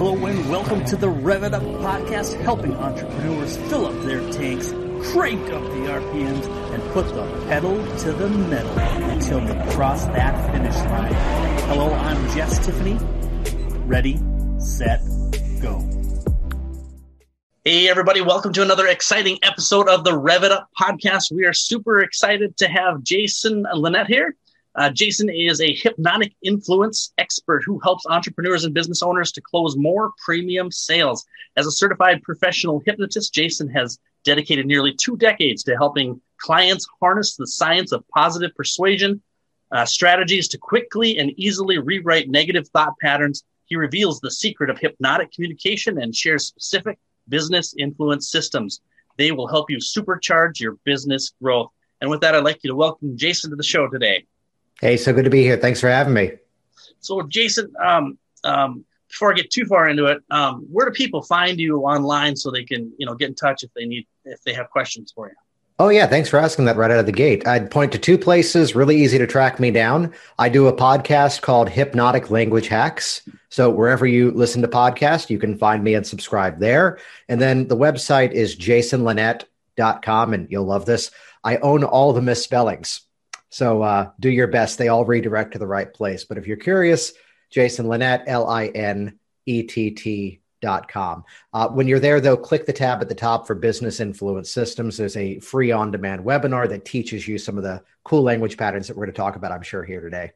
Hello 0.00 0.16
and 0.24 0.48
welcome 0.48 0.82
to 0.86 0.96
the 0.96 1.10
Rev 1.10 1.42
It 1.42 1.52
Up 1.52 1.62
podcast, 1.62 2.40
helping 2.40 2.74
entrepreneurs 2.74 3.58
fill 3.68 3.84
up 3.84 4.02
their 4.02 4.20
tanks, 4.32 4.70
crank 5.12 5.42
up 5.50 5.62
the 5.62 5.90
RPMs, 5.90 6.46
and 6.72 6.82
put 6.94 7.06
the 7.08 7.26
pedal 7.48 7.76
to 7.98 8.12
the 8.12 8.26
metal 8.30 8.78
until 8.78 9.40
they 9.40 9.74
cross 9.74 10.06
that 10.06 10.52
finish 10.52 10.74
line. 10.74 11.12
Hello, 11.68 11.92
I'm 11.92 12.34
Jess 12.34 12.64
Tiffany. 12.64 12.96
Ready, 13.84 14.18
set, 14.58 15.02
go. 15.60 15.86
Hey 17.66 17.86
everybody, 17.90 18.22
welcome 18.22 18.54
to 18.54 18.62
another 18.62 18.86
exciting 18.86 19.38
episode 19.42 19.86
of 19.86 20.04
the 20.04 20.16
Rev 20.16 20.44
It 20.44 20.50
Up 20.50 20.70
podcast. 20.80 21.30
We 21.30 21.44
are 21.44 21.52
super 21.52 22.00
excited 22.00 22.56
to 22.56 22.68
have 22.68 23.02
Jason 23.02 23.66
Linett 23.74 24.06
here. 24.06 24.34
Uh, 24.76 24.88
Jason 24.90 25.28
is 25.28 25.60
a 25.60 25.74
hypnotic 25.74 26.32
influence 26.42 27.12
expert 27.18 27.62
who 27.64 27.80
helps 27.80 28.06
entrepreneurs 28.06 28.64
and 28.64 28.72
business 28.72 29.02
owners 29.02 29.32
to 29.32 29.40
close 29.40 29.76
more 29.76 30.12
premium 30.24 30.70
sales. 30.70 31.26
As 31.56 31.66
a 31.66 31.72
certified 31.72 32.22
professional 32.22 32.82
hypnotist, 32.86 33.34
Jason 33.34 33.68
has 33.70 33.98
dedicated 34.24 34.66
nearly 34.66 34.94
two 34.94 35.16
decades 35.16 35.64
to 35.64 35.76
helping 35.76 36.20
clients 36.38 36.86
harness 37.00 37.36
the 37.36 37.46
science 37.46 37.90
of 37.90 38.06
positive 38.08 38.54
persuasion 38.54 39.20
uh, 39.72 39.84
strategies 39.84 40.48
to 40.48 40.58
quickly 40.58 41.18
and 41.18 41.32
easily 41.36 41.78
rewrite 41.78 42.28
negative 42.28 42.68
thought 42.68 42.94
patterns. 43.00 43.44
He 43.66 43.76
reveals 43.76 44.20
the 44.20 44.30
secret 44.30 44.70
of 44.70 44.78
hypnotic 44.78 45.32
communication 45.32 46.00
and 46.00 46.14
shares 46.14 46.46
specific 46.46 46.98
business 47.28 47.74
influence 47.78 48.30
systems. 48.30 48.80
They 49.16 49.32
will 49.32 49.46
help 49.46 49.70
you 49.70 49.78
supercharge 49.78 50.60
your 50.60 50.76
business 50.84 51.32
growth. 51.42 51.70
And 52.00 52.10
with 52.10 52.20
that, 52.22 52.34
I'd 52.34 52.44
like 52.44 52.60
you 52.62 52.70
to 52.70 52.76
welcome 52.76 53.16
Jason 53.16 53.50
to 53.50 53.56
the 53.56 53.62
show 53.62 53.88
today. 53.88 54.26
Hey, 54.80 54.96
so 54.96 55.12
good 55.12 55.24
to 55.24 55.30
be 55.30 55.42
here. 55.42 55.56
Thanks 55.56 55.80
for 55.80 55.88
having 55.88 56.14
me. 56.14 56.32
So, 57.00 57.22
Jason, 57.22 57.72
um, 57.82 58.18
um, 58.44 58.84
before 59.08 59.32
I 59.32 59.34
get 59.34 59.50
too 59.50 59.66
far 59.66 59.88
into 59.88 60.06
it, 60.06 60.22
um, 60.30 60.66
where 60.70 60.86
do 60.86 60.92
people 60.92 61.22
find 61.22 61.58
you 61.58 61.80
online 61.80 62.36
so 62.36 62.50
they 62.50 62.64
can, 62.64 62.92
you 62.96 63.04
know, 63.04 63.14
get 63.14 63.28
in 63.28 63.34
touch 63.34 63.62
if 63.62 63.70
they 63.74 63.84
need, 63.84 64.06
if 64.24 64.42
they 64.44 64.54
have 64.54 64.70
questions 64.70 65.12
for 65.14 65.28
you? 65.28 65.34
Oh 65.78 65.88
yeah, 65.88 66.06
thanks 66.06 66.28
for 66.28 66.38
asking 66.38 66.66
that 66.66 66.76
right 66.76 66.90
out 66.90 66.98
of 66.98 67.06
the 67.06 67.12
gate. 67.12 67.46
I'd 67.46 67.70
point 67.70 67.90
to 67.92 67.98
two 67.98 68.18
places, 68.18 68.74
really 68.74 68.96
easy 68.96 69.16
to 69.16 69.26
track 69.26 69.58
me 69.58 69.70
down. 69.70 70.12
I 70.38 70.50
do 70.50 70.66
a 70.66 70.76
podcast 70.76 71.40
called 71.40 71.70
Hypnotic 71.70 72.30
Language 72.30 72.68
Hacks. 72.68 73.22
So 73.48 73.70
wherever 73.70 74.06
you 74.06 74.30
listen 74.30 74.60
to 74.60 74.68
podcasts, 74.68 75.30
you 75.30 75.38
can 75.38 75.56
find 75.56 75.82
me 75.82 75.94
and 75.94 76.06
subscribe 76.06 76.60
there. 76.60 76.98
And 77.30 77.40
then 77.40 77.66
the 77.66 77.78
website 77.78 78.32
is 78.32 78.56
jasonlinett.com 78.56 80.34
and 80.34 80.48
you'll 80.50 80.66
love 80.66 80.84
this. 80.84 81.10
I 81.42 81.56
own 81.56 81.82
all 81.82 82.12
the 82.12 82.20
misspellings. 82.20 83.00
So 83.50 83.82
uh, 83.82 84.10
do 84.18 84.30
your 84.30 84.46
best. 84.46 84.78
They 84.78 84.88
all 84.88 85.04
redirect 85.04 85.52
to 85.52 85.58
the 85.58 85.66
right 85.66 85.92
place. 85.92 86.24
But 86.24 86.38
if 86.38 86.46
you're 86.46 86.56
curious, 86.56 87.12
Jason 87.50 87.88
Linett, 87.88 88.22
L 88.26 88.48
I 88.48 88.66
N 88.68 89.18
E 89.46 89.64
T 89.64 89.90
T 89.90 90.40
dot 90.62 90.88
com. 90.88 91.24
Uh, 91.52 91.68
when 91.68 91.88
you're 91.88 91.98
there, 91.98 92.20
though, 92.20 92.36
click 92.36 92.66
the 92.66 92.72
tab 92.72 93.00
at 93.00 93.08
the 93.08 93.14
top 93.14 93.46
for 93.46 93.54
business 93.54 93.98
influence 93.98 94.52
systems. 94.52 94.96
There's 94.96 95.16
a 95.16 95.40
free 95.40 95.72
on 95.72 95.90
demand 95.90 96.22
webinar 96.24 96.68
that 96.68 96.84
teaches 96.84 97.26
you 97.26 97.38
some 97.38 97.56
of 97.56 97.64
the 97.64 97.82
cool 98.04 98.22
language 98.22 98.56
patterns 98.56 98.86
that 98.86 98.96
we're 98.96 99.06
going 99.06 99.14
to 99.14 99.18
talk 99.18 99.36
about, 99.36 99.52
I'm 99.52 99.62
sure, 99.62 99.82
here 99.82 100.00
today. 100.00 100.32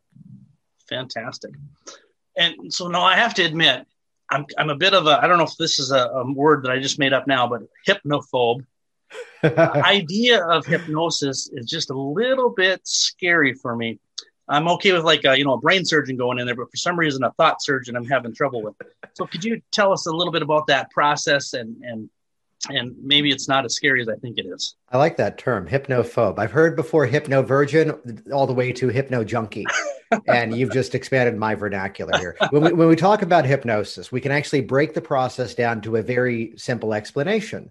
Fantastic. 0.89 1.53
And 2.37 2.73
so 2.73 2.89
now 2.89 3.03
I 3.03 3.17
have 3.17 3.35
to 3.35 3.43
admit, 3.43 3.87
I'm, 4.31 4.47
I'm 4.59 4.71
a 4.71 4.77
bit 4.77 4.95
of 4.95 5.07
a, 5.07 5.23
I 5.23 5.27
don't 5.27 5.39
know 5.39 5.45
if 5.45 5.57
this 5.57 5.79
is 5.79 5.93
a, 5.93 6.07
a 6.09 6.33
word 6.33 6.65
that 6.65 6.73
I 6.73 6.81
just 6.81 6.99
made 6.99 7.13
up 7.13 7.27
now, 7.27 7.47
but 7.47 7.63
hypnophobe 7.87 8.65
the 9.43 9.83
idea 9.85 10.45
of 10.45 10.67
hypnosis 10.67 11.51
is 11.53 11.67
just 11.67 11.91
a 11.91 11.99
little 11.99 12.51
bit 12.51 12.81
scary 12.85 13.55
for 13.55 13.77
me. 13.77 13.99
I'm 14.49 14.69
okay 14.69 14.93
with 14.93 15.05
like 15.05 15.25
a, 15.25 15.39
you 15.39 15.45
know 15.45 15.55
a 15.55 15.59
brain 15.59 15.85
surgeon 15.85 16.17
going 16.17 16.39
in 16.39 16.47
there, 16.47 16.55
but 16.55 16.71
for 16.71 16.77
some 16.77 16.99
reason 16.99 17.25
a 17.25 17.31
thought 17.33 17.63
surgeon 17.63 17.97
I'm 17.97 18.07
having 18.07 18.35
trouble 18.35 18.63
with. 18.63 18.75
So 19.15 19.27
could 19.27 19.45
you 19.45 19.63
tell 19.71 19.93
us 19.93 20.07
a 20.07 20.13
little 20.13 20.33
bit 20.33 20.43
about 20.43 20.67
that 20.67 20.91
process 20.91 21.55
and 21.55 21.83
and 21.83 22.11
and 22.69 22.95
maybe 23.03 23.31
it's 23.31 23.49
not 23.49 23.65
as 23.65 23.75
scary 23.75 24.01
as 24.01 24.09
I 24.09 24.17
think 24.17 24.39
it 24.39 24.47
is. 24.47 24.77
I 24.91 24.99
like 24.99 25.17
that 25.19 25.39
term, 25.39 25.69
hypnophobe. 25.69 26.39
I've 26.39 26.53
heard 26.53 26.77
before 26.77 27.07
hypno 27.07 27.43
virgin 27.43 28.23
all 28.33 28.47
the 28.47 28.55
way 28.55 28.73
to 28.73 28.89
hypno 28.89 29.25
junkie. 29.25 29.67
and 30.29 30.57
you've 30.57 30.73
just 30.73 30.95
expanded 30.95 31.37
my 31.37 31.55
vernacular 31.55 32.17
here. 32.19 32.37
When 32.51 32.63
we, 32.63 32.73
when 32.73 32.89
we 32.89 32.97
talk 32.97 33.23
about 33.23 33.45
hypnosis, 33.45 34.13
we 34.13 34.21
can 34.21 34.33
actually 34.33 34.63
break 34.63 34.95
the 34.95 35.01
process 35.01 35.55
down 35.55 35.81
to 35.83 35.97
a 35.97 36.03
very 36.03 36.55
simple 36.57 36.95
explanation. 36.95 37.71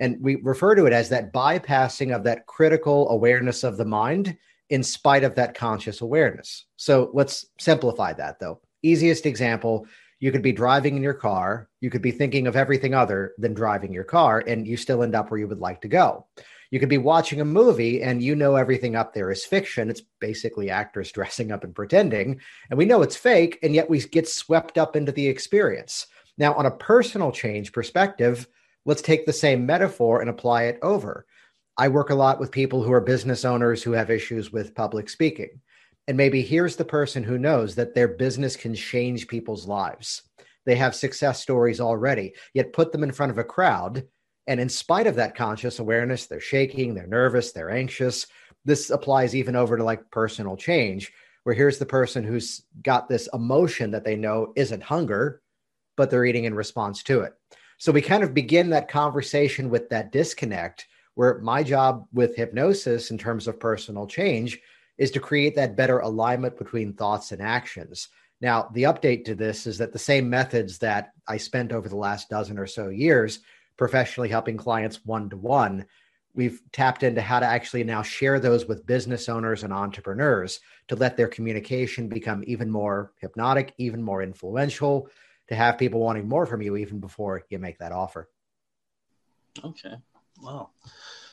And 0.00 0.16
we 0.20 0.36
refer 0.36 0.74
to 0.74 0.86
it 0.86 0.92
as 0.92 1.08
that 1.10 1.32
bypassing 1.32 2.14
of 2.14 2.24
that 2.24 2.46
critical 2.46 3.08
awareness 3.10 3.62
of 3.62 3.76
the 3.76 3.84
mind 3.84 4.36
in 4.70 4.82
spite 4.82 5.24
of 5.24 5.34
that 5.34 5.54
conscious 5.54 6.00
awareness. 6.00 6.64
So 6.76 7.10
let's 7.12 7.46
simplify 7.58 8.12
that 8.14 8.40
though. 8.40 8.60
Easiest 8.82 9.26
example 9.26 9.86
you 10.20 10.30
could 10.30 10.42
be 10.42 10.52
driving 10.52 10.96
in 10.96 11.02
your 11.02 11.14
car, 11.14 11.68
you 11.80 11.88
could 11.88 12.02
be 12.02 12.10
thinking 12.10 12.46
of 12.46 12.54
everything 12.54 12.92
other 12.94 13.32
than 13.38 13.54
driving 13.54 13.92
your 13.92 14.04
car, 14.04 14.44
and 14.46 14.66
you 14.66 14.76
still 14.76 15.02
end 15.02 15.14
up 15.14 15.30
where 15.30 15.40
you 15.40 15.48
would 15.48 15.60
like 15.60 15.80
to 15.80 15.88
go. 15.88 16.26
You 16.70 16.78
could 16.78 16.90
be 16.90 16.98
watching 16.98 17.40
a 17.40 17.44
movie 17.44 18.02
and 18.02 18.22
you 18.22 18.36
know 18.36 18.54
everything 18.54 18.94
up 18.94 19.12
there 19.12 19.30
is 19.30 19.44
fiction. 19.44 19.88
It's 19.88 20.02
basically 20.20 20.70
actors 20.70 21.10
dressing 21.12 21.50
up 21.50 21.64
and 21.64 21.74
pretending, 21.74 22.38
and 22.68 22.78
we 22.78 22.84
know 22.84 23.02
it's 23.02 23.16
fake, 23.16 23.58
and 23.62 23.74
yet 23.74 23.88
we 23.88 24.00
get 24.00 24.28
swept 24.28 24.76
up 24.76 24.94
into 24.94 25.10
the 25.10 25.26
experience. 25.26 26.06
Now, 26.36 26.54
on 26.54 26.66
a 26.66 26.70
personal 26.70 27.32
change 27.32 27.72
perspective, 27.72 28.46
let's 28.84 29.02
take 29.02 29.26
the 29.26 29.32
same 29.32 29.66
metaphor 29.66 30.20
and 30.20 30.30
apply 30.30 30.64
it 30.64 30.78
over. 30.82 31.26
I 31.76 31.88
work 31.88 32.10
a 32.10 32.14
lot 32.14 32.40
with 32.40 32.50
people 32.50 32.82
who 32.82 32.92
are 32.92 33.00
business 33.00 33.44
owners 33.44 33.82
who 33.82 33.92
have 33.92 34.10
issues 34.10 34.52
with 34.52 34.74
public 34.74 35.08
speaking. 35.08 35.60
And 36.08 36.16
maybe 36.16 36.42
here's 36.42 36.76
the 36.76 36.84
person 36.84 37.22
who 37.22 37.38
knows 37.38 37.74
that 37.76 37.94
their 37.94 38.08
business 38.08 38.56
can 38.56 38.74
change 38.74 39.28
people's 39.28 39.66
lives. 39.66 40.22
They 40.66 40.76
have 40.76 40.94
success 40.94 41.40
stories 41.40 41.80
already, 41.80 42.34
yet 42.52 42.72
put 42.72 42.92
them 42.92 43.02
in 43.02 43.12
front 43.12 43.32
of 43.32 43.38
a 43.38 43.44
crowd. 43.44 44.06
And 44.46 44.60
in 44.60 44.68
spite 44.68 45.06
of 45.06 45.16
that 45.16 45.36
conscious 45.36 45.78
awareness, 45.78 46.26
they're 46.26 46.40
shaking, 46.40 46.94
they're 46.94 47.06
nervous, 47.06 47.52
they're 47.52 47.70
anxious. 47.70 48.26
This 48.64 48.90
applies 48.90 49.34
even 49.34 49.56
over 49.56 49.76
to 49.76 49.84
like 49.84 50.10
personal 50.10 50.56
change, 50.56 51.12
where 51.44 51.54
here's 51.54 51.78
the 51.78 51.86
person 51.86 52.24
who's 52.24 52.62
got 52.82 53.08
this 53.08 53.28
emotion 53.32 53.92
that 53.92 54.04
they 54.04 54.16
know 54.16 54.52
isn't 54.56 54.82
hunger, 54.82 55.40
but 55.96 56.10
they're 56.10 56.24
eating 56.24 56.44
in 56.44 56.54
response 56.54 57.02
to 57.04 57.20
it. 57.20 57.32
So 57.80 57.92
we 57.92 58.02
kind 58.02 58.22
of 58.22 58.34
begin 58.34 58.68
that 58.70 58.90
conversation 58.90 59.70
with 59.70 59.88
that 59.88 60.12
disconnect 60.12 60.86
where 61.14 61.38
my 61.38 61.62
job 61.62 62.06
with 62.12 62.36
hypnosis 62.36 63.10
in 63.10 63.16
terms 63.16 63.48
of 63.48 63.58
personal 63.58 64.06
change 64.06 64.60
is 64.98 65.10
to 65.12 65.18
create 65.18 65.56
that 65.56 65.78
better 65.78 66.00
alignment 66.00 66.58
between 66.58 66.92
thoughts 66.92 67.32
and 67.32 67.40
actions. 67.40 68.08
Now, 68.42 68.68
the 68.74 68.82
update 68.82 69.24
to 69.24 69.34
this 69.34 69.66
is 69.66 69.78
that 69.78 69.94
the 69.94 69.98
same 69.98 70.28
methods 70.28 70.76
that 70.80 71.12
I 71.26 71.38
spent 71.38 71.72
over 71.72 71.88
the 71.88 71.96
last 71.96 72.28
dozen 72.28 72.58
or 72.58 72.66
so 72.66 72.90
years 72.90 73.38
professionally 73.78 74.28
helping 74.28 74.58
clients 74.58 75.06
one 75.06 75.30
to 75.30 75.38
one, 75.38 75.86
we've 76.34 76.60
tapped 76.72 77.02
into 77.02 77.22
how 77.22 77.40
to 77.40 77.46
actually 77.46 77.84
now 77.84 78.02
share 78.02 78.38
those 78.38 78.66
with 78.66 78.84
business 78.84 79.26
owners 79.26 79.62
and 79.62 79.72
entrepreneurs 79.72 80.60
to 80.88 80.96
let 80.96 81.16
their 81.16 81.28
communication 81.28 82.10
become 82.10 82.44
even 82.46 82.70
more 82.70 83.12
hypnotic, 83.22 83.72
even 83.78 84.02
more 84.02 84.22
influential, 84.22 85.08
to 85.50 85.56
have 85.56 85.78
people 85.78 86.00
wanting 86.00 86.28
more 86.28 86.46
from 86.46 86.62
you 86.62 86.76
even 86.76 87.00
before 87.00 87.42
you 87.50 87.58
make 87.58 87.78
that 87.78 87.92
offer. 87.92 88.30
Okay. 89.62 89.96
Well, 90.42 90.72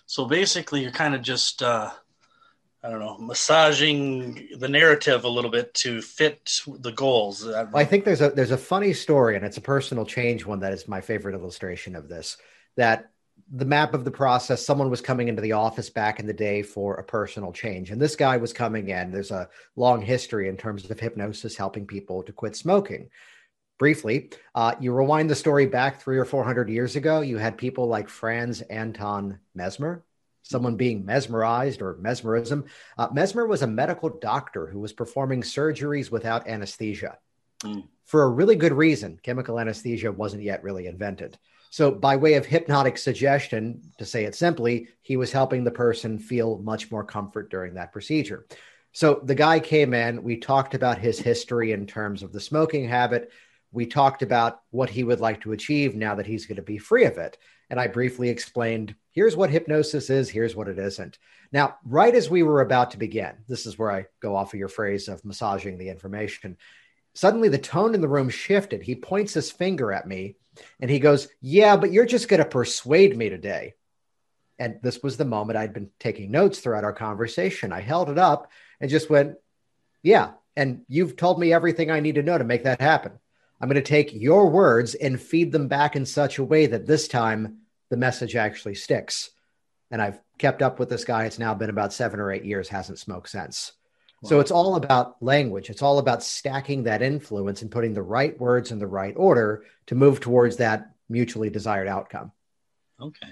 So 0.07 0.25
basically, 0.25 0.81
you're 0.81 0.91
kind 0.91 1.13
of 1.13 1.21
just, 1.21 1.61
uh, 1.61 1.91
I 2.83 2.89
don't 2.89 2.99
know, 2.99 3.17
massaging 3.19 4.49
the 4.57 4.67
narrative 4.67 5.23
a 5.23 5.29
little 5.29 5.51
bit 5.51 5.73
to 5.75 6.01
fit 6.01 6.61
the 6.79 6.91
goals. 6.91 7.45
Well, 7.45 7.69
I 7.73 7.85
think 7.85 8.05
there's 8.05 8.21
a 8.21 8.31
there's 8.31 8.51
a 8.51 8.57
funny 8.57 8.93
story, 8.93 9.35
and 9.35 9.45
it's 9.45 9.57
a 9.57 9.61
personal 9.61 10.05
change 10.05 10.45
one 10.45 10.59
that 10.61 10.73
is 10.73 10.87
my 10.87 11.01
favorite 11.01 11.35
illustration 11.35 11.95
of 11.95 12.09
this. 12.09 12.37
That 12.75 13.11
the 13.51 13.65
map 13.65 13.93
of 13.93 14.03
the 14.03 14.11
process 14.11 14.65
someone 14.65 14.89
was 14.89 15.01
coming 15.01 15.27
into 15.27 15.41
the 15.41 15.51
office 15.53 15.89
back 15.89 16.19
in 16.19 16.25
the 16.25 16.33
day 16.33 16.63
for 16.63 16.95
a 16.95 17.03
personal 17.03 17.53
change 17.53 17.91
and 17.91 18.01
this 18.01 18.15
guy 18.15 18.35
was 18.35 18.51
coming 18.51 18.89
in 18.89 19.11
there's 19.11 19.31
a 19.31 19.47
long 19.75 20.01
history 20.01 20.49
in 20.49 20.57
terms 20.57 20.89
of 20.89 20.99
hypnosis 20.99 21.55
helping 21.55 21.85
people 21.85 22.23
to 22.23 22.33
quit 22.33 22.55
smoking 22.55 23.09
briefly, 23.77 24.31
uh, 24.55 24.75
you 24.79 24.91
rewind 24.93 25.29
the 25.29 25.35
story 25.35 25.65
back 25.65 26.01
three 26.01 26.17
or 26.17 26.25
400 26.25 26.69
years 26.69 26.95
ago, 26.95 27.21
you 27.21 27.37
had 27.37 27.57
people 27.57 27.87
like 27.87 28.09
Franz 28.09 28.61
Anton 28.61 29.39
Mesmer, 29.55 30.03
someone 30.43 30.75
being 30.75 31.05
mesmerized 31.05 31.81
or 31.81 31.97
mesmerism. 31.99 32.65
Uh, 32.97 33.07
Mesmer 33.13 33.45
was 33.45 33.61
a 33.61 33.67
medical 33.67 34.09
doctor 34.09 34.67
who 34.67 34.79
was 34.79 34.93
performing 34.93 35.41
surgeries 35.41 36.11
without 36.11 36.47
anesthesia. 36.47 37.17
Mm. 37.63 37.87
For 38.05 38.23
a 38.23 38.29
really 38.29 38.55
good 38.55 38.73
reason, 38.73 39.19
chemical 39.21 39.59
anesthesia 39.59 40.11
wasn't 40.11 40.43
yet 40.43 40.63
really 40.63 40.87
invented. 40.87 41.37
So, 41.69 41.91
by 41.91 42.15
way 42.15 42.35
of 42.35 42.45
hypnotic 42.45 42.97
suggestion, 42.97 43.81
to 43.97 44.05
say 44.05 44.23
it 44.23 44.35
simply, 44.35 44.87
he 45.01 45.17
was 45.17 45.33
helping 45.33 45.63
the 45.63 45.71
person 45.71 46.17
feel 46.17 46.59
much 46.59 46.89
more 46.89 47.03
comfort 47.03 47.51
during 47.51 47.73
that 47.73 47.91
procedure. 47.91 48.47
So, 48.93 49.19
the 49.23 49.35
guy 49.35 49.59
came 49.59 49.93
in, 49.93 50.23
we 50.23 50.37
talked 50.37 50.73
about 50.73 50.97
his 50.97 51.19
history 51.19 51.73
in 51.73 51.85
terms 51.85 52.23
of 52.23 52.31
the 52.31 52.39
smoking 52.39 52.87
habit, 52.87 53.31
we 53.71 53.85
talked 53.85 54.21
about 54.21 54.61
what 54.71 54.89
he 54.89 55.03
would 55.03 55.19
like 55.19 55.41
to 55.41 55.51
achieve 55.51 55.95
now 55.95 56.15
that 56.15 56.27
he's 56.27 56.45
going 56.45 56.55
to 56.55 56.61
be 56.61 56.77
free 56.77 57.05
of 57.05 57.17
it. 57.17 57.37
And 57.69 57.79
I 57.79 57.87
briefly 57.87 58.29
explained 58.29 58.95
here's 59.11 59.35
what 59.35 59.49
hypnosis 59.49 60.09
is, 60.09 60.29
here's 60.29 60.55
what 60.55 60.69
it 60.69 60.79
isn't. 60.79 61.17
Now, 61.51 61.77
right 61.83 62.13
as 62.13 62.29
we 62.29 62.43
were 62.43 62.61
about 62.61 62.91
to 62.91 62.97
begin, 62.97 63.33
this 63.47 63.65
is 63.65 63.77
where 63.77 63.91
I 63.91 64.05
go 64.21 64.35
off 64.35 64.53
of 64.53 64.59
your 64.59 64.69
phrase 64.69 65.07
of 65.07 65.25
massaging 65.25 65.77
the 65.77 65.89
information. 65.89 66.57
Suddenly, 67.13 67.49
the 67.49 67.57
tone 67.57 67.95
in 67.95 68.01
the 68.01 68.07
room 68.07 68.29
shifted. 68.29 68.83
He 68.83 68.95
points 68.95 69.33
his 69.33 69.51
finger 69.51 69.91
at 69.91 70.07
me 70.07 70.35
and 70.79 70.89
he 70.89 70.99
goes, 70.99 71.27
Yeah, 71.41 71.75
but 71.75 71.91
you're 71.91 72.05
just 72.05 72.29
going 72.29 72.41
to 72.41 72.49
persuade 72.49 73.17
me 73.17 73.29
today. 73.29 73.73
And 74.59 74.79
this 74.81 75.03
was 75.03 75.17
the 75.17 75.25
moment 75.25 75.57
I'd 75.57 75.73
been 75.73 75.89
taking 75.99 76.31
notes 76.31 76.59
throughout 76.59 76.83
our 76.83 76.93
conversation. 76.93 77.71
I 77.71 77.81
held 77.81 78.09
it 78.09 78.17
up 78.17 78.51
and 78.79 78.89
just 78.89 79.09
went, 79.09 79.35
Yeah. 80.03 80.31
And 80.55 80.81
you've 80.87 81.15
told 81.15 81.39
me 81.39 81.53
everything 81.53 81.91
I 81.91 81.99
need 81.99 82.15
to 82.15 82.23
know 82.23 82.37
to 82.37 82.43
make 82.43 82.63
that 82.63 82.81
happen. 82.81 83.13
I'm 83.59 83.69
going 83.69 83.75
to 83.75 83.81
take 83.81 84.13
your 84.13 84.49
words 84.49 84.95
and 84.95 85.19
feed 85.19 85.51
them 85.51 85.67
back 85.67 85.95
in 85.95 86.05
such 86.05 86.37
a 86.37 86.43
way 86.43 86.67
that 86.67 86.85
this 86.85 87.07
time 87.07 87.59
the 87.89 87.97
message 87.97 88.35
actually 88.35 88.75
sticks. 88.75 89.29
And 89.89 90.01
I've 90.01 90.19
kept 90.37 90.61
up 90.61 90.79
with 90.79 90.89
this 90.89 91.05
guy. 91.05 91.25
It's 91.25 91.39
now 91.39 91.53
been 91.53 91.69
about 91.69 91.93
seven 91.93 92.19
or 92.19 92.31
eight 92.31 92.45
years, 92.45 92.69
hasn't 92.69 92.99
smoked 92.99 93.29
since. 93.29 93.71
Wow. 94.21 94.29
So 94.29 94.39
it's 94.39 94.51
all 94.51 94.75
about 94.75 95.21
language. 95.21 95.69
It's 95.69 95.81
all 95.81 95.99
about 95.99 96.23
stacking 96.23 96.83
that 96.83 97.01
influence 97.01 97.61
and 97.61 97.71
putting 97.71 97.93
the 97.93 98.01
right 98.01 98.39
words 98.39 98.71
in 98.71 98.79
the 98.79 98.87
right 98.87 99.13
order 99.15 99.63
to 99.87 99.95
move 99.95 100.19
towards 100.19 100.57
that 100.57 100.91
mutually 101.09 101.49
desired 101.49 101.87
outcome. 101.87 102.31
Okay. 102.99 103.27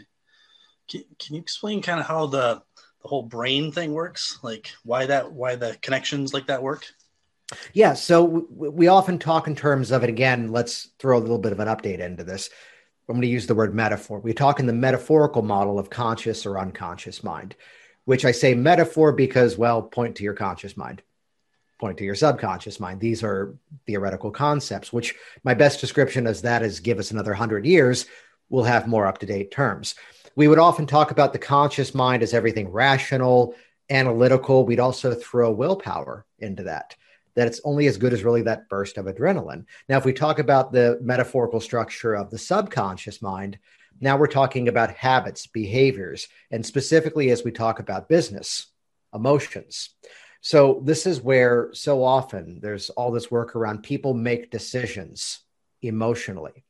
Can, 0.89 1.03
can 1.19 1.35
you 1.35 1.41
explain 1.41 1.81
kind 1.81 1.99
of 1.99 2.05
how 2.05 2.27
the 2.27 2.61
the 3.01 3.09
whole 3.09 3.23
brain 3.23 3.71
thing 3.71 3.93
works? 3.93 4.39
Like 4.41 4.71
why 4.83 5.05
that 5.05 5.31
why 5.31 5.55
the 5.55 5.77
connections 5.81 6.33
like 6.33 6.47
that 6.47 6.63
work? 6.63 6.85
Yeah, 7.73 7.93
so 7.93 8.47
we 8.49 8.87
often 8.87 9.19
talk 9.19 9.47
in 9.47 9.55
terms 9.55 9.91
of 9.91 10.03
it 10.03 10.09
again, 10.09 10.51
let's 10.51 10.89
throw 10.97 11.17
a 11.17 11.19
little 11.19 11.37
bit 11.37 11.51
of 11.51 11.59
an 11.59 11.67
update 11.67 11.99
into 11.99 12.23
this. 12.23 12.49
I'm 13.07 13.15
going 13.15 13.21
to 13.21 13.27
use 13.27 13.45
the 13.45 13.53
word 13.53 13.75
metaphor. 13.75 14.19
We 14.19 14.33
talk 14.33 14.59
in 14.59 14.65
the 14.65 14.73
metaphorical 14.73 15.43
model 15.43 15.77
of 15.77 15.91
conscious 15.91 16.45
or 16.45 16.57
unconscious 16.57 17.23
mind, 17.23 17.55
which 18.05 18.25
I 18.25 18.31
say 18.31 18.55
metaphor 18.55 19.11
because, 19.11 19.57
well, 19.57 19.83
point 19.83 20.15
to 20.15 20.23
your 20.23 20.33
conscious 20.33 20.75
mind, 20.75 21.03
point 21.79 21.99
to 21.99 22.03
your 22.03 22.15
subconscious 22.15 22.79
mind. 22.79 22.99
These 22.99 23.23
are 23.23 23.55
theoretical 23.85 24.31
concepts, 24.31 24.91
which 24.91 25.13
my 25.43 25.53
best 25.53 25.79
description 25.79 26.25
is 26.25 26.41
that 26.41 26.63
is 26.63 26.79
give 26.79 26.97
us 26.97 27.11
another 27.11 27.35
hundred 27.35 27.65
years, 27.65 28.07
we'll 28.49 28.63
have 28.63 28.87
more 28.87 29.05
up 29.05 29.19
to 29.19 29.27
date 29.27 29.51
terms. 29.51 29.93
We 30.35 30.47
would 30.47 30.59
often 30.59 30.87
talk 30.87 31.11
about 31.11 31.31
the 31.31 31.39
conscious 31.39 31.93
mind 31.93 32.23
as 32.23 32.33
everything 32.33 32.71
rational, 32.71 33.53
analytical. 33.91 34.65
We'd 34.65 34.79
also 34.79 35.13
throw 35.13 35.51
willpower 35.51 36.25
into 36.39 36.63
that 36.63 36.95
that 37.35 37.47
it's 37.47 37.61
only 37.63 37.87
as 37.87 37.97
good 37.97 38.13
as 38.13 38.23
really 38.23 38.41
that 38.43 38.69
burst 38.69 38.97
of 38.97 39.05
adrenaline. 39.05 39.65
Now, 39.87 39.97
if 39.97 40.05
we 40.05 40.13
talk 40.13 40.39
about 40.39 40.71
the 40.71 40.97
metaphorical 41.01 41.59
structure 41.59 42.13
of 42.15 42.29
the 42.29 42.37
subconscious 42.37 43.21
mind, 43.21 43.59
now 43.99 44.17
we're 44.17 44.27
talking 44.27 44.67
about 44.67 44.95
habits, 44.95 45.47
behaviors, 45.47 46.27
and 46.51 46.65
specifically 46.65 47.29
as 47.31 47.43
we 47.43 47.51
talk 47.51 47.79
about 47.79 48.09
business, 48.09 48.67
emotions. 49.13 49.89
So, 50.41 50.81
this 50.83 51.07
is 51.07 51.21
where 51.21 51.69
so 51.73 52.03
often 52.03 52.59
there's 52.61 52.89
all 52.91 53.11
this 53.11 53.31
work 53.31 53.55
around 53.55 53.83
people 53.83 54.13
make 54.13 54.51
decisions 54.51 55.39
emotionally. 55.81 56.63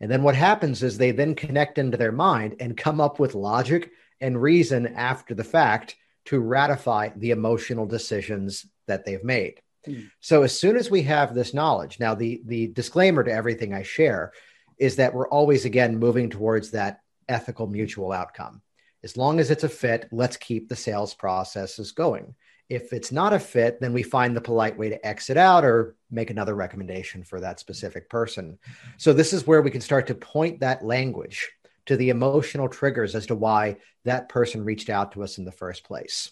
And 0.00 0.10
then 0.10 0.22
what 0.22 0.34
happens 0.34 0.82
is 0.82 0.98
they 0.98 1.12
then 1.12 1.34
connect 1.34 1.78
into 1.78 1.96
their 1.96 2.12
mind 2.12 2.56
and 2.60 2.76
come 2.76 3.00
up 3.00 3.18
with 3.18 3.34
logic 3.34 3.92
and 4.20 4.40
reason 4.40 4.86
after 4.86 5.34
the 5.34 5.44
fact 5.44 5.96
to 6.26 6.40
ratify 6.40 7.10
the 7.16 7.30
emotional 7.30 7.86
decisions 7.86 8.66
that 8.86 9.04
they've 9.04 9.24
made. 9.24 9.60
Hmm. 9.84 10.00
So 10.20 10.42
as 10.42 10.58
soon 10.58 10.76
as 10.76 10.90
we 10.90 11.02
have 11.02 11.34
this 11.34 11.54
knowledge, 11.54 12.00
now 12.00 12.14
the 12.14 12.42
the 12.44 12.68
disclaimer 12.68 13.24
to 13.24 13.32
everything 13.32 13.74
I 13.74 13.82
share 13.82 14.32
is 14.78 14.96
that 14.96 15.14
we're 15.14 15.28
always 15.28 15.64
again 15.64 15.98
moving 15.98 16.30
towards 16.30 16.70
that 16.70 17.00
ethical 17.28 17.66
mutual 17.66 18.12
outcome. 18.12 18.62
As 19.02 19.16
long 19.16 19.38
as 19.38 19.50
it's 19.50 19.64
a 19.64 19.68
fit, 19.68 20.08
let's 20.12 20.36
keep 20.36 20.68
the 20.68 20.76
sales 20.76 21.14
processes 21.14 21.92
going. 21.92 22.34
If 22.70 22.94
it's 22.94 23.12
not 23.12 23.34
a 23.34 23.38
fit, 23.38 23.80
then 23.80 23.92
we 23.92 24.02
find 24.02 24.34
the 24.34 24.40
polite 24.40 24.78
way 24.78 24.88
to 24.88 25.06
exit 25.06 25.36
out 25.36 25.64
or 25.64 25.96
make 26.10 26.30
another 26.30 26.54
recommendation 26.54 27.22
for 27.22 27.38
that 27.40 27.60
specific 27.60 28.08
person. 28.08 28.58
So 28.96 29.12
this 29.12 29.34
is 29.34 29.46
where 29.46 29.60
we 29.60 29.70
can 29.70 29.82
start 29.82 30.06
to 30.06 30.14
point 30.14 30.60
that 30.60 30.82
language 30.82 31.52
to 31.86 31.96
the 31.98 32.08
emotional 32.08 32.68
triggers 32.68 33.14
as 33.14 33.26
to 33.26 33.34
why 33.34 33.76
that 34.06 34.30
person 34.30 34.64
reached 34.64 34.88
out 34.88 35.12
to 35.12 35.22
us 35.22 35.36
in 35.36 35.44
the 35.44 35.52
first 35.52 35.84
place 35.84 36.30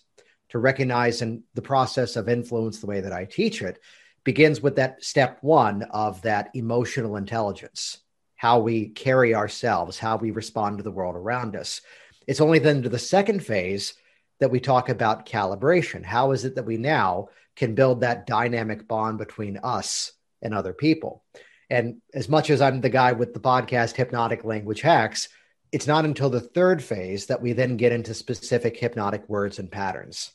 to 0.52 0.58
recognize 0.58 1.22
and 1.22 1.42
the 1.54 1.62
process 1.62 2.14
of 2.14 2.28
influence 2.28 2.78
the 2.78 2.86
way 2.86 3.00
that 3.00 3.12
I 3.12 3.24
teach 3.24 3.62
it 3.62 3.80
begins 4.22 4.60
with 4.60 4.76
that 4.76 5.02
step 5.02 5.38
one 5.40 5.82
of 5.84 6.20
that 6.22 6.50
emotional 6.52 7.16
intelligence, 7.16 7.98
how 8.36 8.60
we 8.60 8.90
carry 8.90 9.34
ourselves, 9.34 9.98
how 9.98 10.18
we 10.18 10.30
respond 10.30 10.76
to 10.76 10.84
the 10.84 10.90
world 10.90 11.16
around 11.16 11.56
us. 11.56 11.80
It's 12.26 12.42
only 12.42 12.58
then 12.58 12.82
to 12.82 12.90
the 12.90 12.98
second 12.98 13.42
phase 13.42 13.94
that 14.40 14.50
we 14.50 14.60
talk 14.60 14.90
about 14.90 15.24
calibration. 15.24 16.04
How 16.04 16.32
is 16.32 16.44
it 16.44 16.56
that 16.56 16.66
we 16.66 16.76
now 16.76 17.28
can 17.56 17.74
build 17.74 18.02
that 18.02 18.26
dynamic 18.26 18.86
bond 18.86 19.16
between 19.16 19.56
us 19.56 20.12
and 20.42 20.52
other 20.52 20.74
people? 20.74 21.24
And 21.70 22.02
as 22.12 22.28
much 22.28 22.50
as 22.50 22.60
I'm 22.60 22.82
the 22.82 22.90
guy 22.90 23.12
with 23.12 23.32
the 23.32 23.40
podcast 23.40 23.96
Hypnotic 23.96 24.44
Language 24.44 24.82
Hacks, 24.82 25.30
it's 25.72 25.86
not 25.86 26.04
until 26.04 26.28
the 26.30 26.40
third 26.40 26.84
phase 26.84 27.26
that 27.26 27.40
we 27.40 27.54
then 27.54 27.78
get 27.78 27.92
into 27.92 28.14
specific 28.14 28.76
hypnotic 28.76 29.26
words 29.28 29.58
and 29.58 29.70
patterns. 29.70 30.32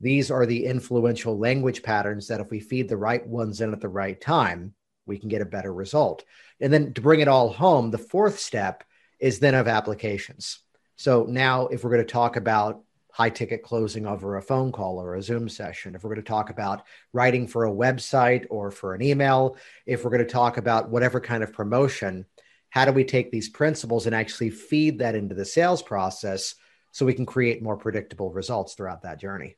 These 0.00 0.30
are 0.30 0.46
the 0.46 0.66
influential 0.66 1.36
language 1.38 1.82
patterns 1.82 2.28
that, 2.28 2.40
if 2.40 2.50
we 2.50 2.60
feed 2.60 2.88
the 2.88 2.96
right 2.96 3.26
ones 3.26 3.60
in 3.60 3.72
at 3.72 3.80
the 3.80 3.88
right 3.88 4.20
time, 4.20 4.74
we 5.06 5.18
can 5.18 5.28
get 5.28 5.42
a 5.42 5.46
better 5.46 5.72
result. 5.72 6.24
And 6.60 6.72
then 6.72 6.92
to 6.94 7.00
bring 7.00 7.20
it 7.20 7.28
all 7.28 7.50
home, 7.50 7.90
the 7.90 7.98
fourth 7.98 8.38
step 8.38 8.84
is 9.18 9.38
then 9.38 9.54
of 9.54 9.68
applications. 9.68 10.60
So 10.96 11.26
now, 11.28 11.66
if 11.66 11.82
we're 11.82 11.90
going 11.90 12.06
to 12.06 12.12
talk 12.12 12.36
about 12.36 12.82
high 13.10 13.30
ticket 13.30 13.62
closing 13.62 14.06
over 14.06 14.36
a 14.36 14.42
phone 14.42 14.70
call 14.72 15.00
or 15.00 15.14
a 15.14 15.22
Zoom 15.22 15.48
session, 15.48 15.94
if 15.94 16.04
we're 16.04 16.10
going 16.10 16.22
to 16.22 16.28
talk 16.28 16.50
about 16.50 16.82
writing 17.12 17.46
for 17.46 17.64
a 17.64 17.72
website 17.72 18.46
or 18.50 18.70
for 18.70 18.94
an 18.94 19.02
email, 19.02 19.56
if 19.86 20.04
we're 20.04 20.10
going 20.10 20.24
to 20.24 20.30
talk 20.30 20.58
about 20.58 20.90
whatever 20.90 21.18
kind 21.18 21.42
of 21.42 21.52
promotion, 21.52 22.26
how 22.70 22.84
do 22.84 22.92
we 22.92 23.04
take 23.04 23.30
these 23.30 23.48
principles 23.48 24.06
and 24.06 24.14
actually 24.14 24.50
feed 24.50 24.98
that 24.98 25.14
into 25.14 25.34
the 25.34 25.44
sales 25.44 25.82
process 25.82 26.54
so 26.92 27.06
we 27.06 27.14
can 27.14 27.26
create 27.26 27.62
more 27.62 27.76
predictable 27.76 28.32
results 28.32 28.74
throughout 28.74 29.02
that 29.02 29.20
journey? 29.20 29.56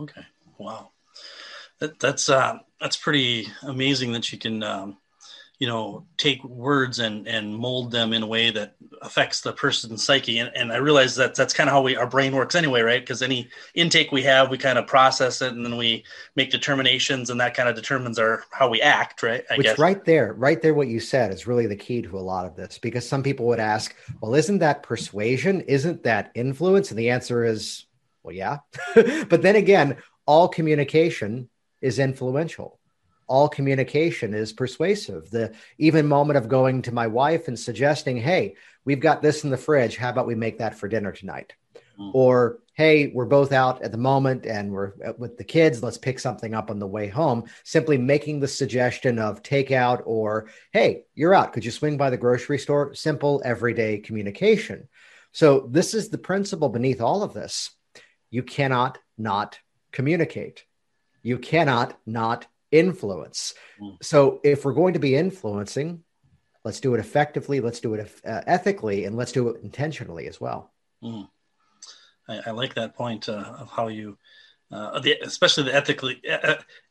Okay. 0.00 0.22
Wow. 0.58 0.90
That, 1.78 1.98
that's 1.98 2.28
uh, 2.28 2.58
that's 2.80 2.96
pretty 2.96 3.48
amazing 3.62 4.12
that 4.12 4.32
you 4.32 4.38
can 4.38 4.62
um, 4.62 4.98
you 5.58 5.66
know 5.66 6.04
take 6.16 6.42
words 6.44 6.98
and 6.98 7.26
and 7.26 7.54
mold 7.54 7.90
them 7.90 8.12
in 8.12 8.22
a 8.22 8.26
way 8.26 8.50
that 8.50 8.74
affects 9.02 9.40
the 9.40 9.52
person's 9.52 10.04
psyche. 10.04 10.38
And, 10.38 10.50
and 10.54 10.72
i 10.72 10.76
realize 10.76 11.16
that 11.16 11.34
that's 11.34 11.54
kind 11.54 11.68
of 11.68 11.72
how 11.72 11.82
we 11.82 11.96
our 11.96 12.06
brain 12.06 12.34
works 12.34 12.54
anyway 12.54 12.82
right? 12.82 13.00
Because 13.00 13.22
any 13.22 13.48
intake 13.74 14.12
we 14.12 14.22
have 14.22 14.50
we 14.50 14.58
kind 14.58 14.78
of 14.78 14.86
process 14.86 15.40
it 15.42 15.52
and 15.52 15.64
then 15.64 15.76
we 15.76 16.04
make 16.34 16.50
determinations 16.50 17.30
and 17.30 17.40
that 17.40 17.54
kind 17.54 17.68
of 17.68 17.74
determines 17.74 18.18
our 18.18 18.44
how 18.50 18.68
we 18.68 18.82
act 18.82 19.22
right? 19.22 19.44
I 19.50 19.56
which 19.56 19.66
guess. 19.66 19.78
right 19.78 20.04
there 20.04 20.34
right 20.34 20.60
there 20.60 20.74
what 20.74 20.88
you 20.88 21.00
said 21.00 21.32
is 21.32 21.46
really 21.46 21.66
the 21.66 21.76
key 21.76 22.02
to 22.02 22.18
a 22.18 22.20
lot 22.20 22.46
of 22.46 22.56
this 22.56 22.78
because 22.78 23.08
some 23.08 23.22
people 23.22 23.46
would 23.46 23.60
ask 23.60 23.94
well 24.20 24.34
isn't 24.34 24.58
that 24.58 24.82
persuasion? 24.82 25.62
Isn't 25.62 26.02
that 26.02 26.32
influence? 26.34 26.90
And 26.90 26.98
the 26.98 27.10
answer 27.10 27.44
is 27.44 27.86
well 28.22 28.34
yeah. 28.34 28.58
But 28.94 29.42
then 29.42 29.56
again 29.56 29.96
all 30.26 30.48
communication 30.48 31.48
is 31.80 31.98
influential 31.98 32.78
all 33.26 33.48
communication 33.48 34.34
is 34.34 34.52
persuasive. 34.52 35.30
The 35.30 35.54
even 35.78 36.06
moment 36.06 36.36
of 36.36 36.48
going 36.48 36.82
to 36.82 36.92
my 36.92 37.06
wife 37.06 37.48
and 37.48 37.58
suggesting, 37.58 38.16
"Hey, 38.16 38.54
we've 38.84 39.00
got 39.00 39.22
this 39.22 39.44
in 39.44 39.50
the 39.50 39.56
fridge. 39.56 39.96
How 39.96 40.10
about 40.10 40.26
we 40.26 40.34
make 40.34 40.58
that 40.58 40.74
for 40.74 40.88
dinner 40.88 41.12
tonight?" 41.12 41.54
Mm. 41.98 42.10
Or, 42.14 42.58
"Hey, 42.74 43.08
we're 43.08 43.24
both 43.24 43.52
out 43.52 43.82
at 43.82 43.90
the 43.90 43.98
moment 43.98 44.46
and 44.46 44.70
we're 44.70 44.92
with 45.18 45.38
the 45.38 45.44
kids. 45.44 45.82
Let's 45.82 45.98
pick 45.98 46.18
something 46.18 46.54
up 46.54 46.70
on 46.70 46.78
the 46.78 46.86
way 46.86 47.08
home." 47.08 47.44
Simply 47.64 47.98
making 47.98 48.40
the 48.40 48.48
suggestion 48.48 49.18
of 49.18 49.42
takeout 49.42 50.02
or, 50.04 50.48
"Hey, 50.72 51.04
you're 51.14 51.34
out. 51.34 51.52
Could 51.52 51.64
you 51.64 51.70
swing 51.70 51.96
by 51.96 52.10
the 52.10 52.18
grocery 52.18 52.58
store?" 52.58 52.94
Simple 52.94 53.42
everyday 53.44 53.98
communication. 53.98 54.88
So, 55.32 55.68
this 55.70 55.94
is 55.94 56.08
the 56.08 56.18
principle 56.18 56.68
beneath 56.68 57.00
all 57.00 57.22
of 57.22 57.34
this. 57.34 57.70
You 58.30 58.42
cannot 58.42 58.98
not 59.16 59.58
communicate. 59.90 60.64
You 61.22 61.38
cannot 61.38 61.98
not 62.06 62.46
influence. 62.78 63.54
Mm. 63.80 63.96
So 64.02 64.40
if 64.44 64.64
we're 64.64 64.72
going 64.72 64.94
to 64.94 64.98
be 64.98 65.16
influencing, 65.16 66.02
let's 66.64 66.80
do 66.80 66.94
it 66.94 67.00
effectively, 67.00 67.60
let's 67.60 67.80
do 67.80 67.94
it 67.94 68.10
uh, 68.26 68.42
ethically, 68.46 69.04
and 69.04 69.16
let's 69.16 69.32
do 69.32 69.48
it 69.48 69.62
intentionally 69.62 70.26
as 70.26 70.40
well. 70.40 70.72
Mm. 71.02 71.28
I, 72.28 72.40
I, 72.46 72.50
like 72.50 72.74
that 72.74 72.96
point 72.96 73.28
uh, 73.28 73.54
of 73.58 73.70
how 73.70 73.88
you. 73.88 74.18
Uh, 74.72 74.98
the, 74.98 75.16
especially 75.22 75.62
the 75.62 75.72
ethically 75.72 76.20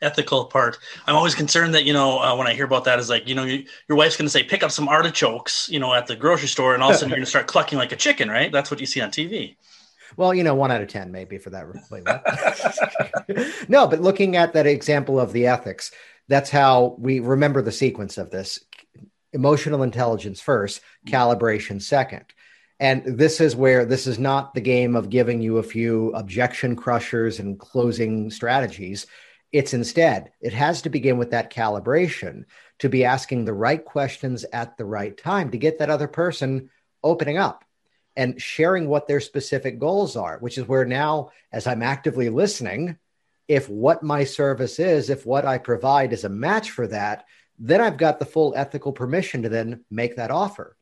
ethical 0.02 0.46
part. 0.46 0.78
I'm 1.06 1.16
always 1.18 1.36
concerned 1.36 1.76
that 1.76 1.84
you 1.84 1.92
know 1.92 2.20
uh, 2.20 2.34
when 2.38 2.48
I 2.48 2.54
hear 2.54 2.64
about 2.64 2.86
that 2.86 3.00
is 3.00 3.10
like 3.10 3.28
you 3.28 3.36
know 3.36 3.44
you, 3.44 3.66
your 3.90 3.98
wife's 3.98 4.16
going 4.16 4.28
to 4.28 4.32
say 4.32 4.44
pick 4.44 4.64
up 4.64 4.72
some 4.72 4.88
artichokes 4.88 5.68
you 5.70 5.80
know 5.80 5.94
at 5.94 6.08
the 6.08 6.16
grocery 6.16 6.48
store 6.48 6.74
and 6.74 6.82
all 6.82 6.92
of 6.92 6.96
a 6.96 7.00
sudden 7.00 7.10
you're 7.10 7.18
going 7.18 7.26
to 7.26 7.30
start 7.30 7.48
clucking 7.48 7.78
like 7.78 7.92
a 7.92 7.98
chicken, 7.98 8.30
right? 8.30 8.50
That's 8.50 8.72
what 8.72 8.80
you 8.80 8.86
see 8.86 9.02
on 9.02 9.10
TV. 9.12 9.58
Well, 10.18 10.34
you 10.34 10.44
know, 10.44 10.56
one 10.56 10.72
out 10.72 10.82
of 10.82 10.88
10 10.88 11.12
maybe 11.12 11.38
for 11.38 11.50
that. 11.52 11.66
no, 13.70 13.88
but 13.88 14.02
looking 14.02 14.36
at 14.36 14.54
that 14.54 14.68
example 14.68 15.20
of 15.20 15.34
the 15.34 15.48
ethics, 15.48 15.92
that's 16.28 16.50
how 16.50 16.96
we 17.00 17.20
remember 17.20 17.62
the 17.62 17.72
sequence 17.72 18.18
of 18.18 18.32
this 18.32 18.60
emotional 19.34 19.84
intelligence 19.84 20.42
first, 20.42 20.82
mm-hmm. 20.82 21.16
calibration 21.16 21.82
second. 21.82 22.26
And 22.80 23.18
this 23.18 23.40
is 23.40 23.56
where 23.56 23.86
this 23.86 24.06
is 24.06 24.20
not 24.20 24.54
the 24.54 24.62
game 24.62 24.96
of 24.96 25.10
giving 25.10 25.42
you 25.42 25.58
a 25.58 25.64
few 25.64 26.12
objection 26.14 26.76
crushers 26.76 27.40
and 27.40 27.58
closing 27.58 28.30
strategies. 28.30 29.06
It's 29.52 29.74
instead, 29.74 30.32
it 30.42 30.52
has 30.52 30.82
to 30.82 30.90
begin 30.90 31.18
with 31.18 31.32
that 31.32 31.54
calibration 31.54 32.44
to 32.80 32.90
be 32.90 33.06
asking 33.06 33.46
the 33.46 33.54
right 33.54 33.84
questions 33.84 34.44
at 34.52 34.76
the 34.78 34.84
right 34.84 35.18
time 35.18 35.52
to 35.52 35.58
get 35.58 35.80
that 35.80 35.90
other 35.90 36.10
person 36.10 36.70
opening 37.02 37.38
up 37.38 37.64
and 38.16 38.42
sharing 38.42 38.88
what 38.88 39.08
their 39.08 39.20
specific 39.20 39.80
goals 39.80 40.16
are, 40.16 40.38
which 40.40 40.58
is 40.58 40.68
where 40.68 40.86
now, 40.86 41.32
as 41.52 41.68
I'm 41.68 41.84
actively 41.84 42.30
listening, 42.30 42.98
if 43.48 43.70
what 43.70 44.04
my 44.04 44.24
service 44.24 44.80
is, 44.80 45.10
if 45.10 45.26
what 45.26 45.46
I 45.46 45.58
provide 45.58 46.14
is 46.14 46.24
a 46.24 46.30
match 46.30 46.72
for 46.72 46.88
that, 46.88 47.26
then 47.60 47.82
I've 47.82 47.98
got 47.98 48.20
the 48.20 48.26
full 48.26 48.54
ethical 48.56 48.92
permission 48.92 49.44
to 49.44 49.50
then 49.50 49.84
make 49.92 50.16
that 50.16 50.32
offer. 50.32 50.76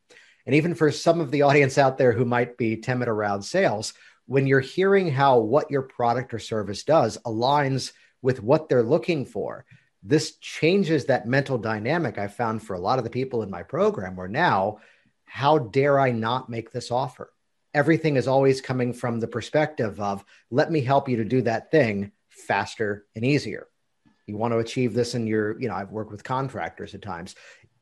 And 0.45 0.55
even 0.55 0.75
for 0.75 0.91
some 0.91 1.21
of 1.21 1.31
the 1.31 1.43
audience 1.43 1.77
out 1.77 1.97
there 1.97 2.11
who 2.11 2.25
might 2.25 2.57
be 2.57 2.77
timid 2.77 3.07
around 3.07 3.43
sales, 3.43 3.93
when 4.25 4.47
you're 4.47 4.59
hearing 4.59 5.11
how 5.11 5.39
what 5.39 5.71
your 5.71 5.81
product 5.81 6.33
or 6.33 6.39
service 6.39 6.83
does 6.83 7.17
aligns 7.25 7.91
with 8.21 8.41
what 8.41 8.69
they're 8.69 8.83
looking 8.83 9.25
for, 9.25 9.65
this 10.01 10.35
changes 10.37 11.05
that 11.05 11.27
mental 11.27 11.57
dynamic 11.57 12.17
I 12.17 12.27
found 12.27 12.63
for 12.63 12.73
a 12.73 12.79
lot 12.79 12.97
of 12.97 13.03
the 13.03 13.09
people 13.09 13.41
in 13.41 13.49
my 13.49 13.63
program 13.63 14.15
where 14.15 14.27
now 14.27 14.79
how 15.33 15.57
dare 15.57 15.99
I 15.99 16.11
not 16.11 16.47
make 16.47 16.71
this 16.71 16.91
offer? 16.91 17.33
Everything 17.73 18.17
is 18.17 18.27
always 18.27 18.61
coming 18.61 18.93
from 18.93 19.19
the 19.19 19.27
perspective 19.27 19.99
of, 19.99 20.23
let 20.51 20.71
me 20.71 20.79
help 20.81 21.09
you 21.09 21.17
to 21.17 21.25
do 21.25 21.41
that 21.41 21.71
thing 21.71 22.11
faster 22.29 23.07
and 23.15 23.25
easier. 23.25 23.65
You 24.27 24.37
want 24.37 24.53
to 24.53 24.59
achieve 24.59 24.93
this 24.93 25.15
in 25.15 25.25
your, 25.25 25.59
you 25.59 25.67
know, 25.67 25.73
I've 25.73 25.89
worked 25.89 26.11
with 26.11 26.23
contractors 26.23 26.93
at 26.93 27.01
times. 27.01 27.33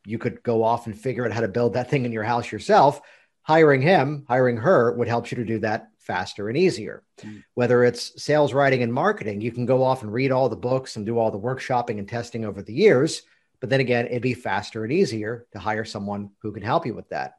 You 0.05 0.17
could 0.17 0.41
go 0.43 0.63
off 0.63 0.85
and 0.85 0.97
figure 0.97 1.25
out 1.25 1.33
how 1.33 1.41
to 1.41 1.49
build 1.49 1.73
that 1.73 1.89
thing 1.89 2.05
in 2.05 2.13
your 2.13 2.23
house 2.23 2.49
yourself. 2.49 3.01
Hiring 3.41 3.81
him, 3.81 4.23
hiring 4.29 4.55
her 4.55 4.93
would 4.93 5.09
help 5.09 5.29
you 5.29 5.35
to 5.35 5.43
do 5.43 5.59
that 5.59 5.89
faster 5.99 6.47
and 6.47 6.57
easier. 6.57 7.03
Mm. 7.19 7.43
Whether 7.55 7.83
it's 7.83 8.23
sales 8.23 8.53
writing 8.53 8.81
and 8.81 8.93
marketing, 8.93 9.41
you 9.41 9.51
can 9.51 9.65
go 9.65 9.83
off 9.83 10.03
and 10.03 10.13
read 10.13 10.31
all 10.31 10.47
the 10.47 10.55
books 10.55 10.95
and 10.95 11.05
do 11.05 11.19
all 11.19 11.31
the 11.31 11.37
workshopping 11.37 11.99
and 11.99 12.07
testing 12.07 12.45
over 12.45 12.61
the 12.61 12.73
years. 12.73 13.23
But 13.59 13.69
then 13.69 13.81
again, 13.81 14.07
it'd 14.07 14.21
be 14.21 14.35
faster 14.35 14.85
and 14.85 14.93
easier 14.93 15.47
to 15.51 15.59
hire 15.59 15.83
someone 15.83 16.31
who 16.41 16.53
can 16.53 16.63
help 16.63 16.85
you 16.85 16.93
with 16.93 17.09
that. 17.09 17.33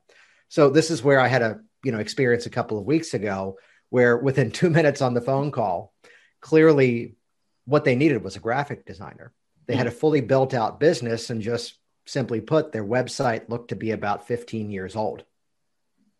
So 0.52 0.68
this 0.68 0.90
is 0.90 1.02
where 1.02 1.18
I 1.18 1.28
had 1.28 1.40
a 1.40 1.60
you 1.82 1.92
know 1.92 1.98
experience 1.98 2.44
a 2.44 2.50
couple 2.50 2.76
of 2.76 2.84
weeks 2.84 3.14
ago 3.14 3.56
where 3.88 4.18
within 4.18 4.50
two 4.50 4.68
minutes 4.68 5.00
on 5.00 5.14
the 5.14 5.22
phone 5.22 5.50
call, 5.50 5.94
clearly 6.42 7.16
what 7.64 7.84
they 7.84 7.96
needed 7.96 8.22
was 8.22 8.36
a 8.36 8.40
graphic 8.40 8.84
designer. 8.84 9.32
They 9.64 9.76
had 9.76 9.86
a 9.86 9.90
fully 9.90 10.20
built 10.20 10.52
out 10.52 10.78
business 10.78 11.30
and 11.30 11.40
just 11.40 11.78
simply 12.04 12.42
put, 12.42 12.70
their 12.70 12.84
website 12.84 13.48
looked 13.48 13.68
to 13.68 13.76
be 13.76 13.92
about 13.92 14.26
15 14.26 14.70
years 14.70 14.94
old. 14.94 15.24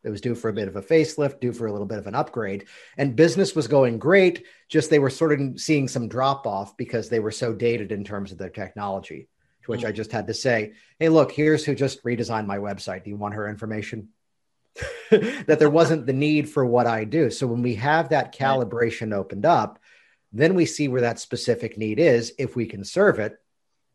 It 0.03 0.09
was 0.09 0.23
due 0.23 0.35
for 0.35 0.49
a 0.49 0.55
bit 0.55 0.69
of 0.69 0.77
a 0.77 0.83
facelift, 0.83 1.41
due 1.41 1.53
for 1.53 1.67
a 1.67 1.73
little 1.73 1.87
bit 1.87 1.99
of 1.99 2.07
an 2.07 2.15
upgrade. 2.15 2.69
And 2.97 3.15
business 3.15 3.55
was 3.55 3.69
going 3.69 3.99
great, 3.99 4.47
just 4.71 4.89
they 4.89 4.99
were 4.99 5.11
sort 5.11 5.39
of 5.39 5.61
seeing 5.61 5.89
some 5.89 6.09
drop 6.09 6.47
off 6.47 6.75
because 6.79 7.11
they 7.11 7.21
were 7.21 7.33
so 7.33 7.53
dated 7.53 7.93
in 7.93 8.03
terms 8.03 8.33
of 8.33 8.39
their 8.39 8.49
technology. 8.49 9.29
To 9.65 9.71
which 9.71 9.81
mm-hmm. 9.81 9.89
I 9.89 9.93
just 9.93 10.13
had 10.13 10.29
to 10.29 10.35
say, 10.35 10.73
hey, 10.99 11.11
look, 11.11 11.33
here's 11.33 11.67
who 11.67 11.75
just 11.75 12.03
redesigned 12.03 12.47
my 12.47 12.59
website. 12.59 13.05
Do 13.05 13.11
you 13.11 13.17
want 13.17 13.35
her 13.35 13.47
information? 13.47 14.09
that 15.11 15.59
there 15.59 15.71
wasn't 15.71 16.07
the 16.07 16.13
need 16.13 16.49
for 16.49 16.65
what 16.65 16.87
I 16.87 17.05
do. 17.05 17.31
So 17.31 17.47
when 17.47 17.63
we 17.63 17.75
have 17.77 18.09
that 18.09 18.35
calibration 18.35 19.13
opened 19.13 19.45
up, 19.45 19.79
then 20.33 20.55
we 20.55 20.65
see 20.65 20.89
where 20.89 21.03
that 21.03 21.21
specific 21.21 21.77
need 21.77 21.99
is. 21.99 22.33
If 22.39 22.57
we 22.57 22.67
can 22.67 22.85
serve 22.85 23.19
it, 23.19 23.39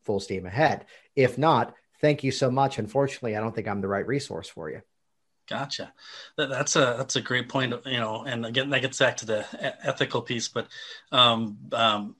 full 0.03 0.19
steam 0.19 0.45
ahead. 0.45 0.85
If 1.15 1.37
not, 1.37 1.73
thank 1.99 2.23
you 2.23 2.31
so 2.31 2.51
much. 2.51 2.77
Unfortunately, 2.77 3.35
I 3.35 3.39
don't 3.39 3.55
think 3.55 3.67
I'm 3.67 3.81
the 3.81 3.87
right 3.87 4.05
resource 4.05 4.47
for 4.47 4.69
you. 4.69 4.81
Gotcha. 5.49 5.93
That, 6.35 6.49
that's 6.49 6.75
a 6.75 6.95
that's 6.97 7.15
a 7.15 7.21
great 7.21 7.47
point. 7.49 7.73
You 7.85 7.99
know, 7.99 8.23
and 8.25 8.45
again, 8.45 8.69
that 8.69 8.81
gets 8.81 8.99
back 8.99 9.17
to 9.17 9.25
the 9.25 9.45
ethical 9.83 10.21
piece. 10.21 10.49
But 10.49 10.67
um, 11.11 11.57
um, 11.71 12.15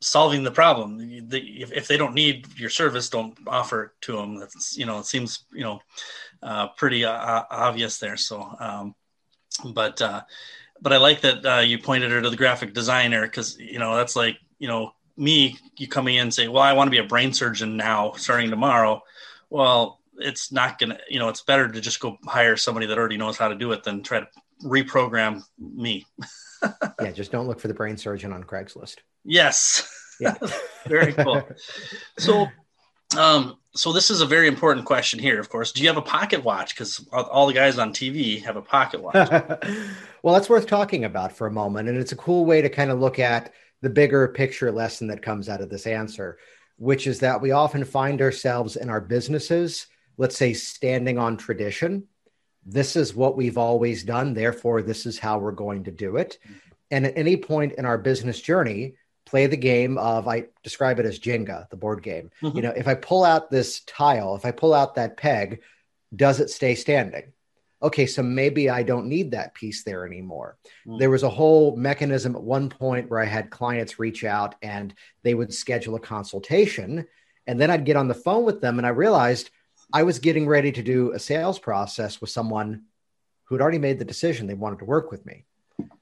solving 0.00 0.42
the 0.42 0.50
problem, 0.50 0.98
if, 1.00 1.72
if 1.72 1.88
they 1.88 1.96
don't 1.96 2.14
need 2.14 2.46
your 2.58 2.70
service, 2.70 3.08
don't 3.08 3.36
offer 3.46 3.84
it 3.84 3.90
to 4.02 4.16
them. 4.16 4.38
That's 4.38 4.76
you 4.76 4.84
know, 4.84 4.98
it 4.98 5.06
seems 5.06 5.44
you 5.50 5.64
know 5.64 5.80
uh, 6.42 6.68
pretty 6.68 7.04
uh, 7.04 7.44
obvious 7.50 7.98
there. 7.98 8.16
So, 8.16 8.54
um, 8.58 8.94
but 9.72 10.00
uh, 10.00 10.22
but 10.80 10.92
I 10.92 10.98
like 10.98 11.22
that 11.22 11.44
uh, 11.44 11.60
you 11.60 11.78
pointed 11.78 12.10
her 12.10 12.22
to 12.22 12.30
the 12.30 12.36
graphic 12.36 12.74
designer 12.74 13.22
because 13.22 13.58
you 13.58 13.78
know 13.78 13.96
that's 13.96 14.16
like 14.16 14.38
you 14.58 14.68
know 14.68 14.92
me 15.16 15.58
you 15.76 15.88
coming 15.88 16.16
in 16.16 16.22
and 16.22 16.34
say, 16.34 16.48
well, 16.48 16.62
I 16.62 16.72
want 16.72 16.88
to 16.88 16.92
be 16.92 16.98
a 16.98 17.04
brain 17.04 17.32
surgeon 17.32 17.76
now, 17.76 18.12
starting 18.12 18.50
tomorrow. 18.50 19.02
Well, 19.50 20.00
it's 20.16 20.52
not 20.52 20.78
gonna 20.78 20.98
you 21.08 21.18
know 21.18 21.28
it's 21.28 21.42
better 21.42 21.68
to 21.68 21.80
just 21.80 22.00
go 22.00 22.18
hire 22.26 22.56
somebody 22.56 22.86
that 22.86 22.98
already 22.98 23.16
knows 23.16 23.36
how 23.36 23.48
to 23.48 23.54
do 23.54 23.72
it 23.72 23.84
than 23.84 24.02
try 24.02 24.20
to 24.20 24.28
reprogram 24.64 25.42
me. 25.58 26.06
yeah, 27.00 27.10
just 27.12 27.32
don't 27.32 27.46
look 27.46 27.60
for 27.60 27.68
the 27.68 27.74
brain 27.74 27.96
surgeon 27.96 28.32
on 28.32 28.44
Craigslist. 28.44 28.96
Yes. 29.24 29.88
Yeah. 30.20 30.34
Very 30.86 31.12
cool. 31.12 31.42
So 32.18 32.48
um, 33.16 33.56
so 33.74 33.92
this 33.92 34.10
is 34.10 34.20
a 34.20 34.26
very 34.26 34.48
important 34.48 34.86
question 34.86 35.18
here, 35.18 35.38
of 35.38 35.48
course. 35.48 35.72
Do 35.72 35.82
you 35.82 35.88
have 35.88 35.96
a 35.96 36.02
pocket 36.02 36.42
watch? 36.42 36.74
Because 36.74 37.06
all 37.12 37.46
the 37.46 37.52
guys 37.52 37.78
on 37.78 37.92
TV 37.92 38.42
have 38.42 38.56
a 38.56 38.62
pocket 38.62 39.02
watch. 39.02 39.14
well, 40.22 40.34
that's 40.34 40.48
worth 40.50 40.66
talking 40.66 41.04
about 41.04 41.32
for 41.32 41.46
a 41.46 41.52
moment, 41.52 41.88
and 41.88 41.96
it's 41.96 42.12
a 42.12 42.16
cool 42.16 42.44
way 42.44 42.60
to 42.60 42.68
kind 42.68 42.90
of 42.90 42.98
look 42.98 43.18
at 43.18 43.52
the 43.80 43.90
bigger 43.90 44.26
picture 44.28 44.72
lesson 44.72 45.06
that 45.08 45.22
comes 45.22 45.48
out 45.48 45.60
of 45.60 45.70
this 45.70 45.86
answer, 45.86 46.38
which 46.76 47.06
is 47.06 47.20
that 47.20 47.40
we 47.40 47.52
often 47.52 47.84
find 47.84 48.20
ourselves 48.20 48.76
in 48.76 48.90
our 48.90 49.00
businesses, 49.00 49.86
let's 50.16 50.36
say, 50.36 50.52
standing 50.52 51.18
on 51.18 51.36
tradition. 51.36 52.04
This 52.66 52.96
is 52.96 53.14
what 53.14 53.36
we've 53.36 53.58
always 53.58 54.02
done, 54.02 54.34
therefore, 54.34 54.82
this 54.82 55.06
is 55.06 55.18
how 55.18 55.38
we're 55.38 55.52
going 55.52 55.84
to 55.84 55.92
do 55.92 56.16
it. 56.16 56.38
And 56.90 57.06
at 57.06 57.16
any 57.16 57.36
point 57.36 57.74
in 57.74 57.84
our 57.84 57.98
business 57.98 58.40
journey, 58.40 58.94
play 59.28 59.46
the 59.46 59.56
game 59.56 59.98
of 59.98 60.26
I 60.26 60.46
describe 60.62 60.98
it 60.98 61.04
as 61.04 61.18
Jenga, 61.18 61.68
the 61.68 61.76
board 61.76 62.02
game. 62.02 62.30
Mm-hmm. 62.40 62.56
You 62.56 62.62
know, 62.62 62.72
if 62.74 62.88
I 62.88 62.94
pull 62.94 63.24
out 63.24 63.50
this 63.50 63.80
tile, 63.80 64.34
if 64.36 64.46
I 64.46 64.52
pull 64.52 64.72
out 64.72 64.94
that 64.94 65.18
peg, 65.18 65.60
does 66.16 66.40
it 66.40 66.48
stay 66.48 66.74
standing? 66.74 67.32
Okay, 67.82 68.06
so 68.06 68.22
maybe 68.22 68.70
I 68.70 68.82
don't 68.82 69.06
need 69.06 69.32
that 69.32 69.54
piece 69.54 69.84
there 69.84 70.06
anymore. 70.06 70.56
Mm-hmm. 70.86 70.98
There 70.98 71.10
was 71.10 71.24
a 71.24 71.28
whole 71.28 71.76
mechanism 71.76 72.34
at 72.34 72.42
one 72.42 72.70
point 72.70 73.10
where 73.10 73.20
I 73.20 73.26
had 73.26 73.50
clients 73.50 73.98
reach 73.98 74.24
out 74.24 74.54
and 74.62 74.94
they 75.22 75.34
would 75.34 75.52
schedule 75.52 75.94
a 75.94 76.00
consultation. 76.00 77.06
And 77.46 77.60
then 77.60 77.70
I'd 77.70 77.84
get 77.84 77.96
on 77.96 78.08
the 78.08 78.14
phone 78.14 78.44
with 78.44 78.62
them 78.62 78.78
and 78.78 78.86
I 78.86 78.90
realized 78.90 79.50
I 79.92 80.04
was 80.04 80.18
getting 80.18 80.48
ready 80.48 80.72
to 80.72 80.82
do 80.82 81.12
a 81.12 81.18
sales 81.18 81.58
process 81.58 82.20
with 82.20 82.30
someone 82.30 82.84
who'd 83.44 83.60
already 83.60 83.78
made 83.78 83.98
the 83.98 84.04
decision 84.04 84.46
they 84.46 84.54
wanted 84.54 84.78
to 84.78 84.84
work 84.86 85.10
with 85.10 85.24
me. 85.26 85.44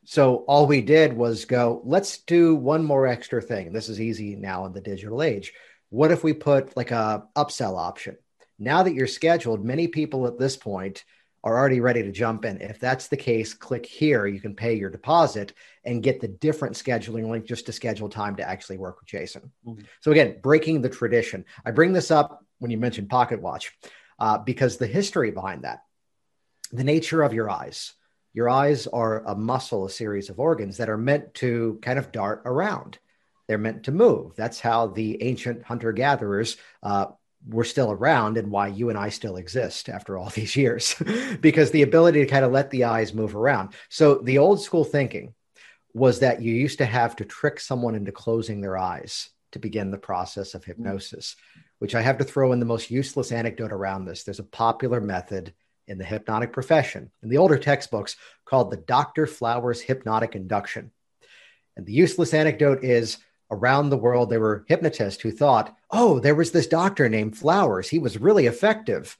So 0.05 0.37
all 0.47 0.67
we 0.67 0.83
did 0.83 1.13
was 1.13 1.45
go, 1.47 1.83
let's 1.85 2.19
do 2.19 2.55
one 2.55 2.85
more 2.85 3.09
extra 3.09 3.43
thing. 3.43 3.73
This 3.73 3.89
is 3.89 4.01
easy 4.01 4.37
now 4.37 4.65
in 4.67 4.73
the 4.73 4.81
digital 4.81 5.21
age. 5.21 5.53
What 5.91 6.13
if 6.13 6.23
we 6.23 6.33
put 6.33 6.77
like 6.77 6.93
a 6.93 7.25
upsell 7.35 7.77
option? 7.77 8.17
Now 8.57 8.85
that 8.85 8.95
you're 8.95 9.09
scheduled, 9.09 9.65
many 9.65 9.89
people 9.89 10.29
at 10.29 10.39
this 10.39 10.57
point 10.57 11.05
are 11.43 11.59
already 11.59 11.81
ready 11.81 12.05
to 12.05 12.13
jump 12.13 12.45
in. 12.45 12.61
If 12.61 12.79
that's 12.79 13.09
the 13.09 13.17
case, 13.17 13.53
click 13.53 13.85
here. 13.85 14.27
You 14.27 14.41
can 14.41 14.55
pay 14.55 14.75
your 14.75 14.91
deposit 14.91 15.53
and 15.85 16.03
get 16.03 16.21
the 16.21 16.29
different 16.29 16.77
scheduling 16.77 17.29
link 17.29 17.45
just 17.45 17.67
to 17.67 17.73
schedule 17.73 18.09
time 18.09 18.37
to 18.37 18.49
actually 18.49 18.79
work 18.79 19.01
with 19.01 19.09
Jason. 19.09 19.51
Mm-hmm. 19.67 19.85
So 20.01 20.13
again, 20.13 20.39
breaking 20.41 20.83
the 20.83 20.89
tradition. 20.89 21.45
I 21.65 21.73
bring 21.73 21.93
this 21.93 22.13
up 22.13 22.45
when 22.59 22.71
you 22.71 22.79
mentioned 22.79 23.11
pocket 23.11 23.43
watch 23.43 23.77
uh, 24.21 24.39
because 24.39 24.77
the 24.77 24.87
history 24.87 25.33
behind 25.33 25.63
that, 25.63 25.81
the 26.73 26.85
nature 26.85 27.23
of 27.23 27.33
your 27.33 27.51
eyes 27.51 27.93
your 28.37 28.51
eyes 28.51 28.87
are 28.87 29.25
a 29.25 29.35
muscle, 29.35 29.87
a 29.87 29.91
series 29.91 30.29
of 30.29 30.39
organs 30.39 30.77
that 30.77 30.91
are 30.91 30.99
meant 30.99 31.33
to 31.33 31.79
kind 31.81 31.99
of 31.99 32.13
dart 32.13 32.43
around. 32.45 32.99
They're 33.49 33.57
meant 33.57 33.85
to 33.85 33.93
move. 33.93 34.37
That's 34.37 34.61
how 34.61 34.89
the 34.89 35.23
ancient 35.23 35.63
hunter 35.63 35.91
gatherers 35.93 36.59
uh, 36.83 37.07
were 37.49 37.65
still 37.65 37.91
around 37.91 38.37
and 38.37 38.51
why 38.51 38.69
you 38.69 38.91
and 38.91 38.99
I 38.99 39.09
still 39.09 39.37
exist 39.37 39.89
after 39.89 40.19
all 40.19 40.29
these 40.35 40.55
years, 40.55 40.95
because 41.41 41.71
the 41.71 41.81
ability 41.81 42.21
to 42.21 42.31
kind 42.31 42.45
of 42.45 42.53
let 42.53 42.71
the 42.71 42.85
eyes 42.85 43.15
move 43.15 43.35
around. 43.35 43.71
So 43.89 44.17
the 44.17 44.37
old 44.37 44.61
school 44.61 44.85
thinking 44.85 45.33
was 45.95 46.19
that 46.19 46.43
you 46.43 46.53
used 46.53 46.79
to 46.79 46.85
have 46.85 47.17
to 47.17 47.25
trick 47.25 47.59
someone 47.59 47.95
into 47.95 48.13
closing 48.13 48.61
their 48.61 48.77
eyes 48.77 49.31
to 49.53 49.59
begin 49.59 49.91
the 49.91 49.97
process 49.97 50.53
of 50.53 50.63
hypnosis, 50.63 51.37
which 51.79 51.95
I 51.95 52.03
have 52.03 52.19
to 52.19 52.25
throw 52.25 52.53
in 52.53 52.61
the 52.61 52.67
most 52.67 52.91
useless 52.91 53.33
anecdote 53.33 53.73
around 53.73 54.05
this. 54.05 54.25
There's 54.25 54.41
a 54.41 54.45
popular 54.45 55.01
method 55.01 55.55
in 55.87 55.99
the 55.99 56.05
hypnotic 56.05 56.53
profession 56.53 57.11
in 57.23 57.29
the 57.29 57.39
older 57.39 57.59
textbooks 57.59 58.17
called 58.45 58.71
the 58.71 58.77
Dr. 58.77 59.27
Flowers 59.27 59.81
Hypnotic 59.81 60.35
Induction. 60.35 60.91
And 61.77 61.87
the 61.87 61.93
useless 61.93 62.35
anecdote 62.35 62.83
is 62.83 63.19
around 63.51 63.91
the 63.91 63.97
world, 63.97 64.31
there 64.31 64.41
were 64.41 64.65
hypnotists 64.67 65.23
who 65.23 65.31
thought, 65.31 65.75
oh, 65.91 66.19
there 66.19 66.35
was 66.35 66.51
this 66.51 66.67
doctor 66.67 67.09
named 67.09 67.37
Flowers. 67.37 67.89
He 67.89 67.99
was 67.99 68.19
really 68.19 68.47
effective. 68.47 69.17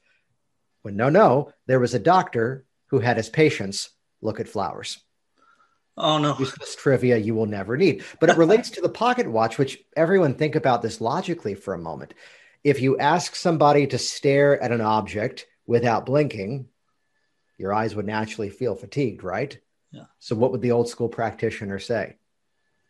When 0.81 0.95
no, 0.95 1.09
no, 1.09 1.53
there 1.65 1.79
was 1.79 1.93
a 1.93 1.99
doctor 1.99 2.65
who 2.87 2.99
had 2.99 3.17
his 3.17 3.29
patients 3.29 3.89
look 4.21 4.39
at 4.39 4.47
flowers. 4.47 4.99
Oh 5.97 6.19
no. 6.19 6.35
Useless 6.37 6.75
trivia 6.75 7.17
you 7.17 7.33
will 7.33 7.45
never 7.45 7.75
need. 7.75 8.03
But 8.19 8.29
it 8.29 8.37
relates 8.37 8.69
to 8.71 8.81
the 8.81 8.89
pocket 8.89 9.29
watch, 9.29 9.57
which 9.57 9.79
everyone 9.95 10.35
think 10.35 10.55
about 10.55 10.81
this 10.81 11.01
logically 11.01 11.55
for 11.55 11.73
a 11.73 11.79
moment. 11.79 12.13
If 12.63 12.81
you 12.81 12.97
ask 12.97 13.35
somebody 13.35 13.87
to 13.87 13.97
stare 13.97 14.61
at 14.61 14.71
an 14.71 14.81
object 14.81 15.47
without 15.67 16.05
blinking, 16.05 16.67
your 17.57 17.73
eyes 17.73 17.95
would 17.95 18.05
naturally 18.05 18.49
feel 18.49 18.75
fatigued, 18.75 19.23
right? 19.23 19.59
Yeah. 19.91 20.05
So, 20.19 20.35
what 20.35 20.51
would 20.51 20.61
the 20.61 20.71
old 20.71 20.89
school 20.89 21.09
practitioner 21.09 21.79
say? 21.79 22.17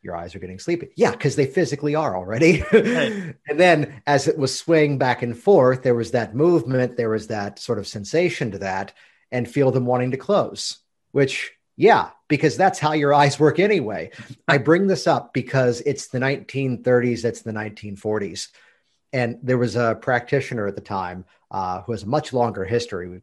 your 0.07 0.15
eyes 0.15 0.36
are 0.36 0.39
getting 0.39 0.57
sleepy. 0.57 0.89
Yeah, 0.96 1.12
because 1.12 1.36
they 1.36 1.46
physically 1.46 1.93
are 1.93 2.15
already. 2.15 2.63
Right. 2.72 3.36
and 3.48 3.60
then 3.60 4.01
as 4.05 4.27
it 4.27 4.38
was 4.38 4.57
swaying 4.57 4.98
back 4.98 5.22
and 5.22 5.38
forth, 5.38 5.84
there 5.84 5.96
was 5.96 6.12
that 6.12 6.36
movement, 6.36 6.96
there 6.96 7.10
was 7.10 7.27
that 7.27 7.60
sort 7.60 7.79
of 7.79 7.88
sensation 7.88 8.51
to 8.51 8.60
that, 8.60 8.93
and 9.31 9.50
feel 9.50 9.72
them 9.72 9.86
wanting 9.86 10.12
to 10.12 10.17
close, 10.17 10.77
which, 11.12 11.51
yeah, 11.75 12.12
because 12.29 12.55
that's 12.55 12.79
how 12.79 12.93
your 12.93 13.13
eyes 13.13 13.39
work 13.39 13.60
anyway. 13.60 14.12
I 14.48 14.57
bring 14.60 14.88
this 14.88 15.07
up 15.07 15.34
because 15.34 15.81
it's 15.81 16.07
the 16.07 16.19
1930s, 16.19 17.25
it's 17.25 17.41
the 17.41 17.51
1940s. 17.51 18.48
And 19.13 19.39
there 19.41 19.57
was 19.57 19.75
a 19.75 19.97
practitioner 20.01 20.67
at 20.67 20.75
the 20.75 20.81
time 20.81 21.25
uh, 21.49 21.81
who 21.81 21.93
has 21.93 22.03
a 22.03 22.07
much 22.07 22.33
longer 22.33 22.65
history. 22.65 23.09
We 23.09 23.19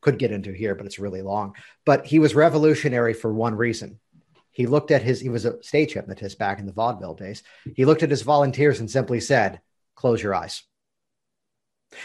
could 0.00 0.18
get 0.18 0.32
into 0.32 0.52
here, 0.52 0.74
but 0.74 0.86
it's 0.86 0.98
really 0.98 1.22
long. 1.22 1.54
But 1.84 2.06
he 2.06 2.18
was 2.18 2.34
revolutionary 2.34 3.14
for 3.14 3.32
one 3.32 3.54
reason 3.54 4.00
he 4.54 4.66
looked 4.66 4.92
at 4.92 5.02
his, 5.02 5.20
he 5.20 5.28
was 5.28 5.44
a 5.44 5.60
stage 5.62 5.94
hypnotist 5.94 6.38
back 6.38 6.60
in 6.60 6.66
the 6.66 6.72
vaudeville 6.72 7.14
days. 7.14 7.42
He 7.74 7.84
looked 7.84 8.04
at 8.04 8.10
his 8.10 8.22
volunteers 8.22 8.78
and 8.78 8.88
simply 8.88 9.18
said, 9.18 9.60
close 9.96 10.22
your 10.22 10.34
eyes. 10.34 10.62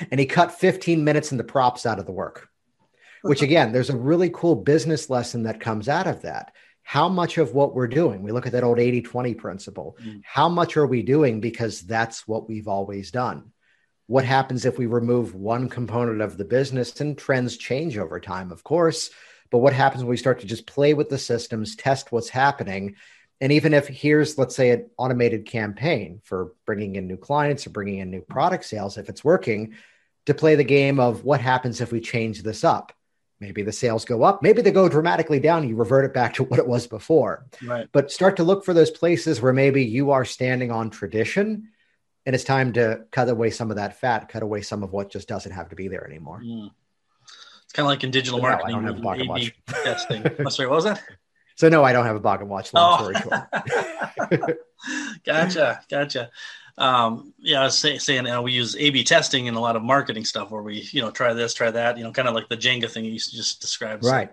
And 0.10 0.20
he 0.20 0.26
cut 0.26 0.52
15 0.52 1.04
minutes 1.04 1.32
in 1.32 1.38
the 1.38 1.44
props 1.44 1.86
out 1.86 2.00
of 2.00 2.08
the 2.08 2.12
work, 2.12 2.50
which 3.22 3.44
again, 3.44 3.72
there's 3.72 3.92
a 3.92 3.98
really 3.98 4.32
cool 4.34 4.56
business 4.56 5.12
lesson 5.12 5.44
that 5.44 5.60
comes 5.60 5.88
out 5.88 6.08
of 6.08 6.24
that. 6.24 6.54
How 6.90 7.08
much 7.08 7.38
of 7.38 7.54
what 7.54 7.76
we're 7.76 7.86
doing, 7.86 8.24
we 8.24 8.32
look 8.32 8.48
at 8.48 8.54
that 8.54 8.64
old 8.64 8.80
80 8.80 9.04
20 9.04 9.36
principle. 9.36 9.96
Mm. 10.04 10.24
How 10.26 10.50
much 10.50 10.76
are 10.76 10.88
we 10.88 11.04
doing 11.04 11.40
because 11.40 11.82
that's 11.82 12.28
what 12.28 12.50
we've 12.50 12.68
always 12.68 13.12
done? 13.12 13.52
What 14.08 14.26
happens 14.26 14.66
if 14.66 14.80
we 14.80 14.88
remove 14.88 15.36
one 15.36 15.70
component 15.70 16.20
of 16.20 16.36
the 16.36 16.46
business 16.46 17.00
and 17.00 17.16
trends 17.16 17.58
change 17.58 17.96
over 18.00 18.20
time, 18.20 18.52
of 18.52 18.64
course? 18.64 19.12
But 19.52 19.60
what 19.60 19.74
happens 19.74 20.02
when 20.02 20.10
we 20.10 20.18
start 20.18 20.40
to 20.40 20.48
just 20.48 20.66
play 20.66 20.96
with 20.96 21.10
the 21.10 21.20
systems, 21.20 21.76
test 21.76 22.12
what's 22.12 22.30
happening? 22.30 22.96
And 23.40 23.52
even 23.52 23.76
if 23.76 23.88
here's, 23.88 24.40
let's 24.40 24.56
say, 24.56 24.72
an 24.72 24.90
automated 24.98 25.46
campaign 25.46 26.22
for 26.24 26.54
bringing 26.66 26.96
in 26.96 27.06
new 27.06 27.18
clients 27.18 27.68
or 27.68 27.70
bringing 27.70 28.00
in 28.00 28.10
new 28.10 28.22
product 28.22 28.66
sales, 28.66 28.98
if 28.98 29.10
it's 29.10 29.24
working, 29.24 29.76
to 30.26 30.34
play 30.34 30.56
the 30.56 30.64
game 30.64 31.00
of 31.00 31.24
what 31.24 31.40
happens 31.40 31.82
if 31.82 31.92
we 31.92 32.00
change 32.00 32.42
this 32.42 32.64
up? 32.64 32.94
Maybe 33.40 33.62
the 33.62 33.72
sales 33.72 34.04
go 34.04 34.24
up, 34.24 34.44
maybe 34.44 34.62
they 34.62 34.72
go 34.72 34.90
dramatically 34.90 35.40
down. 35.40 35.68
You 35.68 35.76
revert 35.76 36.06
it 36.06 36.14
back 36.14 36.34
to 36.36 36.44
what 36.44 36.60
it 36.60 36.68
was 36.68 36.88
before. 36.88 37.46
Right. 37.64 37.88
But 37.92 38.12
start 38.12 38.38
to 38.38 38.44
look 38.44 38.66
for 38.66 38.74
those 38.74 38.92
places 38.92 39.42
where 39.42 39.54
maybe 39.54 39.84
you 39.84 40.12
are 40.12 40.26
standing 40.26 40.72
on 40.72 40.90
tradition 40.90 41.70
and 42.26 42.36
it's 42.36 42.44
time 42.44 42.74
to 42.74 43.06
cut 43.12 43.30
away 43.30 43.50
some 43.50 43.72
of 43.72 43.78
that 43.78 44.00
fat, 44.00 44.28
cut 44.28 44.44
away 44.44 44.62
some 44.62 44.84
of 44.84 44.92
what 44.92 45.10
just 45.10 45.28
doesn't 45.28 45.52
have 45.52 45.70
to 45.70 45.76
be 45.76 45.88
there 45.88 46.06
anymore. 46.06 46.42
Mm. 46.44 46.70
It's 47.64 47.74
kind 47.74 47.86
of 47.86 47.90
like 47.90 48.04
in 48.04 48.12
digital 48.12 48.40
so 48.40 48.44
marketing. 48.44 48.72
No, 48.72 48.78
I 48.78 48.82
don't 48.82 48.88
have 48.88 49.00
a 49.00 49.02
pocket 49.02 49.28
watch. 49.28 49.54
testing. 49.68 50.26
oh, 50.46 50.50
sorry, 50.50 50.68
what 50.68 50.76
was 50.76 50.84
that? 50.86 51.02
So 51.56 51.70
no, 51.70 51.84
I 51.84 51.94
don't 51.94 52.06
have 52.06 52.16
a 52.16 52.20
pocket 52.20 52.48
watch. 52.48 52.74
Long 52.74 53.00
oh. 53.00 53.12
story 53.12 53.16
short. 54.32 54.58
gotcha, 55.26 55.82
gotcha. 55.90 56.32
Um, 56.80 57.34
yeah, 57.38 57.62
I 57.62 57.66
was 57.66 57.78
say, 57.78 57.98
saying 57.98 58.26
uh, 58.26 58.42
we 58.42 58.54
use 58.54 58.76
A/B 58.76 59.04
testing 59.04 59.48
in 59.48 59.56
a 59.56 59.60
lot 59.60 59.76
of 59.76 59.84
marketing 59.84 60.26
stuff, 60.26 60.50
where 60.50 60.64
we 60.64 60.88
you 60.92 61.02
know 61.02 61.12
try 61.12 61.34
this, 61.34 61.54
try 61.54 61.70
that, 61.70 61.98
you 61.98 62.04
know, 62.04 62.12
kind 62.12 62.28
of 62.28 62.34
like 62.34 62.50
the 62.50 62.58
Jenga 62.58 62.90
thing 62.90 63.06
you 63.06 63.20
just 63.20 63.62
described. 63.62 64.06
So 64.06 64.12
right. 64.12 64.32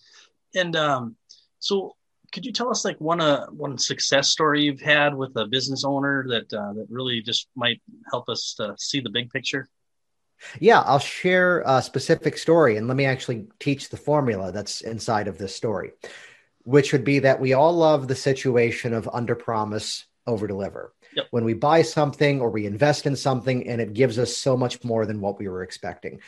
And 0.57 0.75
um, 0.75 1.15
so 1.61 1.95
could 2.35 2.45
you 2.45 2.53
tell 2.53 2.69
us 2.69 2.85
like 2.85 3.01
one 3.01 3.21
uh 3.21 3.47
one 3.47 3.79
success 3.79 4.29
story 4.29 4.65
you've 4.65 4.81
had 4.81 5.15
with 5.15 5.35
a 5.37 5.47
business 5.47 5.85
owner 5.85 6.27
that 6.29 6.53
uh, 6.53 6.73
that 6.73 6.87
really 6.91 7.23
just 7.23 7.49
might 7.55 7.81
help 8.11 8.29
us 8.29 8.55
to 8.57 8.75
see 8.77 9.01
the 9.01 9.09
big 9.09 9.31
picture? 9.31 9.69
Yeah, 10.59 10.81
I'll 10.81 10.99
share 10.99 11.63
a 11.65 11.81
specific 11.81 12.37
story 12.37 12.77
and 12.77 12.89
let 12.89 12.97
me 12.97 13.07
actually 13.07 13.47
teach 13.61 13.89
the 13.89 13.97
formula 13.97 14.51
that's 14.51 14.81
inside 14.81 15.29
of 15.29 15.39
this 15.39 15.55
story, 15.55 15.93
which 16.65 16.93
would 16.93 17.05
be 17.05 17.21
that 17.21 17.41
we 17.41 17.53
all 17.53 17.73
love 17.73 18.09
the 18.09 18.17
situation 18.17 18.93
of 18.93 19.09
under 19.13 19.37
promise, 19.37 20.05
over 20.27 20.49
deliver. 20.49 20.93
Yep. 21.15 21.27
When 21.31 21.45
we 21.45 21.55
buy 21.55 21.83
something 21.83 22.41
or 22.41 22.51
we 22.51 22.67
invest 22.67 23.07
in 23.07 23.15
something 23.15 23.69
and 23.69 23.81
it 23.81 23.95
gives 23.95 24.19
us 24.19 24.37
so 24.37 24.57
much 24.57 24.83
more 24.83 25.07
than 25.07 25.21
what 25.21 25.39
we 25.39 25.47
were 25.47 25.63
expecting. 25.63 26.21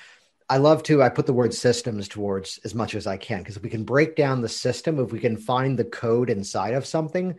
I 0.48 0.58
love 0.58 0.82
to, 0.84 1.02
I 1.02 1.08
put 1.08 1.26
the 1.26 1.32
word 1.32 1.52
systems 1.52 2.06
towards 2.06 2.58
as 2.64 2.74
much 2.74 2.94
as 2.94 3.06
I 3.06 3.16
can 3.16 3.38
because 3.38 3.56
if 3.56 3.62
we 3.62 3.70
can 3.70 3.84
break 3.84 4.14
down 4.14 4.42
the 4.42 4.48
system, 4.48 5.00
if 5.00 5.10
we 5.10 5.18
can 5.18 5.36
find 5.36 5.76
the 5.76 5.84
code 5.84 6.30
inside 6.30 6.74
of 6.74 6.86
something, 6.86 7.34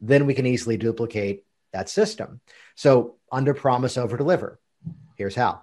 then 0.00 0.26
we 0.26 0.34
can 0.34 0.46
easily 0.46 0.76
duplicate 0.76 1.44
that 1.72 1.88
system. 1.88 2.40
So, 2.74 3.16
under 3.30 3.54
promise, 3.54 3.96
over 3.96 4.16
deliver. 4.16 4.58
Here's 5.16 5.34
how 5.34 5.62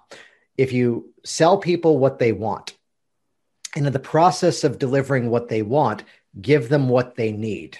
if 0.56 0.72
you 0.72 1.12
sell 1.24 1.58
people 1.58 1.98
what 1.98 2.18
they 2.18 2.32
want, 2.32 2.74
and 3.74 3.86
in 3.86 3.92
the 3.92 3.98
process 3.98 4.64
of 4.64 4.78
delivering 4.78 5.28
what 5.28 5.48
they 5.48 5.62
want, 5.62 6.04
give 6.40 6.68
them 6.68 6.88
what 6.88 7.16
they 7.16 7.32
need. 7.32 7.78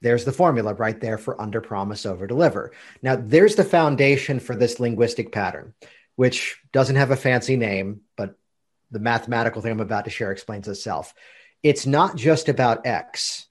There's 0.00 0.24
the 0.24 0.32
formula 0.32 0.74
right 0.74 0.98
there 0.98 1.18
for 1.18 1.40
under 1.40 1.60
promise, 1.60 2.06
over 2.06 2.26
deliver. 2.26 2.72
Now, 3.02 3.16
there's 3.16 3.56
the 3.56 3.64
foundation 3.64 4.40
for 4.40 4.54
this 4.54 4.80
linguistic 4.80 5.32
pattern 5.32 5.74
which 6.20 6.60
doesn't 6.70 6.96
have 6.96 7.10
a 7.10 7.16
fancy 7.16 7.56
name, 7.56 8.02
but 8.14 8.38
the 8.90 8.98
mathematical 8.98 9.62
thing 9.62 9.72
I'm 9.72 9.80
about 9.80 10.04
to 10.04 10.10
share 10.10 10.30
explains 10.30 10.68
itself. 10.68 11.14
It's 11.62 11.86
not 11.86 12.14
just 12.14 12.50
about 12.50 12.84
X, 12.84 13.46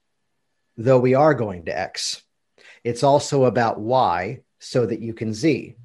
though 0.77 0.99
we 0.99 1.15
are 1.15 1.34
going 1.34 1.65
to 1.65 1.75
X. 1.75 2.21
It's 2.84 3.01
also 3.01 3.45
about 3.45 3.79
Y 3.79 4.41
so 4.60 4.86
that 4.86 4.99
you 4.99 5.15
can 5.15 5.34
Z. 5.34 5.77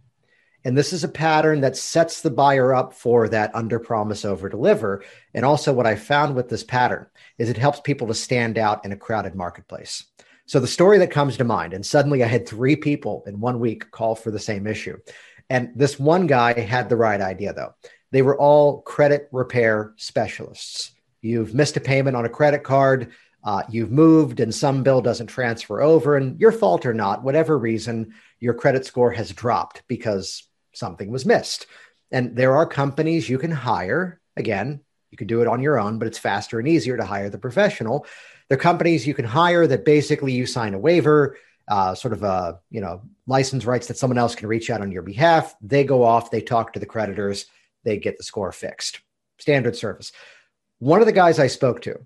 And 0.63 0.77
this 0.77 0.93
is 0.93 1.05
a 1.05 1.09
pattern 1.09 1.63
that 1.63 1.79
sets 1.79 2.21
the 2.21 2.31
buyer 2.31 2.75
up 2.75 2.93
for 2.93 3.31
that 3.31 3.55
under 3.55 3.79
promise, 3.79 4.27
over 4.27 4.51
deliver. 4.51 5.03
And 5.33 5.43
also, 5.43 5.73
what 5.73 5.87
I 5.87 5.95
found 5.95 6.35
with 6.35 6.51
this 6.51 6.65
pattern 6.65 7.07
is 7.39 7.49
it 7.49 7.57
helps 7.57 7.81
people 7.81 8.09
to 8.09 8.15
stand 8.15 8.59
out 8.59 8.85
in 8.85 8.93
a 8.93 8.97
crowded 8.97 9.35
marketplace. 9.35 10.05
So, 10.45 10.61
the 10.61 10.67
story 10.67 10.99
that 10.99 11.11
comes 11.11 11.39
to 11.39 11.45
mind, 11.45 11.73
and 11.73 11.87
suddenly 11.87 12.23
I 12.23 12.27
had 12.27 12.47
three 12.47 12.77
people 12.77 13.25
in 13.27 13.41
one 13.41 13.59
week 13.59 13.91
call 13.91 14.15
for 14.15 14.31
the 14.31 14.39
same 14.39 14.67
issue. 14.67 14.99
And 15.51 15.73
this 15.75 15.99
one 15.99 16.27
guy 16.27 16.59
had 16.59 16.89
the 16.89 16.97
right 16.97 17.21
idea, 17.21 17.53
though. 17.53 17.75
They 18.11 18.23
were 18.23 18.39
all 18.39 18.83
credit 18.83 19.29
repair 19.33 19.93
specialists. 19.97 20.93
You've 21.21 21.55
missed 21.55 21.77
a 21.77 21.81
payment 21.81 22.17
on 22.17 22.25
a 22.25 22.31
credit 22.31 22.63
card, 22.63 23.13
uh, 23.45 23.63
you've 23.69 23.91
moved, 23.91 24.41
and 24.41 24.55
some 24.55 24.83
bill 24.83 25.03
doesn't 25.03 25.27
transfer 25.27 25.83
over, 25.83 26.17
and 26.17 26.41
your 26.41 26.53
fault 26.53 26.87
or 26.87 26.95
not, 26.95 27.23
whatever 27.23 27.59
reason, 27.59 28.15
your 28.41 28.55
credit 28.55 28.87
score 28.87 29.11
has 29.11 29.31
dropped 29.31 29.83
because 29.87 30.45
something 30.73 31.11
was 31.11 31.27
missed. 31.27 31.67
And 32.11 32.37
there 32.37 32.57
are 32.57 32.67
companies 32.67 33.29
you 33.29 33.39
can 33.39 33.51
hire. 33.51 34.21
Again, 34.37 34.81
you 35.11 35.19
can 35.19 35.27
do 35.27 35.43
it 35.43 35.49
on 35.49 35.63
your 35.63 35.79
own, 35.79 35.99
but 35.99 36.09
it's 36.09 36.19
faster 36.19 36.59
and 36.59 36.69
easier 36.69 36.97
to 36.97 37.05
hire 37.05 37.31
the 37.31 37.39
professional. 37.39 38.07
There 38.49 38.59
are 38.59 38.61
companies 38.61 39.07
you 39.07 39.15
can 39.15 39.25
hire 39.25 39.67
that 39.67 39.85
basically 39.85 40.33
you 40.33 40.47
sign 40.47 40.75
a 40.75 40.79
waiver, 40.79 41.37
uh, 41.69 41.95
sort 41.95 42.13
of 42.13 42.23
a 42.23 42.61
you 42.71 42.81
know 42.81 43.03
license 43.27 43.65
rights 43.65 43.87
that 43.87 43.97
someone 43.97 44.19
else 44.19 44.35
can 44.35 44.49
reach 44.49 44.71
out 44.71 44.81
on 44.81 44.93
your 44.93 45.03
behalf. 45.03 45.55
They 45.61 45.85
go 45.85 46.03
off, 46.03 46.31
they 46.31 46.41
talk 46.41 46.73
to 46.73 46.81
the 46.81 46.87
creditors, 46.87 47.47
they 47.85 47.99
get 47.99 48.17
the 48.17 48.25
score 48.25 48.53
fixed. 48.53 49.01
Standard 49.39 49.77
service. 49.77 50.13
One 50.79 51.01
of 51.01 51.07
the 51.07 51.13
guys 51.13 51.39
I 51.39 51.47
spoke 51.49 51.83
to, 51.83 52.05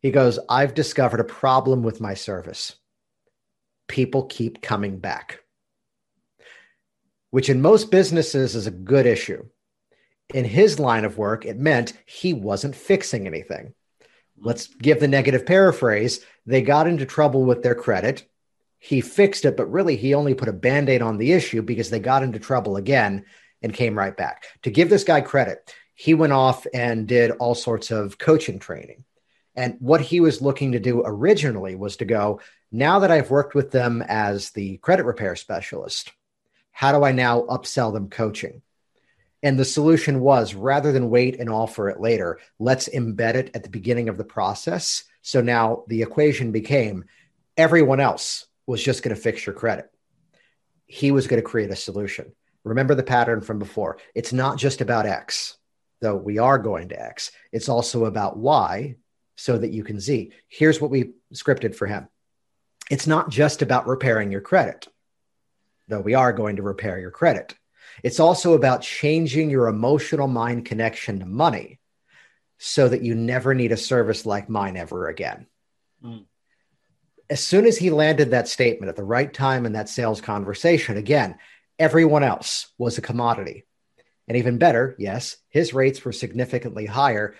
he 0.00 0.10
goes, 0.10 0.38
"I've 0.48 0.74
discovered 0.74 1.20
a 1.20 1.24
problem 1.24 1.82
with 1.82 2.00
my 2.00 2.14
service. 2.14 2.76
People 3.88 4.24
keep 4.24 4.62
coming 4.62 4.98
back." 4.98 5.40
Which 7.30 7.48
in 7.48 7.60
most 7.60 7.90
businesses 7.90 8.54
is 8.54 8.66
a 8.66 8.70
good 8.70 9.06
issue. 9.06 9.46
In 10.32 10.44
his 10.44 10.78
line 10.78 11.04
of 11.04 11.18
work, 11.18 11.44
it 11.44 11.58
meant 11.58 11.92
he 12.06 12.32
wasn't 12.32 12.76
fixing 12.76 13.26
anything 13.26 13.74
Let's 14.38 14.66
give 14.66 15.00
the 15.00 15.08
negative 15.08 15.46
paraphrase. 15.46 16.20
They 16.46 16.62
got 16.62 16.86
into 16.86 17.06
trouble 17.06 17.44
with 17.44 17.62
their 17.62 17.74
credit. 17.74 18.28
He 18.84 19.00
fixed 19.00 19.46
it, 19.46 19.56
but 19.56 19.72
really 19.72 19.96
he 19.96 20.12
only 20.12 20.34
put 20.34 20.50
a 20.50 20.52
band 20.52 20.90
aid 20.90 21.00
on 21.00 21.16
the 21.16 21.32
issue 21.32 21.62
because 21.62 21.88
they 21.88 22.00
got 22.00 22.22
into 22.22 22.38
trouble 22.38 22.76
again 22.76 23.24
and 23.62 23.72
came 23.72 23.96
right 23.96 24.14
back. 24.14 24.44
To 24.64 24.70
give 24.70 24.90
this 24.90 25.04
guy 25.04 25.22
credit, 25.22 25.74
he 25.94 26.12
went 26.12 26.34
off 26.34 26.66
and 26.74 27.08
did 27.08 27.30
all 27.30 27.54
sorts 27.54 27.90
of 27.90 28.18
coaching 28.18 28.58
training. 28.58 29.04
And 29.56 29.78
what 29.78 30.02
he 30.02 30.20
was 30.20 30.42
looking 30.42 30.72
to 30.72 30.80
do 30.80 31.02
originally 31.02 31.74
was 31.76 31.96
to 31.96 32.04
go, 32.04 32.42
now 32.70 32.98
that 32.98 33.10
I've 33.10 33.30
worked 33.30 33.54
with 33.54 33.70
them 33.70 34.04
as 34.06 34.50
the 34.50 34.76
credit 34.76 35.06
repair 35.06 35.34
specialist, 35.34 36.12
how 36.70 36.92
do 36.92 37.02
I 37.04 37.12
now 37.12 37.40
upsell 37.40 37.90
them 37.90 38.10
coaching? 38.10 38.60
And 39.42 39.58
the 39.58 39.64
solution 39.64 40.20
was 40.20 40.54
rather 40.54 40.92
than 40.92 41.08
wait 41.08 41.40
and 41.40 41.48
offer 41.48 41.88
it 41.88 42.00
later, 42.00 42.38
let's 42.58 42.90
embed 42.90 43.36
it 43.36 43.50
at 43.54 43.62
the 43.62 43.70
beginning 43.70 44.10
of 44.10 44.18
the 44.18 44.24
process. 44.24 45.04
So 45.22 45.40
now 45.40 45.84
the 45.88 46.02
equation 46.02 46.52
became 46.52 47.06
everyone 47.56 48.00
else 48.00 48.46
was 48.66 48.82
just 48.82 49.02
going 49.02 49.14
to 49.14 49.20
fix 49.20 49.46
your 49.46 49.54
credit. 49.54 49.90
He 50.86 51.10
was 51.10 51.26
going 51.26 51.40
to 51.40 51.48
create 51.48 51.70
a 51.70 51.76
solution. 51.76 52.32
Remember 52.64 52.94
the 52.94 53.02
pattern 53.02 53.40
from 53.40 53.58
before. 53.58 53.98
It's 54.14 54.32
not 54.32 54.58
just 54.58 54.80
about 54.80 55.06
X, 55.06 55.56
though 56.00 56.16
we 56.16 56.38
are 56.38 56.58
going 56.58 56.88
to 56.90 57.00
X. 57.00 57.30
It's 57.52 57.68
also 57.68 58.06
about 58.06 58.36
Y 58.36 58.96
so 59.36 59.58
that 59.58 59.72
you 59.72 59.84
can 59.84 60.00
Z. 60.00 60.32
Here's 60.48 60.80
what 60.80 60.90
we 60.90 61.12
scripted 61.32 61.74
for 61.74 61.86
him 61.86 62.08
it's 62.90 63.06
not 63.06 63.30
just 63.30 63.62
about 63.62 63.86
repairing 63.86 64.30
your 64.30 64.40
credit, 64.40 64.86
though 65.88 66.00
we 66.00 66.14
are 66.14 66.32
going 66.32 66.56
to 66.56 66.62
repair 66.62 66.98
your 66.98 67.10
credit. 67.10 67.54
It's 68.02 68.20
also 68.20 68.54
about 68.54 68.82
changing 68.82 69.50
your 69.50 69.68
emotional 69.68 70.26
mind 70.26 70.64
connection 70.66 71.20
to 71.20 71.26
money 71.26 71.78
so 72.58 72.88
that 72.88 73.02
you 73.02 73.14
never 73.14 73.54
need 73.54 73.72
a 73.72 73.76
service 73.76 74.26
like 74.26 74.48
mine 74.48 74.76
ever 74.76 75.08
again. 75.08 75.46
Mm. 76.04 76.24
As 77.30 77.42
soon 77.42 77.66
as 77.66 77.78
he 77.78 77.90
landed 77.90 78.30
that 78.30 78.48
statement 78.48 78.90
at 78.90 78.96
the 78.96 79.04
right 79.04 79.32
time 79.32 79.66
in 79.66 79.72
that 79.72 79.88
sales 79.88 80.20
conversation, 80.20 80.96
again, 80.96 81.36
everyone 81.78 82.22
else 82.22 82.68
was 82.78 82.98
a 82.98 83.02
commodity. 83.02 83.64
And 84.28 84.36
even 84.36 84.58
better, 84.58 84.94
yes, 84.98 85.36
his 85.48 85.74
rates 85.74 86.04
were 86.04 86.12
significantly 86.12 86.86
higher, 86.86 87.34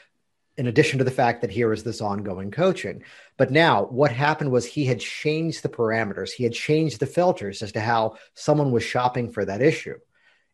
in 0.56 0.66
addition 0.68 0.98
to 0.98 1.04
the 1.04 1.10
fact 1.10 1.40
that 1.40 1.50
here 1.50 1.72
is 1.72 1.82
this 1.82 2.00
ongoing 2.00 2.50
coaching. 2.50 3.02
But 3.36 3.50
now 3.50 3.84
what 3.84 4.12
happened 4.12 4.52
was 4.52 4.64
he 4.64 4.84
had 4.84 5.00
changed 5.00 5.62
the 5.62 5.68
parameters, 5.68 6.30
he 6.30 6.44
had 6.44 6.52
changed 6.52 7.00
the 7.00 7.06
filters 7.06 7.62
as 7.62 7.72
to 7.72 7.80
how 7.80 8.16
someone 8.34 8.70
was 8.70 8.84
shopping 8.84 9.30
for 9.30 9.44
that 9.44 9.62
issue. 9.62 9.98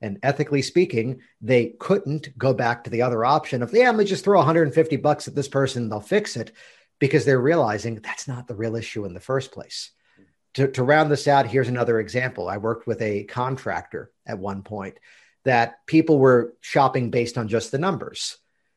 And 0.01 0.19
ethically 0.23 0.62
speaking, 0.62 1.21
they 1.43 1.75
couldn't 1.79 2.37
go 2.38 2.55
back 2.55 2.85
to 2.85 2.90
the 2.90 3.03
other 3.03 3.25
option 3.25 3.62
of, 3.62 3.73
yeah, 3.75 3.88
I'm 3.88 3.97
gonna 3.97 4.05
just 4.05 4.25
throw 4.25 4.38
150 4.38 4.97
bucks 4.97 5.29
at 5.29 5.35
this 5.35 5.49
person, 5.49 5.88
they'll 5.88 6.01
fix 6.01 6.37
it, 6.37 6.53
because 7.01 7.25
they're 7.25 7.41
realizing 7.41 7.97
that's 7.97 8.29
not 8.29 8.47
the 8.47 8.55
real 8.55 8.77
issue 8.77 9.05
in 9.05 9.15
the 9.15 9.21
first 9.21 9.51
place. 9.51 9.91
To, 10.55 10.69
to 10.69 10.85
round 10.85 11.11
this 11.11 11.27
out, 11.27 11.47
here's 11.47 11.69
another 11.69 11.99
example. 11.99 12.49
I 12.49 12.59
worked 12.59 12.87
with 12.87 13.03
a 13.03 13.25
contractor 13.25 14.13
at 14.27 14.39
one 14.39 14.63
point 14.63 14.99
that 15.45 15.85
people 15.87 16.19
were 16.19 16.55
shopping 16.61 17.11
based 17.11 17.39
on 17.39 17.49
just 17.49 17.73
the 17.73 17.79
numbers. 17.79 18.37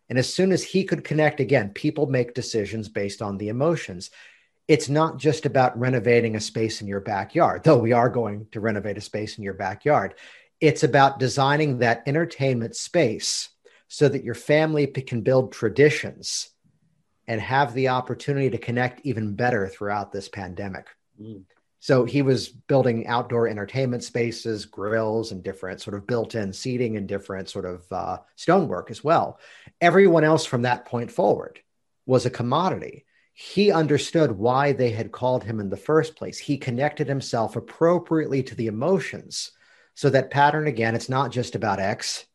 And 0.09 0.17
as 0.17 0.33
soon 0.33 0.51
as 0.51 0.63
he 0.63 0.85
could 0.85 1.03
connect 1.03 1.39
again, 1.39 1.71
people 1.71 2.07
make 2.07 2.33
decisions 2.33 2.89
based 2.89 3.21
on 3.21 3.37
the 3.37 3.49
emotions. 3.49 4.11
It's 4.67 4.87
not 4.87 5.17
just 5.17 5.45
about 5.45 5.77
renovating 5.77 6.35
a 6.35 6.41
space 6.41 6.81
in 6.81 6.87
your 6.87 7.01
backyard, 7.01 7.63
though 7.63 7.79
we 7.79 7.91
are 7.91 8.09
going 8.09 8.47
to 8.51 8.61
renovate 8.61 8.97
a 8.97 9.01
space 9.01 9.37
in 9.37 9.43
your 9.43 9.53
backyard. 9.53 10.13
It's 10.61 10.83
about 10.83 11.19
designing 11.19 11.79
that 11.79 12.03
entertainment 12.05 12.75
space 12.75 13.49
so 13.89 14.07
that 14.07 14.23
your 14.23 14.35
family 14.35 14.87
can 14.87 15.21
build 15.21 15.51
traditions 15.51 16.52
and 17.27 17.39
have 17.39 17.73
the 17.73 17.89
opportunity 17.89 18.49
to 18.49 18.57
connect 18.57 19.05
even 19.05 19.35
better 19.35 19.67
throughout 19.67 20.11
this 20.11 20.27
pandemic. 20.27 20.87
Mm. 21.21 21.43
So 21.79 22.05
he 22.05 22.21
was 22.21 22.47
building 22.47 23.07
outdoor 23.07 23.49
entertainment 23.49 24.03
spaces, 24.05 24.65
grills, 24.65 25.33
and 25.33 25.43
different 25.43 25.81
sort 25.81 25.95
of 25.95 26.07
built-in 26.07 26.53
seating 26.53 26.95
and 26.95 27.07
different 27.07 27.49
sort 27.49 27.65
of 27.65 27.85
uh, 27.91 28.17
stonework 28.37 28.89
as 28.89 29.03
well. 29.03 29.37
Everyone 29.81 30.23
else 30.23 30.45
from 30.45 30.61
that 30.61 30.85
point 30.85 31.11
forward 31.11 31.59
was 32.05 32.25
a 32.25 32.29
commodity. 32.29 33.05
He 33.33 33.71
understood 33.71 34.31
why 34.31 34.71
they 34.71 34.91
had 34.91 35.11
called 35.11 35.43
him 35.43 35.59
in 35.59 35.69
the 35.69 35.75
first 35.75 36.15
place. 36.15 36.37
He 36.37 36.57
connected 36.57 37.07
himself 37.07 37.55
appropriately 37.55 38.43
to 38.43 38.55
the 38.55 38.67
emotions. 38.67 39.51
So 39.95 40.09
that 40.09 40.31
pattern 40.31 40.67
again, 40.67 40.95
it's 40.95 41.09
not 41.09 41.31
just 41.31 41.55
about 41.55 41.79
X, 41.79 42.25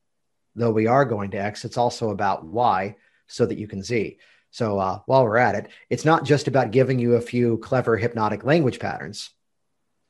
though 0.56 0.72
we 0.72 0.86
are 0.86 1.04
going 1.04 1.30
to 1.30 1.38
X. 1.38 1.64
It's 1.64 1.78
also 1.78 2.10
about 2.10 2.44
Y, 2.44 2.96
so 3.28 3.46
that 3.46 3.58
you 3.58 3.66
can 3.66 3.82
Z. 3.82 4.18
So 4.58 4.80
uh, 4.80 4.98
while 5.06 5.22
we're 5.22 5.36
at 5.36 5.54
it, 5.54 5.68
it's 5.88 6.04
not 6.04 6.24
just 6.24 6.48
about 6.48 6.72
giving 6.72 6.98
you 6.98 7.14
a 7.14 7.20
few 7.20 7.58
clever 7.58 7.96
hypnotic 7.96 8.42
language 8.42 8.80
patterns 8.80 9.30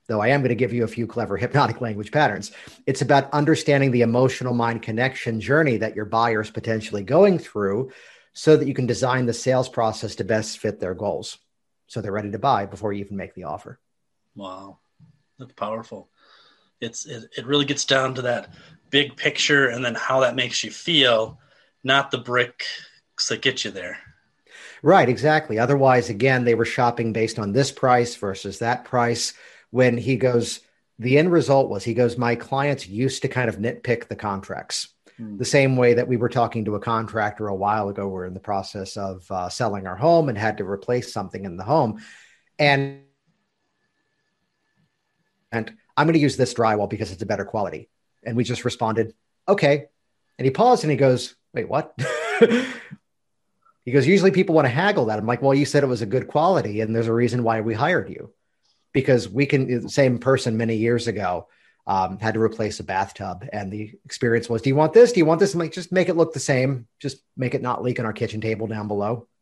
though 0.07 0.23
I 0.23 0.29
am 0.29 0.41
going 0.41 0.49
to 0.49 0.55
give 0.55 0.73
you 0.73 0.85
a 0.85 0.89
few 0.89 1.07
clever 1.07 1.37
hypnotic 1.45 1.83
language 1.83 2.11
patterns. 2.11 2.51
It's 2.87 3.03
about 3.03 3.31
understanding 3.33 3.91
the 3.91 4.01
emotional 4.03 4.55
mind 4.55 4.81
connection 4.81 5.39
journey 5.39 5.77
that 5.77 5.95
your 5.95 6.07
buyer 6.07 6.41
is 6.41 6.51
potentially 6.51 7.03
going 7.03 7.39
through 7.39 7.93
so 8.33 8.57
that 8.57 8.67
you 8.67 8.73
can 8.73 8.87
design 8.87 9.27
the 9.27 9.35
sales 9.35 9.69
process 9.69 10.15
to 10.15 10.25
best 10.25 10.59
fit 10.61 10.81
their 10.81 10.95
goals. 10.95 11.37
So 11.87 12.01
they're 12.01 12.11
ready 12.11 12.31
to 12.31 12.39
buy 12.39 12.65
before 12.65 12.93
you 12.93 13.05
even 13.05 13.17
make 13.17 13.35
the 13.35 13.45
offer. 13.45 13.79
Wow. 14.35 14.79
That's 15.39 15.53
powerful. 15.53 16.09
It's 16.81 17.07
it, 17.07 17.29
it 17.37 17.47
really 17.47 17.67
gets 17.67 17.85
down 17.85 18.15
to 18.15 18.23
that 18.23 18.55
big 18.91 19.15
picture 19.17 19.69
and 19.69 19.85
then 19.85 19.95
how 19.95 20.21
that 20.21 20.37
makes 20.37 20.65
you 20.65 20.71
feel, 20.71 21.39
not 21.85 22.11
the 22.11 22.19
bricks 22.19 23.29
that 23.29 23.43
get 23.43 23.65
you 23.65 23.71
there. 23.71 23.99
Right, 24.83 25.09
exactly. 25.09 25.59
Otherwise, 25.59 26.11
again, 26.11 26.45
they 26.45 26.55
were 26.55 26.65
shopping 26.65 27.13
based 27.13 27.39
on 27.39 27.53
this 27.53 27.73
price 27.73 28.15
versus 28.17 28.61
that 28.61 28.85
price 28.85 29.35
when 29.71 29.97
he 29.97 30.17
goes, 30.17 30.61
the 30.99 31.19
end 31.19 31.31
result 31.31 31.69
was 31.69 31.85
he 31.85 31.95
goes, 31.95 32.17
my 32.17 32.35
clients 32.35 32.89
used 32.89 33.23
to 33.23 33.29
kind 33.29 33.49
of 33.49 33.57
nitpick 33.57 34.09
the 34.09 34.17
contracts. 34.17 34.89
Mm. 35.21 35.39
The 35.39 35.45
same 35.45 35.77
way 35.77 35.95
that 35.95 36.09
we 36.09 36.17
were 36.17 36.29
talking 36.29 36.65
to 36.65 36.77
a 36.77 36.81
contractor 36.81 37.49
a 37.49 37.55
while 37.55 37.89
ago, 37.89 38.09
we're 38.09 38.27
in 38.27 38.35
the 38.35 38.41
process 38.41 38.97
of 38.97 39.29
uh, 39.31 39.49
selling 39.49 39.87
our 39.87 39.97
home 39.97 40.29
and 40.29 40.39
had 40.39 40.59
to 40.59 40.65
replace 40.65 41.13
something 41.13 41.45
in 41.45 41.57
the 41.57 41.65
home. 41.65 42.03
And 42.59 43.03
and 45.51 45.73
I'm 45.97 46.07
going 46.07 46.15
to 46.15 46.21
use 46.21 46.37
this 46.37 46.53
drywall 46.53 46.91
because 46.91 47.11
it's 47.11 47.23
a 47.23 47.27
better 47.27 47.45
quality. 47.45 47.89
And 48.23 48.37
we 48.37 48.45
just 48.45 48.65
responded, 48.65 49.15
okay. 49.49 49.87
And 50.39 50.45
he 50.45 50.51
paused 50.51 50.85
and 50.85 50.91
he 50.91 50.97
goes, 50.97 51.35
wait, 51.55 51.69
what? 51.69 51.99
he 53.89 53.93
goes, 53.93 54.07
usually 54.07 54.31
people 54.31 54.55
want 54.55 54.67
to 54.67 54.71
haggle 54.71 55.07
that. 55.07 55.19
I'm 55.19 55.25
like, 55.25 55.41
well, 55.41 55.55
you 55.55 55.65
said 55.65 55.83
it 55.83 55.87
was 55.87 56.03
a 56.03 56.07
good 56.07 56.29
quality 56.29 56.83
and 56.83 56.95
there's 56.95 57.07
a 57.07 57.13
reason 57.13 57.43
why 57.43 57.63
we 57.63 57.73
hired 57.73 58.11
you. 58.11 58.35
Because 58.93 59.31
we 59.31 59.47
can 59.47 59.85
the 59.85 59.89
same 59.89 60.19
person 60.19 60.59
many 60.59 60.77
years 60.77 61.07
ago 61.07 61.49
um, 61.87 62.19
had 62.19 62.35
to 62.35 62.41
replace 62.41 62.81
a 62.81 62.85
bathtub 62.85 63.49
and 63.51 63.73
the 63.73 63.99
experience 64.05 64.47
was 64.47 64.61
do 64.61 64.69
you 64.69 64.77
want 64.77 64.93
this? 64.93 65.13
Do 65.13 65.21
you 65.21 65.25
want 65.25 65.41
this? 65.41 65.55
I'm 65.55 65.61
like 65.61 65.73
just 65.73 65.91
make 65.91 66.11
it 66.11 66.19
look 66.19 66.35
the 66.35 66.39
same. 66.39 66.87
Just 67.01 67.23
make 67.35 67.55
it 67.55 67.63
not 67.63 67.83
leak 67.83 67.99
on 67.99 68.05
our 68.05 68.13
kitchen 68.13 68.43
table 68.43 68.67
down 68.67 68.89
below. 68.89 69.27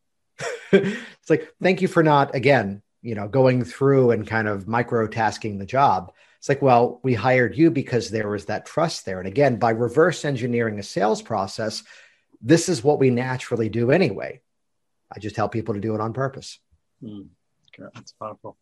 It's 0.73 1.29
like 1.29 1.53
thank 1.61 1.83
you 1.83 1.89
for 1.89 2.05
not 2.05 2.37
again 2.37 2.83
you 3.03 3.17
know 3.17 3.27
going 3.27 3.65
through 3.65 4.13
and 4.13 4.25
kind 4.29 4.47
of 4.47 4.69
micro 4.69 5.09
tasking 5.09 5.59
the 5.59 5.67
job. 5.67 6.13
It's 6.39 6.49
like 6.49 6.63
well 6.63 7.01
we 7.03 7.15
hired 7.15 7.59
you 7.59 7.73
because 7.73 8.11
there 8.11 8.29
was 8.29 8.45
that 8.45 8.67
trust 8.67 9.07
there. 9.07 9.19
And 9.19 9.27
again 9.27 9.57
by 9.57 9.71
reverse 9.71 10.25
engineering 10.25 10.79
a 10.79 10.85
sales 10.85 11.21
process 11.21 11.83
this 12.41 12.69
is 12.69 12.85
what 12.85 12.99
we 12.99 13.11
naturally 13.11 13.69
do 13.69 13.91
anyway 13.91 14.41
i 15.15 15.19
just 15.19 15.37
help 15.37 15.53
people 15.53 15.75
to 15.75 15.81
do 15.81 15.95
it 15.95 16.01
on 16.01 16.13
purpose 16.13 16.59
mm, 17.03 17.27
that's 17.95 18.13
powerful 18.13 18.57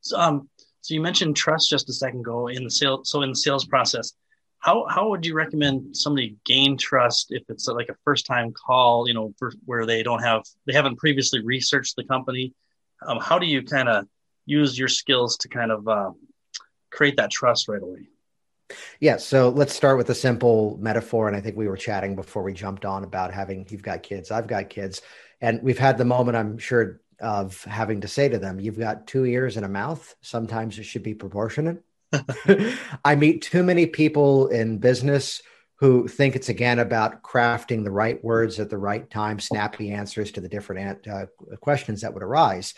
so, 0.00 0.18
um, 0.18 0.48
so 0.86 0.94
you 0.94 1.00
mentioned 1.00 1.34
trust 1.34 1.68
just 1.68 1.88
a 1.88 1.92
second 1.92 2.20
ago 2.20 2.46
in 2.46 2.62
the 2.62 2.70
sales. 2.70 3.10
So 3.10 3.22
in 3.22 3.30
the 3.30 3.36
sales 3.36 3.64
process, 3.64 4.12
how 4.60 4.86
how 4.88 5.08
would 5.08 5.26
you 5.26 5.34
recommend 5.34 5.96
somebody 5.96 6.36
gain 6.44 6.76
trust 6.76 7.26
if 7.30 7.42
it's 7.48 7.66
like 7.66 7.88
a 7.88 7.96
first 8.04 8.24
time 8.24 8.52
call? 8.52 9.08
You 9.08 9.14
know, 9.14 9.34
for, 9.36 9.52
where 9.64 9.84
they 9.84 10.04
don't 10.04 10.22
have 10.22 10.44
they 10.64 10.72
haven't 10.72 10.96
previously 10.96 11.42
researched 11.42 11.96
the 11.96 12.04
company. 12.04 12.54
Um, 13.04 13.18
how 13.20 13.36
do 13.36 13.46
you 13.46 13.64
kind 13.64 13.88
of 13.88 14.06
use 14.44 14.78
your 14.78 14.86
skills 14.86 15.36
to 15.38 15.48
kind 15.48 15.72
of 15.72 15.88
uh, 15.88 16.12
create 16.92 17.16
that 17.16 17.32
trust 17.32 17.66
right 17.66 17.82
away? 17.82 18.08
Yeah, 19.00 19.18
so 19.18 19.48
let's 19.50 19.74
start 19.74 19.96
with 19.96 20.10
a 20.10 20.14
simple 20.14 20.76
metaphor. 20.80 21.28
And 21.28 21.36
I 21.36 21.40
think 21.40 21.56
we 21.56 21.68
were 21.68 21.76
chatting 21.76 22.16
before 22.16 22.42
we 22.42 22.52
jumped 22.52 22.84
on 22.84 23.04
about 23.04 23.32
having 23.32 23.66
you've 23.70 23.82
got 23.82 24.02
kids, 24.02 24.30
I've 24.30 24.46
got 24.46 24.70
kids, 24.70 25.02
and 25.40 25.62
we've 25.62 25.78
had 25.78 25.98
the 25.98 26.04
moment. 26.04 26.36
I'm 26.36 26.58
sure 26.58 27.00
of 27.20 27.62
having 27.64 28.02
to 28.02 28.08
say 28.08 28.28
to 28.28 28.38
them, 28.38 28.60
you've 28.60 28.78
got 28.78 29.06
two 29.06 29.24
ears 29.24 29.56
and 29.56 29.64
a 29.64 29.68
mouth. 29.68 30.14
Sometimes 30.20 30.78
it 30.78 30.84
should 30.84 31.02
be 31.02 31.14
proportionate. 31.14 31.82
I 33.04 33.14
meet 33.16 33.42
too 33.42 33.62
many 33.62 33.86
people 33.86 34.48
in 34.48 34.78
business 34.78 35.42
who 35.76 36.08
think 36.08 36.34
it's 36.34 36.48
again 36.48 36.78
about 36.78 37.22
crafting 37.22 37.84
the 37.84 37.90
right 37.90 38.22
words 38.24 38.58
at 38.58 38.70
the 38.70 38.78
right 38.78 39.08
time, 39.10 39.38
snappy 39.38 39.92
answers 39.92 40.32
to 40.32 40.40
the 40.40 40.48
different 40.48 41.06
uh, 41.06 41.26
questions 41.60 42.00
that 42.00 42.14
would 42.14 42.22
arise. 42.22 42.74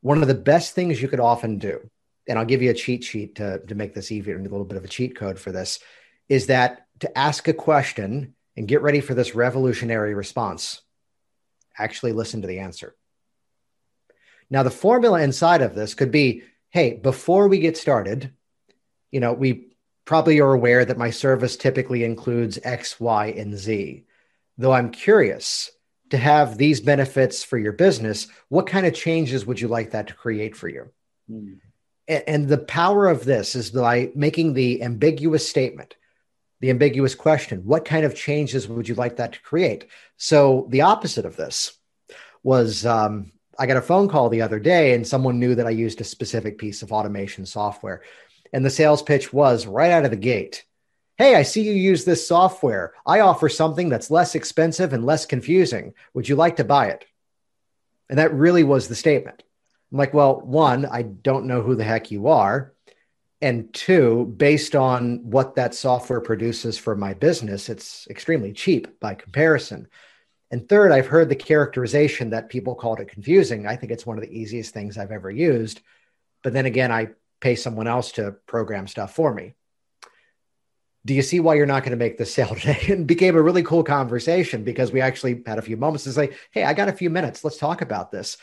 One 0.00 0.22
of 0.22 0.28
the 0.28 0.34
best 0.34 0.74
things 0.74 1.00
you 1.00 1.08
could 1.08 1.20
often 1.20 1.58
do, 1.58 1.90
and 2.28 2.38
I'll 2.38 2.44
give 2.44 2.62
you 2.62 2.70
a 2.70 2.74
cheat 2.74 3.02
sheet 3.02 3.36
to, 3.36 3.60
to 3.60 3.74
make 3.74 3.94
this 3.94 4.12
easier 4.12 4.36
and 4.36 4.46
a 4.46 4.50
little 4.50 4.66
bit 4.66 4.76
of 4.76 4.84
a 4.84 4.88
cheat 4.88 5.16
code 5.16 5.38
for 5.38 5.50
this, 5.50 5.80
is 6.28 6.46
that 6.46 6.86
to 7.00 7.18
ask 7.18 7.48
a 7.48 7.54
question 7.54 8.34
and 8.56 8.68
get 8.68 8.82
ready 8.82 9.00
for 9.00 9.14
this 9.14 9.34
revolutionary 9.34 10.14
response, 10.14 10.82
actually 11.78 12.12
listen 12.12 12.42
to 12.42 12.48
the 12.48 12.58
answer 12.58 12.94
Now, 14.50 14.62
the 14.62 14.70
formula 14.70 15.22
inside 15.22 15.62
of 15.62 15.74
this 15.74 15.94
could 15.94 16.10
be 16.10 16.42
hey, 16.70 16.94
before 16.94 17.48
we 17.48 17.60
get 17.60 17.78
started, 17.78 18.30
you 19.10 19.20
know, 19.20 19.32
we 19.32 19.68
probably 20.04 20.38
are 20.40 20.52
aware 20.52 20.84
that 20.84 20.98
my 20.98 21.08
service 21.08 21.56
typically 21.56 22.04
includes 22.04 22.58
X, 22.62 23.00
Y, 23.00 23.28
and 23.28 23.56
Z. 23.56 24.04
Though 24.58 24.72
I'm 24.72 24.90
curious 24.90 25.70
to 26.10 26.18
have 26.18 26.58
these 26.58 26.80
benefits 26.80 27.42
for 27.42 27.56
your 27.56 27.72
business, 27.72 28.28
what 28.48 28.66
kind 28.66 28.86
of 28.86 28.92
changes 28.92 29.46
would 29.46 29.60
you 29.60 29.68
like 29.68 29.92
that 29.92 30.08
to 30.08 30.14
create 30.14 30.56
for 30.56 30.68
you? 30.68 30.90
Mm. 31.30 31.58
And, 32.08 32.48
the 32.48 32.58
power 32.58 33.06
of 33.06 33.24
this 33.26 33.54
is 33.54 33.70
by 33.70 34.10
making 34.14 34.54
the 34.54 34.82
ambiguous 34.82 35.46
statement, 35.48 35.94
the 36.60 36.70
ambiguous 36.70 37.14
question, 37.14 37.66
what 37.66 37.84
kind 37.84 38.06
of 38.06 38.14
changes 38.14 38.66
would 38.66 38.88
you 38.88 38.94
like 38.94 39.16
that 39.16 39.34
to 39.34 39.42
create? 39.42 39.84
So 40.16 40.66
the 40.70 40.80
opposite 40.82 41.26
of 41.26 41.36
this 41.36 41.76
was 42.42 42.86
um, 42.86 43.32
I 43.58 43.66
got 43.66 43.76
a 43.76 43.82
phone 43.82 44.08
call 44.08 44.30
the 44.30 44.42
other 44.42 44.58
day 44.58 44.94
and 44.94 45.06
someone 45.06 45.38
knew 45.38 45.54
that 45.54 45.66
I 45.66 45.70
used 45.70 46.00
a 46.00 46.04
specific 46.04 46.56
piece 46.56 46.82
of 46.82 46.92
automation 46.92 47.44
software. 47.44 48.02
And 48.54 48.64
the 48.64 48.70
sales 48.70 49.02
pitch 49.02 49.30
was 49.30 49.66
right 49.66 49.90
out 49.90 50.06
of 50.06 50.10
the 50.10 50.16
gate 50.16 50.64
Hey, 51.18 51.34
I 51.34 51.42
see 51.42 51.62
you 51.62 51.72
use 51.72 52.04
this 52.04 52.28
software. 52.28 52.94
I 53.04 53.18
offer 53.20 53.48
something 53.48 53.88
that's 53.88 54.08
less 54.08 54.36
expensive 54.36 54.92
and 54.92 55.04
less 55.04 55.26
confusing. 55.26 55.94
Would 56.14 56.28
you 56.28 56.36
like 56.36 56.56
to 56.56 56.64
buy 56.64 56.90
it? 56.90 57.04
And 58.08 58.20
that 58.20 58.32
really 58.32 58.62
was 58.62 58.86
the 58.86 58.94
statement. 58.94 59.42
I'm 59.90 59.98
like, 59.98 60.14
well, 60.14 60.40
one, 60.40 60.86
I 60.86 61.02
don't 61.02 61.46
know 61.46 61.62
who 61.62 61.74
the 61.74 61.84
heck 61.84 62.10
you 62.10 62.28
are. 62.28 62.74
And 63.40 63.72
two, 63.72 64.34
based 64.36 64.74
on 64.74 65.30
what 65.30 65.54
that 65.54 65.74
software 65.74 66.20
produces 66.20 66.76
for 66.76 66.96
my 66.96 67.14
business, 67.14 67.68
it's 67.68 68.06
extremely 68.08 68.52
cheap 68.52 68.98
by 68.98 69.14
comparison. 69.14 69.88
And 70.50 70.68
third, 70.68 70.92
I've 70.92 71.06
heard 71.06 71.28
the 71.28 71.36
characterization 71.36 72.30
that 72.30 72.48
people 72.48 72.74
called 72.74 73.00
it 73.00 73.08
confusing. 73.08 73.66
I 73.66 73.76
think 73.76 73.92
it's 73.92 74.06
one 74.06 74.18
of 74.18 74.24
the 74.24 74.32
easiest 74.32 74.74
things 74.74 74.98
I've 74.98 75.12
ever 75.12 75.30
used. 75.30 75.80
But 76.42 76.52
then 76.52 76.66
again, 76.66 76.90
I 76.90 77.10
pay 77.40 77.54
someone 77.54 77.86
else 77.86 78.12
to 78.12 78.32
program 78.46 78.86
stuff 78.86 79.14
for 79.14 79.32
me. 79.32 79.54
Do 81.04 81.14
you 81.14 81.22
see 81.22 81.38
why 81.38 81.54
you're 81.54 81.66
not 81.66 81.84
going 81.84 81.92
to 81.92 81.96
make 81.96 82.18
this 82.18 82.34
sale 82.34 82.54
today? 82.54 82.86
And 82.88 83.06
became 83.06 83.36
a 83.36 83.42
really 83.42 83.62
cool 83.62 83.84
conversation 83.84 84.64
because 84.64 84.90
we 84.90 85.00
actually 85.00 85.42
had 85.46 85.58
a 85.58 85.62
few 85.62 85.76
moments 85.76 86.04
to 86.04 86.12
say, 86.12 86.30
Hey, 86.50 86.64
I 86.64 86.74
got 86.74 86.88
a 86.88 86.92
few 86.92 87.10
minutes. 87.10 87.44
Let's 87.44 87.58
talk 87.58 87.82
about 87.82 88.10
this. 88.10 88.36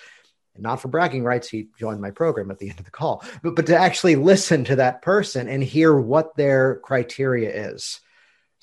And 0.56 0.64
not 0.64 0.82
for 0.82 0.88
bragging 0.88 1.24
rights, 1.24 1.48
he 1.48 1.68
joined 1.78 2.02
my 2.02 2.12
program 2.12 2.50
at 2.50 2.60
the 2.60 2.70
end 2.70 2.80
of 2.80 2.86
the 2.86 2.92
call, 2.92 3.24
but, 3.44 3.56
but 3.56 3.68
to 3.68 3.78
actually 3.78 4.16
listen 4.16 4.64
to 4.66 4.78
that 4.78 5.02
person 5.02 5.48
and 5.48 5.64
hear 5.64 5.96
what 5.96 6.36
their 6.36 6.76
criteria 6.78 7.70
is 7.70 8.00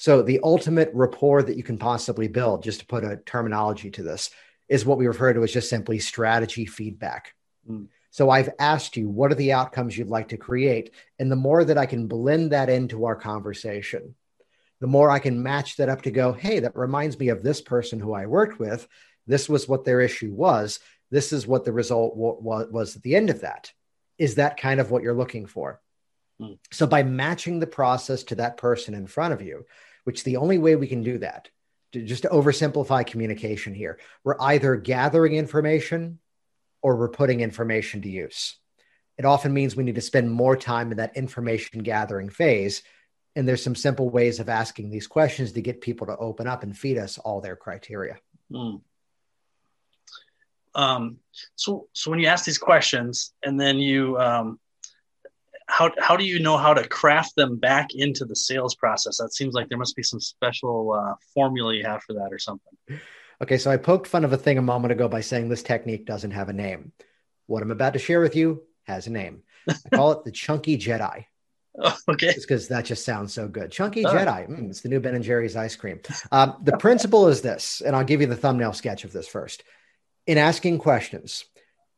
so 0.02 0.20
the 0.20 0.40
ultimate 0.42 0.90
rapport 0.94 1.44
that 1.44 1.56
you 1.56 1.62
can 1.62 1.78
possibly 1.78 2.26
build, 2.26 2.64
just 2.64 2.80
to 2.80 2.86
put 2.86 3.04
a 3.04 3.18
terminology 3.18 3.88
to 3.92 4.02
this, 4.02 4.30
is 4.68 4.84
what 4.84 4.98
we 4.98 5.06
refer 5.06 5.32
to 5.32 5.44
as 5.44 5.52
just 5.52 5.70
simply 5.70 6.00
strategy 6.00 6.66
feedback. 6.66 7.34
Mm. 7.70 7.86
So 8.10 8.28
I've 8.28 8.50
asked 8.58 8.96
you, 8.96 9.08
what 9.08 9.30
are 9.30 9.36
the 9.36 9.52
outcomes 9.52 9.96
you'd 9.96 10.08
like 10.08 10.30
to 10.30 10.36
create? 10.36 10.90
And 11.20 11.30
the 11.30 11.36
more 11.36 11.62
that 11.62 11.78
I 11.78 11.86
can 11.86 12.08
blend 12.08 12.50
that 12.50 12.68
into 12.68 13.04
our 13.04 13.14
conversation, 13.14 14.16
the 14.80 14.88
more 14.88 15.08
I 15.08 15.20
can 15.20 15.40
match 15.40 15.76
that 15.76 15.88
up 15.88 16.02
to 16.02 16.10
go, 16.10 16.32
hey, 16.32 16.58
that 16.58 16.76
reminds 16.76 17.16
me 17.16 17.28
of 17.28 17.44
this 17.44 17.60
person 17.60 18.00
who 18.00 18.12
I 18.12 18.26
worked 18.26 18.58
with. 18.58 18.88
This 19.28 19.48
was 19.48 19.68
what 19.68 19.84
their 19.84 20.00
issue 20.00 20.32
was. 20.32 20.80
This 21.12 21.32
is 21.32 21.46
what 21.46 21.64
the 21.66 21.72
result 21.72 22.16
w- 22.16 22.68
was 22.72 22.96
at 22.96 23.02
the 23.02 23.14
end 23.14 23.28
of 23.28 23.42
that. 23.42 23.70
Is 24.18 24.36
that 24.36 24.56
kind 24.56 24.80
of 24.80 24.90
what 24.90 25.02
you're 25.02 25.12
looking 25.12 25.44
for? 25.44 25.80
Mm. 26.40 26.58
So 26.72 26.86
by 26.86 27.02
matching 27.02 27.60
the 27.60 27.66
process 27.66 28.24
to 28.24 28.36
that 28.36 28.56
person 28.56 28.94
in 28.94 29.06
front 29.06 29.34
of 29.34 29.42
you, 29.42 29.66
which 30.04 30.24
the 30.24 30.38
only 30.38 30.56
way 30.56 30.74
we 30.74 30.86
can 30.86 31.02
do 31.02 31.18
that, 31.18 31.50
to, 31.92 32.02
just 32.02 32.22
to 32.22 32.30
oversimplify 32.30 33.06
communication 33.06 33.74
here, 33.74 33.98
we're 34.24 34.40
either 34.40 34.74
gathering 34.76 35.34
information 35.34 36.18
or 36.80 36.96
we're 36.96 37.10
putting 37.10 37.40
information 37.40 38.00
to 38.02 38.08
use. 38.08 38.56
It 39.18 39.26
often 39.26 39.52
means 39.52 39.76
we 39.76 39.84
need 39.84 39.96
to 39.96 40.00
spend 40.00 40.30
more 40.30 40.56
time 40.56 40.92
in 40.92 40.96
that 40.96 41.16
information 41.18 41.82
gathering 41.82 42.30
phase. 42.30 42.82
And 43.36 43.46
there's 43.46 43.62
some 43.62 43.74
simple 43.74 44.08
ways 44.08 44.40
of 44.40 44.48
asking 44.48 44.90
these 44.90 45.06
questions 45.06 45.52
to 45.52 45.60
get 45.60 45.82
people 45.82 46.06
to 46.06 46.16
open 46.16 46.46
up 46.46 46.62
and 46.62 46.76
feed 46.76 46.96
us 46.96 47.18
all 47.18 47.42
their 47.42 47.56
criteria. 47.56 48.16
Mm. 48.50 48.80
Um, 50.74 51.18
so, 51.54 51.88
so 51.92 52.10
when 52.10 52.20
you 52.20 52.26
ask 52.26 52.44
these 52.44 52.58
questions 52.58 53.34
and 53.42 53.60
then 53.60 53.78
you 53.78 54.18
um, 54.18 54.58
how 55.72 55.90
how 55.98 56.16
do 56.16 56.24
you 56.24 56.38
know 56.38 56.56
how 56.56 56.74
to 56.74 56.86
craft 56.86 57.34
them 57.36 57.56
back 57.56 57.94
into 57.94 58.24
the 58.24 58.36
sales 58.36 58.74
process? 58.74 59.18
That 59.18 59.32
seems 59.32 59.54
like 59.54 59.68
there 59.68 59.78
must 59.78 59.96
be 59.96 60.02
some 60.02 60.20
special 60.20 60.92
uh, 60.92 61.14
formula 61.34 61.74
you 61.74 61.84
have 61.84 62.02
for 62.02 62.12
that 62.14 62.28
or 62.30 62.38
something. 62.38 63.00
Okay, 63.42 63.58
so 63.58 63.70
I 63.70 63.76
poked 63.76 64.06
fun 64.06 64.24
of 64.24 64.32
a 64.32 64.36
thing 64.36 64.58
a 64.58 64.62
moment 64.62 64.92
ago 64.92 65.08
by 65.08 65.20
saying 65.20 65.48
this 65.48 65.62
technique 65.62 66.06
doesn't 66.06 66.30
have 66.32 66.48
a 66.48 66.52
name. 66.52 66.92
What 67.46 67.62
I'm 67.62 67.70
about 67.70 67.94
to 67.94 67.98
share 67.98 68.20
with 68.20 68.36
you 68.36 68.62
has 68.84 69.06
a 69.06 69.10
name. 69.10 69.42
I 69.68 69.96
call 69.96 70.12
it 70.12 70.24
the 70.24 70.32
Chunky 70.32 70.78
Jedi. 70.78 71.26
Oh, 71.80 71.96
okay. 72.06 72.34
because 72.38 72.68
that 72.68 72.84
just 72.84 73.02
sounds 73.02 73.32
so 73.32 73.48
good. 73.48 73.72
Chunky 73.72 74.04
oh. 74.04 74.12
Jedi. 74.12 74.46
Mm, 74.46 74.68
it's 74.68 74.82
the 74.82 74.90
new 74.90 75.00
Ben 75.00 75.14
and 75.14 75.24
Jerry's 75.24 75.56
ice 75.56 75.74
cream. 75.74 76.00
Um, 76.30 76.58
the 76.62 76.76
principle 76.76 77.28
is 77.28 77.40
this, 77.40 77.80
and 77.80 77.96
I'll 77.96 78.04
give 78.04 78.20
you 78.20 78.26
the 78.26 78.36
thumbnail 78.36 78.74
sketch 78.74 79.04
of 79.04 79.12
this 79.14 79.26
first. 79.26 79.64
In 80.24 80.38
asking 80.38 80.78
questions, 80.78 81.44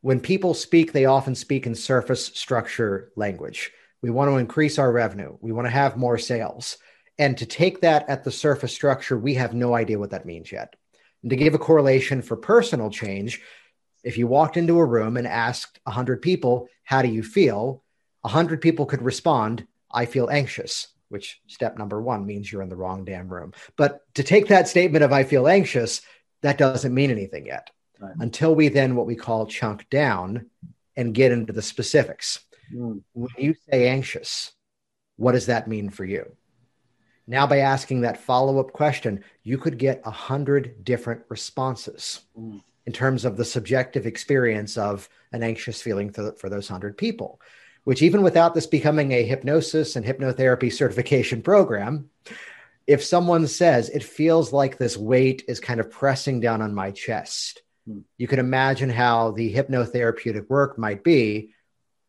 when 0.01 0.19
people 0.19 0.55
speak, 0.55 0.91
they 0.91 1.05
often 1.05 1.35
speak 1.35 1.67
in 1.67 1.75
surface 1.75 2.25
structure 2.25 3.11
language. 3.15 3.71
We 4.01 4.09
want 4.09 4.31
to 4.31 4.37
increase 4.37 4.79
our 4.79 4.91
revenue. 4.91 5.37
We 5.41 5.51
want 5.51 5.67
to 5.67 5.71
have 5.71 5.95
more 5.95 6.17
sales. 6.17 6.77
And 7.19 7.37
to 7.37 7.45
take 7.45 7.81
that 7.81 8.09
at 8.09 8.23
the 8.23 8.31
surface 8.31 8.73
structure, 8.73 9.15
we 9.15 9.35
have 9.35 9.53
no 9.53 9.75
idea 9.75 9.99
what 9.99 10.09
that 10.09 10.25
means 10.25 10.51
yet. 10.51 10.75
And 11.21 11.29
to 11.29 11.35
give 11.35 11.53
a 11.53 11.59
correlation 11.59 12.23
for 12.23 12.35
personal 12.35 12.89
change, 12.89 13.41
if 14.03 14.17
you 14.17 14.25
walked 14.25 14.57
into 14.57 14.79
a 14.79 14.85
room 14.85 15.17
and 15.17 15.27
asked 15.27 15.79
100 15.83 16.23
people, 16.23 16.67
How 16.83 17.03
do 17.03 17.09
you 17.09 17.21
feel? 17.21 17.83
100 18.21 18.59
people 18.59 18.87
could 18.87 19.03
respond, 19.03 19.67
I 19.91 20.07
feel 20.07 20.31
anxious, 20.31 20.87
which 21.09 21.41
step 21.45 21.77
number 21.77 22.01
one 22.01 22.25
means 22.25 22.51
you're 22.51 22.63
in 22.63 22.69
the 22.69 22.75
wrong 22.75 23.05
damn 23.05 23.29
room. 23.29 23.53
But 23.77 24.01
to 24.15 24.23
take 24.23 24.47
that 24.47 24.67
statement 24.67 25.03
of 25.03 25.13
I 25.13 25.23
feel 25.23 25.47
anxious, 25.47 26.01
that 26.41 26.57
doesn't 26.57 26.93
mean 26.93 27.11
anything 27.11 27.45
yet 27.45 27.69
right. 27.99 28.13
until 28.19 28.55
we 28.55 28.67
then 28.67 28.95
what 28.95 29.05
we 29.05 29.15
call 29.15 29.45
chunk 29.45 29.89
down 29.89 30.47
and 30.95 31.13
get 31.13 31.31
into 31.31 31.53
the 31.53 31.61
specifics. 31.61 32.39
Mm. 32.73 33.01
When 33.13 33.29
you 33.37 33.55
say 33.69 33.87
anxious, 33.87 34.53
what 35.17 35.33
does 35.33 35.47
that 35.47 35.67
mean 35.67 35.89
for 35.89 36.05
you? 36.05 36.35
Now, 37.27 37.47
by 37.47 37.59
asking 37.59 38.01
that 38.01 38.21
follow 38.21 38.59
up 38.59 38.71
question, 38.71 39.23
you 39.43 39.57
could 39.57 39.77
get 39.77 40.01
a 40.05 40.11
hundred 40.11 40.83
different 40.83 41.23
responses 41.29 42.21
mm. 42.39 42.61
in 42.85 42.93
terms 42.93 43.25
of 43.25 43.35
the 43.35 43.45
subjective 43.45 44.05
experience 44.05 44.77
of 44.77 45.09
an 45.31 45.41
anxious 45.43 45.81
feeling 45.81 46.11
for, 46.11 46.33
for 46.33 46.49
those 46.49 46.67
hundred 46.67 46.97
people. 46.97 47.41
Which, 47.83 48.01
even 48.01 48.23
without 48.23 48.55
this 48.55 48.65
becoming 48.65 49.11
a 49.11 49.23
hypnosis 49.23 49.95
and 49.95 50.03
hypnotherapy 50.03 50.73
certification 50.73 51.43
program, 51.43 52.09
if 52.87 53.03
someone 53.03 53.47
says 53.47 53.89
it 53.89 54.03
feels 54.03 54.51
like 54.51 54.77
this 54.77 54.97
weight 54.97 55.43
is 55.47 55.59
kind 55.59 55.79
of 55.79 55.91
pressing 55.91 56.39
down 56.39 56.61
on 56.61 56.73
my 56.73 56.91
chest, 56.91 57.61
You 58.17 58.27
can 58.27 58.39
imagine 58.39 58.89
how 58.89 59.31
the 59.31 59.53
hypnotherapeutic 59.53 60.49
work 60.49 60.77
might 60.77 61.03
be 61.03 61.51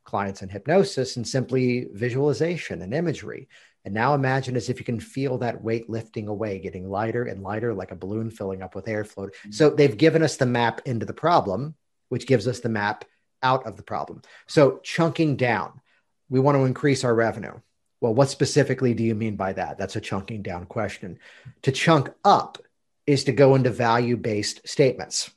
clients 0.04 0.42
in 0.42 0.48
hypnosis 0.48 1.16
and 1.16 1.26
simply 1.26 1.88
visualization 1.92 2.80
and 2.80 2.94
imagery. 2.94 3.48
And 3.84 3.94
now 3.94 4.14
imagine 4.14 4.56
as 4.56 4.68
if 4.68 4.78
you 4.78 4.84
can 4.84 4.98
feel 4.98 5.38
that 5.38 5.62
weight 5.62 5.90
lifting 5.90 6.28
away, 6.28 6.58
getting 6.58 6.88
lighter 6.88 7.24
and 7.24 7.42
lighter, 7.42 7.74
like 7.74 7.92
a 7.92 7.96
balloon 7.96 8.30
filling 8.30 8.62
up 8.62 8.74
with 8.74 8.86
airflow. 8.86 9.26
Mm-hmm. 9.26 9.52
So 9.52 9.70
they've 9.70 9.96
given 9.96 10.22
us 10.22 10.36
the 10.36 10.46
map 10.46 10.80
into 10.86 11.06
the 11.06 11.12
problem, 11.12 11.74
which 12.08 12.26
gives 12.26 12.48
us 12.48 12.60
the 12.60 12.68
map 12.68 13.04
out 13.42 13.66
of 13.66 13.76
the 13.76 13.82
problem. 13.82 14.22
So 14.46 14.80
chunking 14.82 15.36
down, 15.36 15.80
we 16.28 16.40
want 16.40 16.56
to 16.56 16.64
increase 16.64 17.04
our 17.04 17.14
revenue. 17.14 17.60
Well, 18.00 18.14
what 18.14 18.28
specifically 18.28 18.94
do 18.94 19.04
you 19.04 19.14
mean 19.14 19.36
by 19.36 19.52
that? 19.52 19.78
That's 19.78 19.96
a 19.96 20.00
chunking 20.00 20.42
down 20.42 20.66
question. 20.66 21.18
To 21.62 21.72
chunk 21.72 22.10
up 22.24 22.58
is 23.06 23.24
to 23.24 23.32
go 23.32 23.54
into 23.54 23.70
value 23.70 24.16
based 24.16 24.66
statements. 24.68 25.30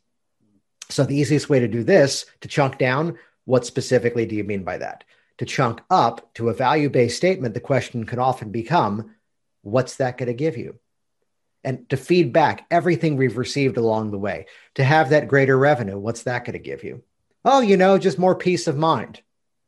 So 0.89 1.03
the 1.03 1.15
easiest 1.15 1.49
way 1.49 1.59
to 1.59 1.67
do 1.67 1.83
this, 1.83 2.25
to 2.41 2.47
chunk 2.47 2.77
down, 2.77 3.17
what 3.45 3.65
specifically 3.65 4.25
do 4.25 4.35
you 4.35 4.43
mean 4.43 4.63
by 4.63 4.77
that? 4.79 5.03
To 5.37 5.45
chunk 5.45 5.81
up 5.89 6.33
to 6.35 6.49
a 6.49 6.53
value 6.53 6.89
based 6.89 7.17
statement, 7.17 7.53
the 7.53 7.59
question 7.59 8.05
can 8.05 8.19
often 8.19 8.51
become, 8.51 9.15
what's 9.61 9.97
that 9.97 10.17
going 10.17 10.27
to 10.27 10.33
give 10.33 10.57
you? 10.57 10.79
And 11.63 11.87
to 11.89 11.97
feed 11.97 12.33
back 12.33 12.65
everything 12.71 13.17
we've 13.17 13.37
received 13.37 13.77
along 13.77 14.11
the 14.11 14.17
way, 14.17 14.47
to 14.75 14.83
have 14.83 15.09
that 15.09 15.27
greater 15.27 15.57
revenue, 15.57 15.97
what's 15.97 16.23
that 16.23 16.45
going 16.45 16.53
to 16.53 16.59
give 16.59 16.83
you? 16.83 17.03
Oh, 17.45 17.61
you 17.61 17.77
know, 17.77 17.97
just 17.97 18.19
more 18.19 18.35
peace 18.35 18.67
of 18.67 18.77
mind. 18.77 19.21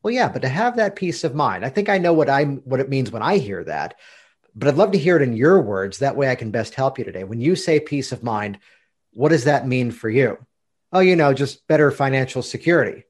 Well, 0.03 0.13
yeah, 0.13 0.29
but 0.29 0.41
to 0.41 0.49
have 0.49 0.77
that 0.77 0.95
peace 0.95 1.23
of 1.23 1.35
mind, 1.35 1.63
I 1.63 1.69
think 1.69 1.87
I 1.87 1.99
know 1.99 2.13
what 2.13 2.29
I'm 2.29 2.57
what 2.65 2.79
it 2.79 2.89
means 2.89 3.11
when 3.11 3.21
I 3.21 3.37
hear 3.37 3.63
that. 3.65 3.95
But 4.55 4.67
I'd 4.67 4.75
love 4.75 4.91
to 4.91 4.97
hear 4.97 5.15
it 5.15 5.21
in 5.21 5.33
your 5.33 5.61
words. 5.61 5.99
That 5.99 6.15
way 6.15 6.29
I 6.29 6.35
can 6.35 6.51
best 6.51 6.73
help 6.73 6.97
you 6.97 7.05
today. 7.05 7.23
When 7.23 7.39
you 7.39 7.55
say 7.55 7.79
peace 7.79 8.11
of 8.11 8.23
mind, 8.23 8.57
what 9.13 9.29
does 9.29 9.45
that 9.45 9.67
mean 9.67 9.91
for 9.91 10.09
you? 10.09 10.37
Oh, 10.91 10.99
you 10.99 11.15
know, 11.15 11.33
just 11.33 11.67
better 11.67 11.91
financial 11.91 12.41
security. 12.41 13.03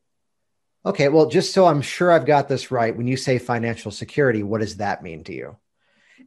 Okay, 0.86 1.10
well, 1.10 1.28
just 1.28 1.54
so 1.54 1.66
I'm 1.66 1.82
sure 1.82 2.12
I've 2.12 2.26
got 2.26 2.48
this 2.48 2.72
right, 2.72 2.96
when 2.96 3.08
you 3.08 3.18
say 3.18 3.38
financial 3.38 3.92
security, 3.92 4.42
what 4.44 4.62
does 4.62 4.78
that 4.78 5.04
mean 5.04 5.24
to 5.26 5.34
you? 5.34 5.58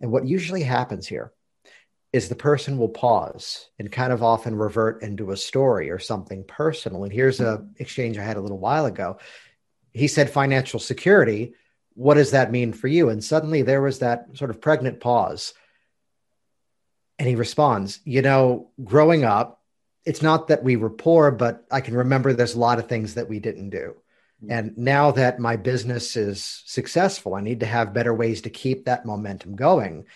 And 0.00 0.12
what 0.12 0.26
usually 0.26 0.62
happens 0.62 1.06
here 1.06 1.32
is 2.12 2.28
the 2.28 2.36
person 2.36 2.78
will 2.78 2.88
pause 2.88 3.68
and 3.80 3.90
kind 3.90 4.12
of 4.12 4.22
often 4.22 4.54
revert 4.54 5.02
into 5.02 5.32
a 5.32 5.36
story 5.36 5.90
or 5.90 5.98
something 5.98 6.44
personal. 6.44 7.02
And 7.02 7.12
here's 7.12 7.40
a 7.40 7.66
exchange 7.76 8.16
I 8.16 8.22
had 8.22 8.36
a 8.36 8.40
little 8.40 8.58
while 8.58 8.86
ago. 8.86 9.18
He 9.92 10.06
said 10.06 10.30
financial 10.30 10.78
security. 10.78 11.54
What 11.94 12.14
does 12.14 12.30
that 12.30 12.52
mean 12.52 12.72
for 12.72 12.86
you? 12.86 13.08
And 13.08 13.22
suddenly 13.22 13.62
there 13.62 13.82
was 13.82 13.98
that 13.98 14.26
sort 14.34 14.50
of 14.50 14.60
pregnant 14.60 15.00
pause. 15.00 15.54
And 17.18 17.28
he 17.28 17.34
responds, 17.34 17.98
you 18.04 18.22
know, 18.22 18.70
growing 18.82 19.24
up, 19.24 19.60
it's 20.04 20.22
not 20.22 20.48
that 20.48 20.62
we 20.62 20.76
were 20.76 20.90
poor, 20.90 21.30
but 21.30 21.64
I 21.70 21.80
can 21.80 21.94
remember 21.94 22.32
there's 22.32 22.54
a 22.54 22.60
lot 22.60 22.78
of 22.78 22.88
things 22.88 23.14
that 23.14 23.28
we 23.28 23.40
didn't 23.40 23.70
do. 23.70 23.94
Mm-hmm. 24.42 24.52
And 24.52 24.78
now 24.78 25.10
that 25.12 25.38
my 25.38 25.56
business 25.56 26.16
is 26.16 26.62
successful, 26.66 27.34
I 27.34 27.40
need 27.40 27.60
to 27.60 27.66
have 27.66 27.94
better 27.94 28.14
ways 28.14 28.42
to 28.42 28.50
keep 28.50 28.84
that 28.84 29.06
momentum 29.06 29.56
going. 29.56 30.06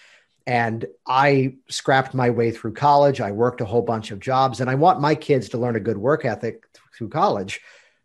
And 0.46 0.86
I 1.06 1.56
scrapped 1.68 2.14
my 2.14 2.30
way 2.30 2.50
through 2.50 2.72
college. 2.72 3.20
I 3.20 3.32
worked 3.32 3.60
a 3.60 3.66
whole 3.66 3.82
bunch 3.82 4.10
of 4.10 4.20
jobs, 4.20 4.60
and 4.60 4.70
I 4.70 4.76
want 4.76 5.00
my 5.00 5.14
kids 5.14 5.50
to 5.50 5.58
learn 5.58 5.76
a 5.76 5.80
good 5.80 5.98
work 5.98 6.24
ethic 6.24 6.64
through 6.96 7.10
college. 7.10 7.60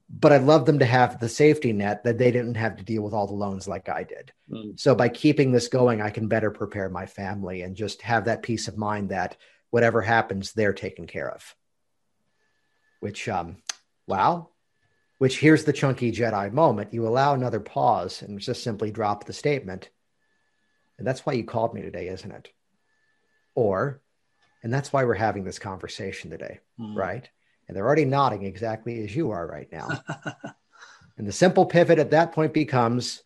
But 0.09 0.31
I'd 0.31 0.43
love 0.43 0.65
them 0.65 0.79
to 0.79 0.85
have 0.85 1.19
the 1.19 1.29
safety 1.29 1.73
net 1.73 2.03
that 2.03 2.17
they 2.17 2.31
didn't 2.31 2.55
have 2.55 2.75
to 2.75 2.83
deal 2.83 3.01
with 3.01 3.13
all 3.13 3.27
the 3.27 3.33
loans 3.33 3.67
like 3.67 3.89
I 3.89 4.03
did. 4.03 4.31
Mm. 4.51 4.79
So 4.79 4.93
by 4.93 5.09
keeping 5.09 5.51
this 5.51 5.69
going, 5.69 6.01
I 6.01 6.09
can 6.09 6.27
better 6.27 6.51
prepare 6.51 6.89
my 6.89 7.05
family 7.05 7.61
and 7.61 7.75
just 7.75 8.01
have 8.03 8.25
that 8.25 8.43
peace 8.43 8.67
of 8.67 8.77
mind 8.77 9.09
that 9.09 9.37
whatever 9.71 10.01
happens, 10.01 10.51
they're 10.51 10.73
taken 10.73 11.07
care 11.07 11.31
of. 11.31 11.55
Which, 13.03 13.29
um, 13.29 13.57
wow, 14.07 14.49
which 15.19 15.39
here's 15.39 15.65
the 15.65 15.73
chunky 15.73 16.11
Jedi 16.11 16.51
moment. 16.51 16.93
You 16.93 17.07
allow 17.07 17.33
another 17.33 17.59
pause 17.59 18.21
and 18.21 18.39
just 18.39 18.63
simply 18.63 18.91
drop 18.91 19.25
the 19.25 19.33
statement 19.33 19.89
and 20.97 21.07
that's 21.07 21.25
why 21.25 21.33
you 21.33 21.43
called 21.43 21.73
me 21.73 21.81
today, 21.81 22.07
isn't 22.07 22.31
it? 22.31 22.49
Or, 23.55 24.01
and 24.61 24.73
that's 24.73 24.93
why 24.93 25.03
we're 25.03 25.15
having 25.15 25.43
this 25.43 25.59
conversation 25.59 26.29
today, 26.29 26.59
mm. 26.79 26.95
right? 26.95 27.27
And 27.67 27.75
they're 27.75 27.85
already 27.85 28.05
nodding 28.05 28.43
exactly 28.43 29.03
as 29.03 29.15
you 29.15 29.31
are 29.31 29.45
right 29.45 29.71
now. 29.71 29.89
and 31.17 31.27
the 31.27 31.31
simple 31.31 31.65
pivot 31.65 31.99
at 31.99 32.11
that 32.11 32.31
point 32.31 32.53
becomes 32.53 33.23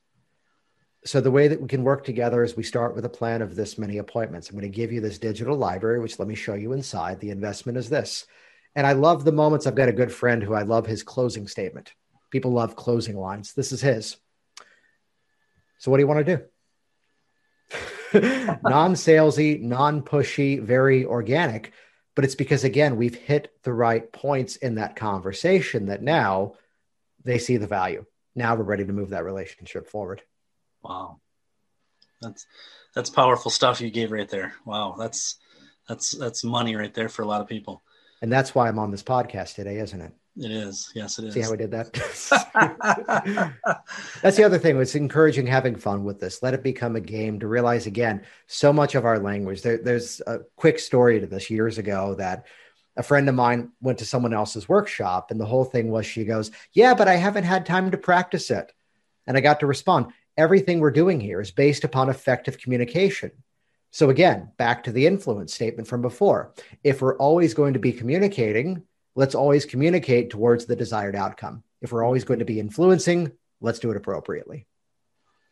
so 1.05 1.21
the 1.21 1.31
way 1.31 1.47
that 1.47 1.61
we 1.61 1.67
can 1.67 1.83
work 1.83 2.03
together 2.03 2.43
is 2.43 2.57
we 2.57 2.63
start 2.63 2.95
with 2.95 3.05
a 3.05 3.09
plan 3.09 3.41
of 3.41 3.55
this 3.55 3.77
many 3.77 3.99
appointments. 3.99 4.49
I'm 4.49 4.57
going 4.57 4.69
to 4.69 4.75
give 4.75 4.91
you 4.91 4.99
this 4.99 5.19
digital 5.19 5.55
library, 5.55 5.99
which 5.99 6.19
let 6.19 6.27
me 6.27 6.35
show 6.35 6.55
you 6.55 6.73
inside. 6.73 7.19
The 7.19 7.29
investment 7.29 7.77
is 7.77 7.87
this. 7.87 8.25
And 8.77 8.85
I 8.85 8.93
love 8.93 9.25
the 9.25 9.31
moments. 9.31 9.65
I've 9.65 9.73
got 9.73 9.89
a 9.89 9.91
good 9.93 10.11
friend 10.11 10.43
who 10.43 10.53
I 10.53 10.61
love 10.61 10.85
his 10.85 11.01
closing 11.01 11.47
statement. 11.47 11.93
People 12.29 12.51
love 12.51 12.75
closing 12.75 13.17
lines. 13.17 13.53
This 13.53 13.71
is 13.71 13.81
his. 13.81 14.17
So, 15.79 15.89
what 15.89 15.97
do 15.97 16.03
you 16.03 16.07
want 16.07 16.23
to 16.23 16.37
do? 18.13 18.59
non 18.63 18.93
salesy, 18.93 19.59
non 19.59 20.03
pushy, 20.03 20.61
very 20.61 21.05
organic. 21.05 21.73
But 22.15 22.23
it's 22.23 22.35
because, 22.35 22.63
again, 22.63 22.97
we've 22.97 23.15
hit 23.15 23.51
the 23.63 23.73
right 23.73 24.11
points 24.13 24.57
in 24.57 24.75
that 24.75 24.95
conversation 24.95 25.87
that 25.87 26.03
now 26.03 26.53
they 27.23 27.39
see 27.39 27.57
the 27.57 27.65
value. 27.65 28.05
Now 28.35 28.55
we're 28.55 28.63
ready 28.63 28.85
to 28.85 28.93
move 28.93 29.09
that 29.09 29.25
relationship 29.25 29.87
forward. 29.89 30.21
Wow. 30.83 31.19
That's 32.21 32.45
that's 32.93 33.09
powerful 33.09 33.49
stuff 33.49 33.81
you 33.81 33.89
gave 33.89 34.11
right 34.11 34.29
there. 34.29 34.53
Wow, 34.65 34.95
that's 34.99 35.37
that's 35.87 36.11
that's 36.11 36.43
money 36.43 36.75
right 36.75 36.93
there 36.93 37.09
for 37.09 37.23
a 37.23 37.27
lot 37.27 37.41
of 37.41 37.47
people. 37.47 37.81
And 38.21 38.31
that's 38.31 38.55
why 38.55 38.67
I'm 38.67 38.79
on 38.79 38.91
this 38.91 39.03
podcast 39.03 39.55
today, 39.55 39.79
isn't 39.79 40.01
it? 40.01 40.13
It 40.39 40.51
is. 40.51 40.91
Yes, 40.93 41.17
it 41.17 41.25
is. 41.25 41.33
See 41.33 41.41
how 41.41 41.49
we 41.49 41.57
did 41.57 41.71
that? 41.71 41.91
That's 44.21 44.37
the 44.37 44.43
other 44.43 44.59
thing. 44.59 44.79
It's 44.79 44.93
encouraging 44.93 45.47
having 45.47 45.75
fun 45.75 46.03
with 46.03 46.19
this. 46.19 46.43
Let 46.43 46.53
it 46.53 46.61
become 46.61 46.95
a 46.95 47.01
game 47.01 47.39
to 47.39 47.47
realize 47.47 47.87
again, 47.87 48.23
so 48.45 48.71
much 48.71 48.93
of 48.93 49.03
our 49.03 49.17
language. 49.17 49.63
There, 49.63 49.77
there's 49.77 50.21
a 50.27 50.39
quick 50.55 50.77
story 50.77 51.19
to 51.19 51.25
this 51.25 51.49
years 51.49 51.79
ago 51.79 52.13
that 52.15 52.45
a 52.95 53.03
friend 53.03 53.27
of 53.29 53.33
mine 53.33 53.71
went 53.81 53.97
to 53.99 54.05
someone 54.05 54.33
else's 54.33 54.69
workshop, 54.69 55.31
and 55.31 55.39
the 55.39 55.45
whole 55.45 55.65
thing 55.65 55.89
was 55.89 56.05
she 56.05 56.23
goes, 56.23 56.51
Yeah, 56.71 56.93
but 56.93 57.07
I 57.07 57.15
haven't 57.15 57.45
had 57.45 57.65
time 57.65 57.89
to 57.91 57.97
practice 57.97 58.51
it. 58.51 58.71
And 59.25 59.37
I 59.37 59.41
got 59.41 59.61
to 59.61 59.67
respond, 59.67 60.13
Everything 60.37 60.79
we're 60.79 60.91
doing 60.91 61.19
here 61.19 61.41
is 61.41 61.49
based 61.49 61.83
upon 61.83 62.09
effective 62.09 62.59
communication. 62.59 63.31
So, 63.97 64.11
again, 64.11 64.51
back 64.57 64.83
to 64.83 64.91
the 64.91 65.07
influence 65.07 65.55
statement 65.55 65.87
from 65.87 66.03
before. 66.03 66.53
If 66.83 67.01
we're 67.01 67.17
always 67.17 67.55
going 67.55 67.73
to 67.73 67.79
be 67.79 67.91
communicating, 67.91 68.83
let's 69.15 69.33
always 69.33 69.65
communicate 69.65 70.29
towards 70.29 70.67
the 70.67 70.75
desired 70.75 71.15
outcome. 71.15 71.63
If 71.81 71.91
we're 71.91 72.05
always 72.05 72.23
going 72.23 72.37
to 72.37 72.45
be 72.45 72.59
influencing, 72.59 73.31
let's 73.59 73.79
do 73.79 73.89
it 73.89 73.97
appropriately. 73.97 74.67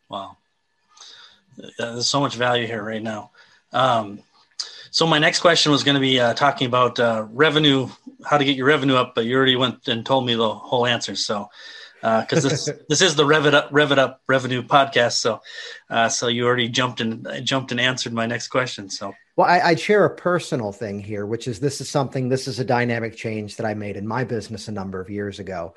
Wow. 0.08 0.36
There's 1.76 2.06
so 2.06 2.20
much 2.20 2.36
value 2.36 2.68
here 2.68 2.84
right 2.84 3.02
now. 3.02 3.32
Um, 3.72 4.20
so 4.92 5.08
my 5.08 5.18
next 5.18 5.40
question 5.40 5.72
was 5.72 5.82
going 5.82 5.96
to 5.96 6.00
be 6.00 6.20
uh, 6.20 6.34
talking 6.34 6.68
about 6.68 7.00
uh, 7.00 7.26
revenue, 7.28 7.88
how 8.24 8.38
to 8.38 8.44
get 8.44 8.54
your 8.54 8.68
revenue 8.68 8.94
up, 8.94 9.16
but 9.16 9.24
you 9.24 9.34
already 9.36 9.56
went 9.56 9.88
and 9.88 10.06
told 10.06 10.24
me 10.24 10.36
the 10.36 10.54
whole 10.54 10.86
answer. 10.86 11.16
So 11.16 11.48
because 12.00 12.44
uh, 12.44 12.48
this 12.48 12.70
this 12.88 13.02
is 13.02 13.14
the 13.16 13.24
Rev 13.24 13.46
It 13.46 13.54
Up 13.54 13.68
Rev 13.72 13.92
It 13.92 13.98
Up 13.98 14.20
Revenue 14.28 14.62
podcast. 14.62 15.12
So 15.12 15.40
uh, 15.90 16.08
so 16.08 16.28
you 16.28 16.46
already 16.46 16.68
jumped 16.68 17.00
and 17.00 17.26
jumped 17.44 17.70
and 17.70 17.80
answered 17.80 18.12
my 18.12 18.26
next 18.26 18.48
question. 18.48 18.90
So 18.90 19.14
well, 19.36 19.46
I, 19.46 19.60
I'd 19.60 19.80
share 19.80 20.04
a 20.04 20.14
personal 20.14 20.72
thing 20.72 21.00
here, 21.00 21.26
which 21.26 21.48
is 21.48 21.60
this 21.60 21.80
is 21.80 21.90
something 21.90 22.28
this 22.28 22.48
is 22.48 22.58
a 22.58 22.64
dynamic 22.64 23.16
change 23.16 23.56
that 23.56 23.66
I 23.66 23.74
made 23.74 23.96
in 23.96 24.06
my 24.06 24.24
business 24.24 24.68
a 24.68 24.72
number 24.72 25.00
of 25.00 25.10
years 25.10 25.38
ago, 25.38 25.74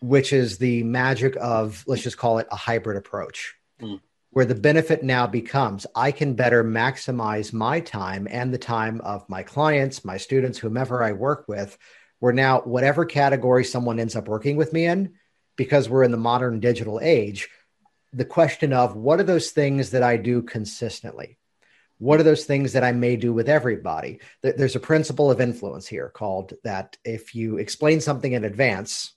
which 0.00 0.32
is 0.32 0.58
the 0.58 0.82
magic 0.82 1.36
of 1.40 1.84
let's 1.86 2.02
just 2.02 2.18
call 2.18 2.38
it 2.38 2.48
a 2.50 2.56
hybrid 2.56 2.96
approach. 2.96 3.54
Mm. 3.80 4.00
Where 4.30 4.44
the 4.44 4.56
benefit 4.56 5.04
now 5.04 5.28
becomes 5.28 5.86
I 5.94 6.10
can 6.10 6.34
better 6.34 6.64
maximize 6.64 7.52
my 7.52 7.78
time 7.80 8.26
and 8.28 8.52
the 8.52 8.58
time 8.58 9.00
of 9.02 9.28
my 9.28 9.44
clients, 9.44 10.04
my 10.04 10.16
students, 10.16 10.58
whomever 10.58 11.02
I 11.02 11.12
work 11.12 11.44
with. 11.46 11.76
Where 12.18 12.32
now, 12.32 12.60
whatever 12.62 13.04
category 13.04 13.64
someone 13.64 14.00
ends 14.00 14.16
up 14.16 14.28
working 14.28 14.56
with 14.56 14.72
me 14.72 14.86
in, 14.86 15.12
because 15.56 15.88
we're 15.88 16.04
in 16.04 16.10
the 16.10 16.16
modern 16.16 16.60
digital 16.60 17.00
age, 17.02 17.48
the 18.12 18.24
question 18.24 18.72
of 18.72 18.96
what 18.96 19.20
are 19.20 19.24
those 19.24 19.50
things 19.50 19.90
that 19.90 20.02
I 20.02 20.16
do 20.16 20.42
consistently? 20.42 21.38
What 21.98 22.20
are 22.20 22.24
those 22.24 22.44
things 22.44 22.72
that 22.72 22.84
I 22.84 22.92
may 22.92 23.16
do 23.16 23.32
with 23.32 23.48
everybody? 23.48 24.20
There's 24.42 24.76
a 24.76 24.80
principle 24.80 25.30
of 25.30 25.40
influence 25.40 25.86
here 25.86 26.08
called 26.08 26.54
that 26.64 26.96
if 27.04 27.34
you 27.34 27.58
explain 27.58 28.00
something 28.00 28.32
in 28.32 28.44
advance, 28.44 29.14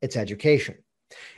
it's 0.00 0.16
education. 0.16 0.76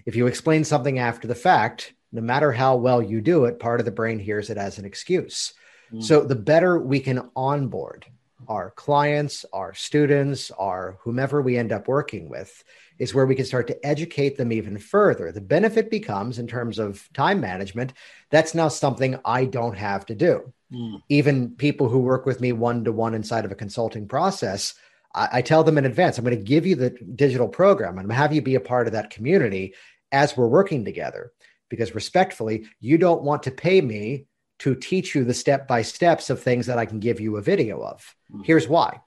If 0.07 0.17
you 0.17 0.27
explain 0.27 0.65
something 0.65 0.99
after 0.99 1.27
the 1.27 1.35
fact, 1.35 1.95
no 2.13 2.21
matter 2.21 2.53
how 2.53 2.77
well 2.77 3.03
you 3.03 3.21
do 3.21 3.47
it, 3.47 3.59
part 3.59 3.81
of 3.81 3.87
the 3.87 3.93
brain 3.93 4.19
hears 4.19 4.51
it 4.51 4.57
as 4.57 4.79
an 4.79 4.85
excuse. 4.85 5.53
Mm. 5.93 6.03
So 6.03 6.23
the 6.23 6.37
better 6.37 6.79
we 6.79 7.01
can 7.01 7.31
onboard 7.35 8.07
our 8.47 8.71
clients, 8.71 9.45
our 9.53 9.75
students, 9.75 10.51
our 10.53 10.99
whomever 11.03 11.41
we 11.43 11.57
end 11.57 11.73
up 11.73 11.89
working 11.89 12.29
with, 12.29 12.63
is 12.99 13.15
where 13.15 13.27
we 13.27 13.35
can 13.35 13.45
start 13.45 13.67
to 13.67 13.87
educate 13.87 14.37
them 14.37 14.53
even 14.53 14.79
further. 14.79 15.33
The 15.33 15.41
benefit 15.41 15.91
becomes, 15.91 16.39
in 16.39 16.47
terms 16.47 16.79
of 16.79 17.09
time 17.13 17.41
management, 17.41 17.93
that's 18.31 18.55
now 18.55 18.69
something 18.69 19.19
I 19.25 19.47
don't 19.47 19.77
have 19.77 20.07
to 20.07 20.15
do. 20.15 20.53
Mm. 20.73 21.03
Even 21.09 21.51
people 21.57 21.89
who 21.89 21.99
work 21.99 22.27
with 22.27 22.41
me 22.41 22.53
one 22.53 22.85
to 22.85 22.93
one 22.93 23.15
inside 23.15 23.45
of 23.45 23.53
a 23.53 23.57
consulting 23.57 24.07
process, 24.07 24.75
I, 25.15 25.29
I, 25.33 25.43
tell 25.43 25.65
them 25.65 25.79
in 25.79 25.87
advance, 25.87 26.19
I'm 26.19 26.25
going 26.25 26.37
to 26.37 26.43
give 26.43 26.67
you 26.67 26.77
the 26.77 26.91
digital 26.91 27.49
program 27.49 27.99
and 27.99 28.11
have 28.13 28.33
you 28.33 28.43
be 28.43 28.55
a 28.55 28.61
part 28.61 28.87
of 28.87 28.93
that 28.93 29.11
community 29.11 29.75
as 30.13 30.37
we're 30.37 30.47
working 30.47 30.85
together. 30.85 31.33
Because 31.69 31.95
respectfully, 31.95 32.67
you 32.81 32.99
don't 32.99 33.23
want 33.23 33.43
to 33.45 33.51
pay 33.51 33.81
me 33.81 34.27
to 34.61 34.77
teach 34.77 35.15
you 35.15 35.25
the 35.25 35.35
step 35.35 35.67
by 35.67 35.83
steps 35.83 36.31
of 36.31 36.41
things 36.41 36.67
that 36.67 36.79
I 36.79 36.87
can 36.87 37.01
give 37.01 37.21
you 37.21 37.37
a 37.37 37.43
video 37.43 37.83
of. 37.83 38.15
Mm. 38.33 38.45
Here's 38.45 38.69
why 38.69 39.01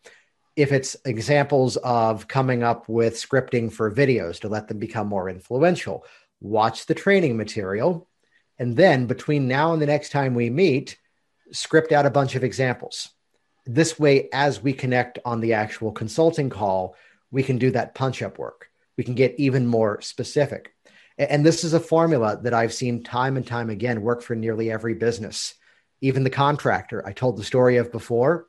if 0.58 0.72
it's 0.72 0.98
examples 1.06 1.78
of 1.78 2.28
coming 2.28 2.63
up 2.63 2.89
with 2.89 3.13
scripting 3.13 3.72
for 3.72 3.93
videos 3.93 4.39
to 4.39 4.50
let 4.50 4.67
them 4.67 4.80
become 4.80 5.08
more 5.08 5.30
influential, 5.30 6.04
watch 6.41 6.88
the 6.88 6.96
training 6.96 7.38
material. 7.38 8.10
And 8.58 8.76
then 8.76 9.06
between 9.06 9.48
now 9.48 9.74
and 9.74 9.82
the 9.82 9.86
next 9.86 10.10
time 10.10 10.34
we 10.34 10.50
meet, 10.50 10.98
script 11.52 11.91
out 11.91 12.08
a 12.08 12.10
bunch 12.10 12.34
of 12.34 12.43
examples. 12.43 13.10
This 13.67 14.00
way, 14.00 14.30
as 14.34 14.62
we 14.62 14.74
connect 14.74 15.20
on 15.24 15.41
the 15.41 15.54
actual 15.54 15.91
consulting 15.91 16.50
call, 16.50 16.96
we 17.30 17.43
can 17.43 17.60
do 17.60 17.70
that 17.72 17.93
punch 17.93 18.24
up 18.24 18.39
work. 18.39 18.72
We 18.98 19.04
can 19.04 19.13
get 19.13 19.36
even 19.38 19.67
more 19.67 20.02
specific. 20.02 20.74
And 21.20 21.46
this 21.46 21.63
is 21.63 21.74
a 21.74 21.79
formula 21.79 22.40
that 22.42 22.56
I've 22.56 22.73
seen 22.73 23.04
time 23.04 23.38
and 23.38 23.46
time 23.46 23.69
again 23.69 24.02
work 24.02 24.23
for 24.23 24.36
nearly 24.36 24.71
every 24.71 24.96
business. 24.96 25.54
Even 26.02 26.23
the 26.23 26.32
contractor 26.32 27.06
I 27.06 27.12
told 27.12 27.38
the 27.38 27.44
story 27.44 27.77
of 27.77 27.92
before, 27.92 28.48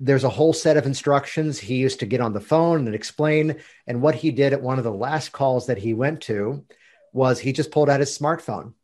there's 0.00 0.24
a 0.24 0.28
whole 0.28 0.52
set 0.52 0.76
of 0.76 0.86
instructions 0.86 1.58
he 1.58 1.76
used 1.76 2.00
to 2.00 2.06
get 2.06 2.20
on 2.20 2.32
the 2.32 2.40
phone 2.40 2.86
and 2.86 2.94
explain. 2.94 3.56
And 3.86 4.02
what 4.02 4.14
he 4.14 4.30
did 4.30 4.52
at 4.52 4.62
one 4.62 4.78
of 4.78 4.84
the 4.84 4.92
last 4.92 5.32
calls 5.32 5.66
that 5.66 5.78
he 5.78 5.94
went 5.94 6.22
to 6.22 6.64
was 7.12 7.38
he 7.38 7.52
just 7.52 7.70
pulled 7.70 7.88
out 7.88 8.00
his 8.00 8.16
smartphone 8.16 8.74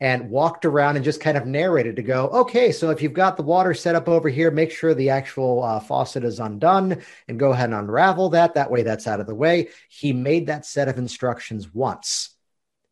and 0.00 0.30
walked 0.30 0.64
around 0.64 0.96
and 0.96 1.04
just 1.04 1.20
kind 1.20 1.36
of 1.36 1.46
narrated 1.46 1.96
to 1.96 2.02
go, 2.02 2.28
okay, 2.28 2.72
so 2.72 2.90
if 2.90 3.02
you've 3.02 3.12
got 3.12 3.36
the 3.36 3.42
water 3.42 3.74
set 3.74 3.94
up 3.94 4.08
over 4.08 4.28
here, 4.28 4.50
make 4.50 4.70
sure 4.70 4.94
the 4.94 5.10
actual 5.10 5.62
uh, 5.62 5.78
faucet 5.78 6.24
is 6.24 6.40
undone 6.40 7.02
and 7.28 7.38
go 7.38 7.52
ahead 7.52 7.68
and 7.68 7.78
unravel 7.78 8.30
that. 8.30 8.54
That 8.54 8.70
way, 8.70 8.82
that's 8.82 9.06
out 9.06 9.20
of 9.20 9.26
the 9.26 9.34
way. 9.34 9.68
He 9.88 10.12
made 10.12 10.46
that 10.46 10.64
set 10.64 10.88
of 10.88 10.98
instructions 10.98 11.72
once. 11.72 12.30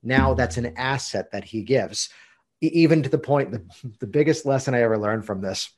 Now 0.02 0.34
that's 0.34 0.58
an 0.58 0.74
asset 0.76 1.32
that 1.32 1.44
he 1.44 1.62
gives, 1.62 2.10
even 2.60 3.02
to 3.02 3.08
the 3.08 3.18
point, 3.18 3.50
the, 3.50 3.64
the 4.00 4.06
biggest 4.06 4.46
lesson 4.46 4.74
I 4.74 4.82
ever 4.82 4.98
learned 4.98 5.24
from 5.24 5.40
this 5.40 5.70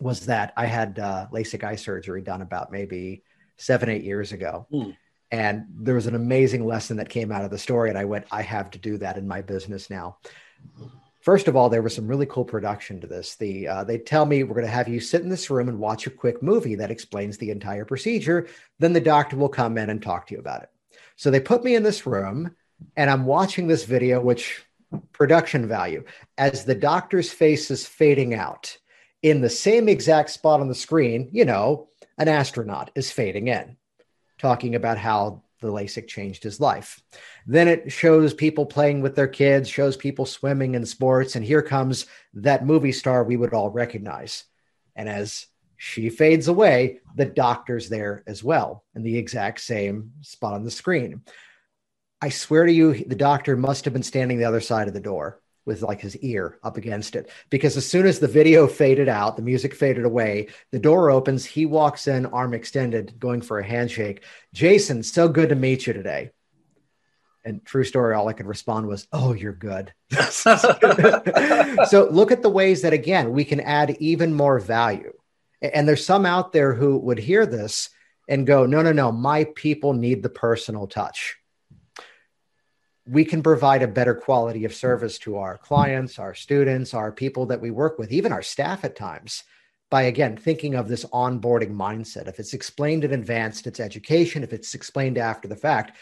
was 0.00 0.26
that 0.26 0.52
I 0.56 0.66
had 0.66 0.98
uh, 0.98 1.26
LASIK 1.32 1.64
eye 1.64 1.76
surgery 1.76 2.22
done 2.22 2.42
about 2.42 2.72
maybe 2.72 3.22
seven, 3.56 3.88
eight 3.88 4.04
years 4.04 4.32
ago. 4.32 4.66
Mm. 4.72 4.96
And 5.30 5.64
there 5.70 5.94
was 5.94 6.06
an 6.06 6.14
amazing 6.14 6.64
lesson 6.66 6.98
that 6.98 7.08
came 7.08 7.32
out 7.32 7.44
of 7.44 7.50
the 7.50 7.58
story. 7.58 7.88
And 7.88 7.98
I 7.98 8.04
went, 8.04 8.26
I 8.30 8.42
have 8.42 8.70
to 8.72 8.78
do 8.78 8.98
that 8.98 9.18
in 9.18 9.26
my 9.26 9.42
business 9.42 9.90
now. 9.90 10.18
First 11.20 11.48
of 11.48 11.56
all, 11.56 11.68
there 11.68 11.82
was 11.82 11.94
some 11.94 12.06
really 12.06 12.26
cool 12.26 12.44
production 12.44 13.00
to 13.00 13.08
this. 13.08 13.34
The 13.34 13.66
uh, 13.66 13.84
they 13.84 13.98
tell 13.98 14.24
me 14.24 14.44
we're 14.44 14.54
going 14.54 14.64
to 14.64 14.70
have 14.70 14.86
you 14.86 15.00
sit 15.00 15.22
in 15.22 15.28
this 15.28 15.50
room 15.50 15.68
and 15.68 15.80
watch 15.80 16.06
a 16.06 16.10
quick 16.10 16.40
movie 16.40 16.76
that 16.76 16.92
explains 16.92 17.36
the 17.36 17.50
entire 17.50 17.84
procedure. 17.84 18.46
Then 18.78 18.92
the 18.92 19.00
doctor 19.00 19.36
will 19.36 19.48
come 19.48 19.76
in 19.76 19.90
and 19.90 20.00
talk 20.00 20.28
to 20.28 20.34
you 20.34 20.40
about 20.40 20.62
it. 20.62 20.70
So 21.16 21.32
they 21.32 21.40
put 21.40 21.64
me 21.64 21.74
in 21.74 21.82
this 21.82 22.06
room, 22.06 22.54
and 22.96 23.10
I'm 23.10 23.24
watching 23.24 23.66
this 23.66 23.84
video, 23.84 24.20
which 24.20 24.64
production 25.12 25.66
value 25.66 26.04
as 26.38 26.64
the 26.64 26.74
doctor's 26.76 27.32
face 27.32 27.72
is 27.72 27.86
fading 27.86 28.34
out 28.34 28.78
in 29.22 29.40
the 29.40 29.50
same 29.50 29.88
exact 29.88 30.30
spot 30.30 30.60
on 30.60 30.68
the 30.68 30.74
screen. 30.74 31.28
You 31.32 31.44
know, 31.44 31.88
an 32.18 32.28
astronaut 32.28 32.90
is 32.94 33.10
fading 33.10 33.48
in, 33.48 33.76
talking 34.38 34.74
about 34.74 34.98
how 34.98 35.42
the 35.60 35.68
LASIK 35.68 36.06
changed 36.06 36.42
his 36.42 36.60
life. 36.60 37.00
Then 37.46 37.68
it 37.68 37.90
shows 37.90 38.34
people 38.34 38.66
playing 38.66 39.00
with 39.00 39.16
their 39.16 39.28
kids, 39.28 39.68
shows 39.68 39.96
people 39.96 40.26
swimming 40.26 40.74
in 40.74 40.84
sports, 40.84 41.34
and 41.34 41.44
here 41.44 41.62
comes 41.62 42.06
that 42.34 42.66
movie 42.66 42.92
star 42.92 43.24
we 43.24 43.36
would 43.36 43.54
all 43.54 43.70
recognize. 43.70 44.44
And 44.94 45.08
as 45.08 45.46
she 45.76 46.08
fades 46.08 46.48
away, 46.48 47.00
the 47.14 47.24
doctor's 47.24 47.88
there 47.88 48.22
as 48.26 48.42
well 48.42 48.84
in 48.94 49.02
the 49.02 49.16
exact 49.16 49.60
same 49.60 50.12
spot 50.20 50.54
on 50.54 50.64
the 50.64 50.70
screen. 50.70 51.22
I 52.20 52.30
swear 52.30 52.64
to 52.64 52.72
you, 52.72 53.04
the 53.04 53.14
doctor 53.14 53.56
must 53.56 53.84
have 53.84 53.92
been 53.92 54.02
standing 54.02 54.38
the 54.38 54.46
other 54.46 54.60
side 54.60 54.88
of 54.88 54.94
the 54.94 55.00
door 55.00 55.40
with 55.66 55.82
like 55.82 56.00
his 56.00 56.16
ear 56.18 56.58
up 56.62 56.76
against 56.76 57.16
it 57.16 57.30
because 57.50 57.76
as 57.76 57.86
soon 57.86 58.06
as 58.06 58.18
the 58.18 58.28
video 58.28 58.66
faded 58.66 59.08
out, 59.08 59.36
the 59.36 59.42
music 59.42 59.74
faded 59.74 60.04
away, 60.04 60.48
the 60.70 60.78
door 60.78 61.10
opens, 61.10 61.44
he 61.44 61.66
walks 61.66 62.06
in, 62.06 62.24
arm 62.26 62.54
extended, 62.54 63.18
going 63.18 63.42
for 63.42 63.58
a 63.58 63.66
handshake. 63.66 64.22
Jason, 64.54 65.02
so 65.02 65.28
good 65.28 65.50
to 65.50 65.54
meet 65.54 65.86
you 65.86 65.92
today. 65.92 66.30
And 67.44 67.64
true 67.64 67.84
story, 67.84 68.14
all 68.14 68.28
I 68.28 68.32
could 68.32 68.46
respond 68.46 68.86
was, 68.86 69.06
Oh, 69.12 69.32
you're 69.32 69.52
good. 69.52 69.92
so 70.30 72.08
look 72.10 72.32
at 72.32 72.42
the 72.42 72.50
ways 72.50 72.82
that, 72.82 72.92
again, 72.92 73.32
we 73.32 73.44
can 73.44 73.60
add 73.60 73.96
even 74.00 74.34
more 74.34 74.58
value. 74.58 75.12
And 75.60 75.86
there's 75.86 76.04
some 76.04 76.26
out 76.26 76.52
there 76.52 76.74
who 76.74 76.98
would 76.98 77.18
hear 77.18 77.46
this 77.46 77.90
and 78.28 78.46
go, 78.46 78.66
No, 78.66 78.82
no, 78.82 78.92
no, 78.92 79.12
my 79.12 79.44
people 79.54 79.92
need 79.92 80.22
the 80.22 80.28
personal 80.28 80.86
touch 80.86 81.36
we 83.08 83.24
can 83.24 83.42
provide 83.42 83.82
a 83.82 83.88
better 83.88 84.14
quality 84.14 84.64
of 84.64 84.74
service 84.74 85.18
to 85.20 85.36
our 85.38 85.56
clients, 85.58 86.18
our 86.18 86.34
students, 86.34 86.92
our 86.92 87.12
people 87.12 87.46
that 87.46 87.60
we 87.60 87.70
work 87.70 87.98
with, 87.98 88.12
even 88.12 88.32
our 88.32 88.42
staff 88.42 88.84
at 88.84 88.96
times, 88.96 89.44
by 89.90 90.02
again 90.02 90.36
thinking 90.36 90.74
of 90.74 90.88
this 90.88 91.04
onboarding 91.06 91.74
mindset. 91.74 92.26
If 92.26 92.40
it's 92.40 92.52
explained 92.52 93.04
in 93.04 93.12
advance, 93.12 93.64
it's 93.64 93.78
education. 93.78 94.42
If 94.42 94.52
it's 94.52 94.74
explained 94.74 95.18
after 95.18 95.46
the 95.46 95.56
fact, 95.56 95.96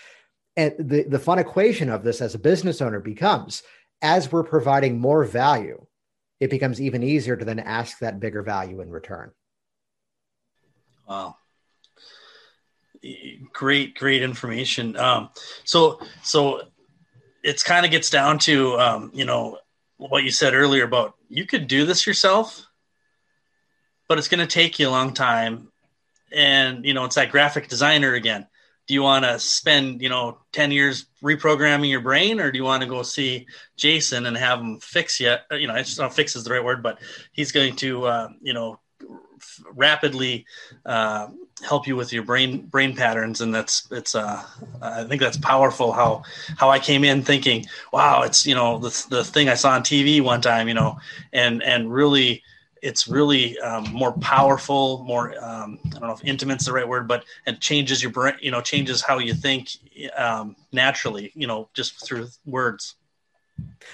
and 0.57 0.75
the, 0.79 1.03
the 1.03 1.19
fun 1.19 1.39
equation 1.39 1.91
of 1.91 2.05
this 2.05 2.21
as 2.21 2.35
a 2.35 2.39
business 2.39 2.81
owner 2.81 3.01
becomes 3.01 3.63
as 4.01 4.33
we're 4.33 4.45
providing 4.45 4.99
more 4.99 5.25
value, 5.25 5.85
it 6.41 6.51
becomes 6.51 6.81
even 6.81 7.03
easier 7.03 7.37
to 7.37 7.45
then 7.45 7.59
ask 7.59 7.99
that 7.99 8.21
bigger 8.21 8.43
value 8.43 8.81
in 8.81 8.91
return. 8.91 9.31
Wow 11.07 11.37
great 13.53 13.95
great 13.95 14.23
information 14.23 14.97
um, 14.97 15.29
so 15.65 16.01
so 16.23 16.63
it's 17.45 17.63
kind 17.63 17.85
of 17.87 17.93
gets 17.93 18.11
down 18.11 18.39
to 18.41 18.79
um, 18.81 19.11
you 19.15 19.25
know 19.25 19.59
what 19.99 20.25
you 20.25 20.31
said 20.31 20.55
earlier 20.55 20.85
about 20.85 21.15
you 21.29 21.47
could 21.47 21.69
do 21.69 21.87
this 21.87 22.07
yourself 22.07 22.67
but 24.09 24.19
it's 24.19 24.29
going 24.29 24.41
to 24.41 24.47
take 24.47 24.79
you 24.79 24.89
a 24.89 24.91
long 24.91 25.13
time. 25.13 25.69
And 26.33 26.85
you 26.85 26.95
know 26.95 27.05
it's 27.05 27.15
that 27.15 27.31
graphic 27.31 27.69
designer 27.69 28.15
again. 28.15 28.47
Do 28.87 28.95
you 28.95 29.03
want 29.03 29.25
to 29.25 29.39
spend 29.39 30.03
you 30.03 30.09
know 30.09 30.39
10 30.53 30.73
years 30.73 31.07
reprogramming 31.23 31.91
your 31.91 32.01
brain 32.01 32.41
or 32.41 32.51
do 32.51 32.59
you 32.59 32.65
want 32.65 32.83
to 32.83 32.89
go 32.89 33.03
see 33.03 33.47
jason 33.77 34.27
and 34.27 34.37
have 34.37 34.61
him 34.61 34.79
fix 34.79 35.21
you 35.21 35.35
you 35.53 35.67
know 35.67 35.73
i 35.73 35.79
just 35.79 35.97
don't 35.97 36.13
fix 36.13 36.37
is 36.37 36.45
the 36.45 36.51
right 36.51 36.63
word 36.63 36.83
but 36.83 36.99
he's 37.33 37.51
going 37.51 37.75
to 37.77 38.05
uh, 38.05 38.29
you 38.43 38.53
know 38.53 38.79
rapidly 39.75 40.45
uh, 40.87 41.29
help 41.63 41.87
you 41.87 41.97
with 41.97 42.13
your 42.13 42.23
brain 42.23 42.63
brain 42.67 42.95
patterns. 42.97 43.41
And 43.41 43.55
that's 43.55 43.89
it's 43.91 44.15
uh 44.15 44.43
i 44.83 45.05
think 45.05 45.21
that's 45.21 45.37
powerful 45.37 45.93
how 45.93 46.23
how 46.59 46.71
i 46.71 46.79
came 46.79 47.05
in 47.05 47.23
thinking 47.23 47.65
wow 47.93 48.23
it's 48.23 48.47
you 48.47 48.55
know 48.55 48.79
the, 48.79 49.07
the 49.11 49.25
thing 49.25 49.49
i 49.49 49.55
saw 49.55 49.71
on 49.71 49.83
tv 49.83 50.21
one 50.21 50.41
time 50.41 50.69
you 50.69 50.75
know 50.75 50.99
and 51.33 51.63
and 51.63 51.93
really 51.93 52.43
it's 52.83 53.09
really 53.09 53.59
um, 53.61 53.91
more 53.93 54.13
powerful 54.13 55.03
more 55.05 55.33
um, 55.43 55.79
i 55.87 55.89
don't 55.91 56.03
know 56.03 56.13
if 56.13 56.25
intimate's 56.25 56.67
the 56.67 56.73
right 56.73 56.87
word 56.87 57.09
but 57.09 57.25
it 57.47 57.61
changes 57.61 58.03
your 58.03 58.13
brain 58.13 58.35
you 58.41 58.51
know 58.51 58.61
changes 58.61 59.01
how 59.01 59.19
you 59.19 59.33
think 59.35 59.71
um, 60.17 60.57
naturally 60.73 61.33
you 61.35 61.47
know 61.47 61.69
just 61.73 62.05
through 62.05 62.29
words 62.45 62.97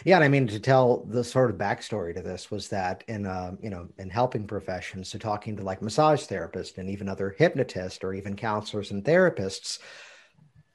yeah, 0.04 0.16
and 0.16 0.24
I 0.24 0.28
mean 0.28 0.46
to 0.48 0.60
tell 0.60 1.04
the 1.04 1.22
sort 1.22 1.50
of 1.50 1.56
backstory 1.56 2.14
to 2.14 2.22
this 2.22 2.50
was 2.50 2.68
that 2.68 3.04
in 3.08 3.26
uh, 3.26 3.52
you 3.62 3.70
know 3.70 3.88
in 3.98 4.08
helping 4.08 4.46
professions, 4.46 5.08
so 5.08 5.18
talking 5.18 5.56
to 5.56 5.62
like 5.62 5.82
massage 5.82 6.22
therapists 6.22 6.78
and 6.78 6.88
even 6.88 7.08
other 7.08 7.34
hypnotists 7.36 8.02
or 8.02 8.14
even 8.14 8.36
counselors 8.36 8.90
and 8.90 9.04
therapists, 9.04 9.78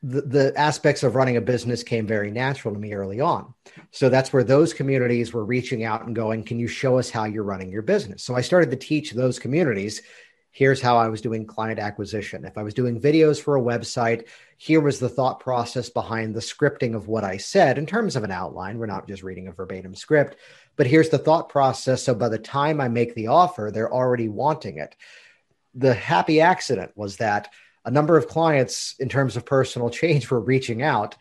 the, 0.03 0.21
the 0.21 0.53
aspects 0.55 1.01
of 1.01 1.15
running 1.15 1.37
a 1.37 1.41
business 1.41 1.81
came 1.81 2.05
very 2.05 2.29
natural 2.29 2.73
to 2.73 2.79
me 2.79 2.93
early 2.93 3.19
on. 3.19 3.53
So 3.91 4.09
that's 4.09 4.31
where 4.31 4.43
those 4.43 4.73
communities 4.73 5.33
were 5.33 5.45
reaching 5.45 5.83
out 5.83 6.05
and 6.05 6.15
going, 6.15 6.43
"Can 6.43 6.59
you 6.59 6.67
show 6.67 6.99
us 6.99 7.09
how 7.09 7.23
you're 7.23 7.43
running 7.43 7.71
your 7.71 7.81
business?" 7.81 8.23
So 8.23 8.35
I 8.35 8.41
started 8.41 8.69
to 8.71 8.77
teach 8.77 9.11
those 9.11 9.39
communities 9.39 10.01
here's 10.55 10.79
how 10.79 10.95
I 10.95 11.09
was 11.09 11.19
doing 11.19 11.45
client 11.45 11.79
acquisition. 11.79 12.45
If 12.45 12.57
I 12.57 12.63
was 12.63 12.73
doing 12.73 13.01
videos 13.01 13.41
for 13.41 13.57
a 13.57 13.61
website, 13.61 14.29
here 14.57 14.79
was 14.79 14.99
the 14.99 15.09
thought 15.09 15.39
process 15.39 15.89
behind 15.89 16.33
the 16.33 16.39
scripting 16.39 16.95
of 16.95 17.07
what 17.07 17.23
I 17.23 17.37
said 17.37 17.77
in 17.77 17.85
terms 17.85 18.15
of 18.15 18.23
an 18.23 18.31
outline. 18.31 18.77
We're 18.77 18.85
not 18.85 19.07
just 19.07 19.23
reading 19.23 19.47
a 19.47 19.51
verbatim 19.51 19.95
script, 19.95 20.37
but 20.75 20.87
here's 20.87 21.09
the 21.09 21.17
thought 21.17 21.49
process. 21.49 22.03
So 22.03 22.15
by 22.15 22.29
the 22.29 22.39
time 22.39 22.79
I 22.79 22.87
make 22.87 23.15
the 23.15 23.27
offer, 23.27 23.69
they're 23.71 23.93
already 23.93 24.29
wanting 24.29 24.77
it. 24.77 24.95
The 25.73 25.93
happy 25.93 26.39
accident 26.39 26.91
was 26.95 27.17
that 27.17 27.51
a 27.83 27.91
number 27.91 28.17
of 28.17 28.27
clients, 28.27 28.95
in 28.99 29.09
terms 29.09 29.35
of 29.35 29.45
personal 29.45 29.89
change, 29.89 30.31
were 30.31 30.39
reaching 30.39 30.81
out. 30.81 31.15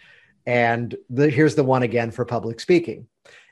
And 0.47 0.95
the, 1.11 1.28
here's 1.28 1.57
the 1.57 1.64
one 1.64 1.82
again 1.82 2.11
for 2.11 2.24
public 2.24 2.61
speaking. 2.61 3.09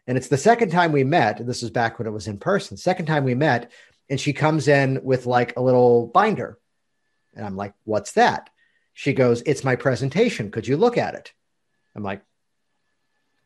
And 0.07 0.16
it's 0.16 0.28
the 0.28 0.37
second 0.37 0.70
time 0.70 0.93
we 0.93 1.05
met. 1.05 1.45
This 1.45 1.62
is 1.62 1.70
back 1.70 1.99
when 1.99 2.07
it 2.09 2.12
was 2.12 2.28
in 2.28 2.39
person. 2.39 2.76
Second 2.76 3.07
time 3.07 3.24
we 3.24 3.35
met, 3.35 3.72
and 4.09 4.20
she 4.20 4.33
comes 4.33 4.68
in 4.68 5.01
with 5.03 5.26
like 5.26 5.57
a 5.57 5.62
little 5.62 6.07
binder. 6.07 6.59
And 7.35 7.45
I'm 7.45 7.57
like, 7.57 7.74
what's 7.85 8.12
that? 8.12 8.51
She 8.95 9.12
goes, 9.12 9.43
it's 9.43 9.64
my 9.64 9.76
presentation. 9.76 10.51
Could 10.51 10.66
you 10.66 10.76
look 10.76 10.99
at 10.99 11.14
it? 11.14 11.32
I'm 11.95 12.03
like, 12.03 12.22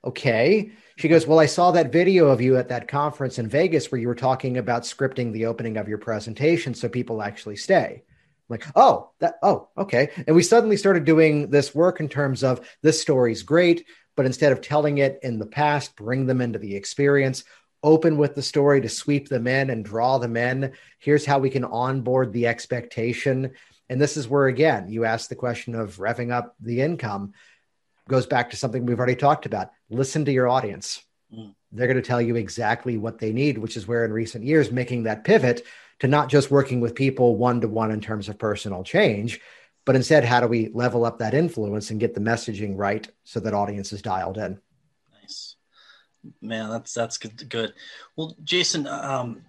okay. 0.04 0.72
She 0.96 1.08
goes, 1.08 1.26
well, 1.26 1.38
I 1.38 1.46
saw 1.46 1.72
that 1.72 1.92
video 1.92 2.28
of 2.28 2.40
you 2.40 2.56
at 2.56 2.68
that 2.68 2.88
conference 2.88 3.38
in 3.38 3.48
Vegas 3.48 3.90
where 3.90 4.00
you 4.00 4.08
were 4.08 4.14
talking 4.14 4.56
about 4.56 4.82
scripting 4.82 5.32
the 5.32 5.46
opening 5.46 5.76
of 5.76 5.88
your 5.88 5.98
presentation 5.98 6.74
so 6.74 6.88
people 6.88 7.22
actually 7.22 7.56
stay. 7.56 8.02
I'm 8.02 8.54
like, 8.54 8.66
oh, 8.76 9.10
that, 9.18 9.38
oh, 9.42 9.68
okay. 9.76 10.10
And 10.26 10.34
we 10.36 10.42
suddenly 10.42 10.76
started 10.76 11.04
doing 11.04 11.50
this 11.50 11.74
work 11.74 12.00
in 12.00 12.08
terms 12.08 12.44
of 12.44 12.66
this 12.82 13.00
story's 13.00 13.42
great, 13.42 13.86
but 14.16 14.26
instead 14.26 14.52
of 14.52 14.60
telling 14.60 14.98
it 14.98 15.18
in 15.22 15.38
the 15.38 15.46
past, 15.46 15.96
bring 15.96 16.26
them 16.26 16.40
into 16.40 16.58
the 16.58 16.76
experience 16.76 17.44
open 17.82 18.16
with 18.16 18.34
the 18.34 18.42
story 18.42 18.80
to 18.80 18.88
sweep 18.88 19.28
them 19.28 19.46
in 19.46 19.70
and 19.70 19.84
draw 19.84 20.18
them 20.18 20.36
in. 20.36 20.72
Here's 20.98 21.26
how 21.26 21.38
we 21.38 21.50
can 21.50 21.64
onboard 21.64 22.32
the 22.32 22.46
expectation. 22.46 23.52
And 23.88 24.00
this 24.00 24.16
is 24.16 24.28
where, 24.28 24.46
again, 24.46 24.88
you 24.88 25.04
ask 25.04 25.28
the 25.28 25.36
question 25.36 25.74
of 25.74 25.96
revving 25.96 26.32
up 26.32 26.54
the 26.60 26.80
income, 26.80 27.32
goes 28.08 28.26
back 28.26 28.50
to 28.50 28.56
something 28.56 28.84
we've 28.84 28.98
already 28.98 29.16
talked 29.16 29.46
about. 29.46 29.70
Listen 29.90 30.24
to 30.24 30.32
your 30.32 30.48
audience. 30.48 31.02
Mm. 31.32 31.54
They're 31.72 31.86
going 31.86 31.96
to 31.96 32.02
tell 32.02 32.22
you 32.22 32.36
exactly 32.36 32.96
what 32.96 33.18
they 33.18 33.32
need, 33.32 33.58
which 33.58 33.76
is 33.76 33.86
where 33.86 34.04
in 34.04 34.12
recent 34.12 34.44
years, 34.44 34.70
making 34.70 35.04
that 35.04 35.24
pivot 35.24 35.66
to 36.00 36.08
not 36.08 36.28
just 36.28 36.50
working 36.50 36.80
with 36.80 36.94
people 36.94 37.36
one 37.36 37.60
to 37.60 37.68
one 37.68 37.90
in 37.90 38.00
terms 38.00 38.28
of 38.28 38.38
personal 38.38 38.84
change, 38.84 39.40
but 39.84 39.96
instead, 39.96 40.24
how 40.24 40.40
do 40.40 40.48
we 40.48 40.68
level 40.74 41.04
up 41.04 41.20
that 41.20 41.32
influence 41.32 41.90
and 41.90 42.00
get 42.00 42.12
the 42.12 42.20
messaging 42.20 42.74
right 42.76 43.08
so 43.24 43.40
that 43.40 43.54
audience 43.54 43.92
is 43.92 44.02
dialed 44.02 44.36
in? 44.36 44.58
Nice. 45.22 45.54
Man, 46.42 46.70
that's 46.70 46.92
that's 46.92 47.18
good. 47.18 47.48
good. 47.48 47.72
Well, 48.16 48.36
Jason, 48.42 48.88
um, 48.88 49.42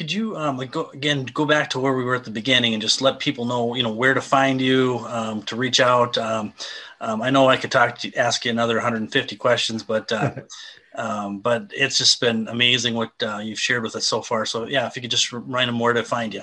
could 0.00 0.10
you 0.10 0.34
um, 0.34 0.56
like 0.56 0.70
go 0.70 0.88
again 0.94 1.26
go 1.26 1.44
back 1.44 1.68
to 1.68 1.78
where 1.78 1.92
we 1.92 2.02
were 2.02 2.14
at 2.14 2.24
the 2.24 2.30
beginning 2.30 2.72
and 2.72 2.80
just 2.80 3.02
let 3.02 3.18
people 3.18 3.44
know 3.44 3.74
you 3.74 3.82
know 3.82 3.92
where 3.92 4.14
to 4.14 4.22
find 4.22 4.58
you 4.58 5.04
um, 5.08 5.42
to 5.42 5.56
reach 5.56 5.78
out 5.78 6.16
um, 6.16 6.54
um, 7.02 7.20
i 7.20 7.28
know 7.28 7.50
i 7.50 7.56
could 7.58 7.70
talk 7.70 7.98
to 7.98 8.10
ask 8.14 8.46
you 8.46 8.50
another 8.50 8.76
150 8.76 9.36
questions 9.36 9.82
but 9.82 10.10
uh, 10.10 10.32
um, 10.94 11.40
but 11.40 11.70
it's 11.76 11.98
just 11.98 12.18
been 12.18 12.48
amazing 12.48 12.94
what 12.94 13.12
uh, 13.22 13.40
you've 13.44 13.60
shared 13.60 13.82
with 13.82 13.94
us 13.94 14.08
so 14.08 14.22
far 14.22 14.46
so 14.46 14.66
yeah 14.66 14.86
if 14.86 14.96
you 14.96 15.02
could 15.02 15.10
just 15.10 15.34
remind 15.34 15.68
them 15.68 15.78
where 15.78 15.92
to 15.92 16.02
find 16.02 16.32
you 16.32 16.42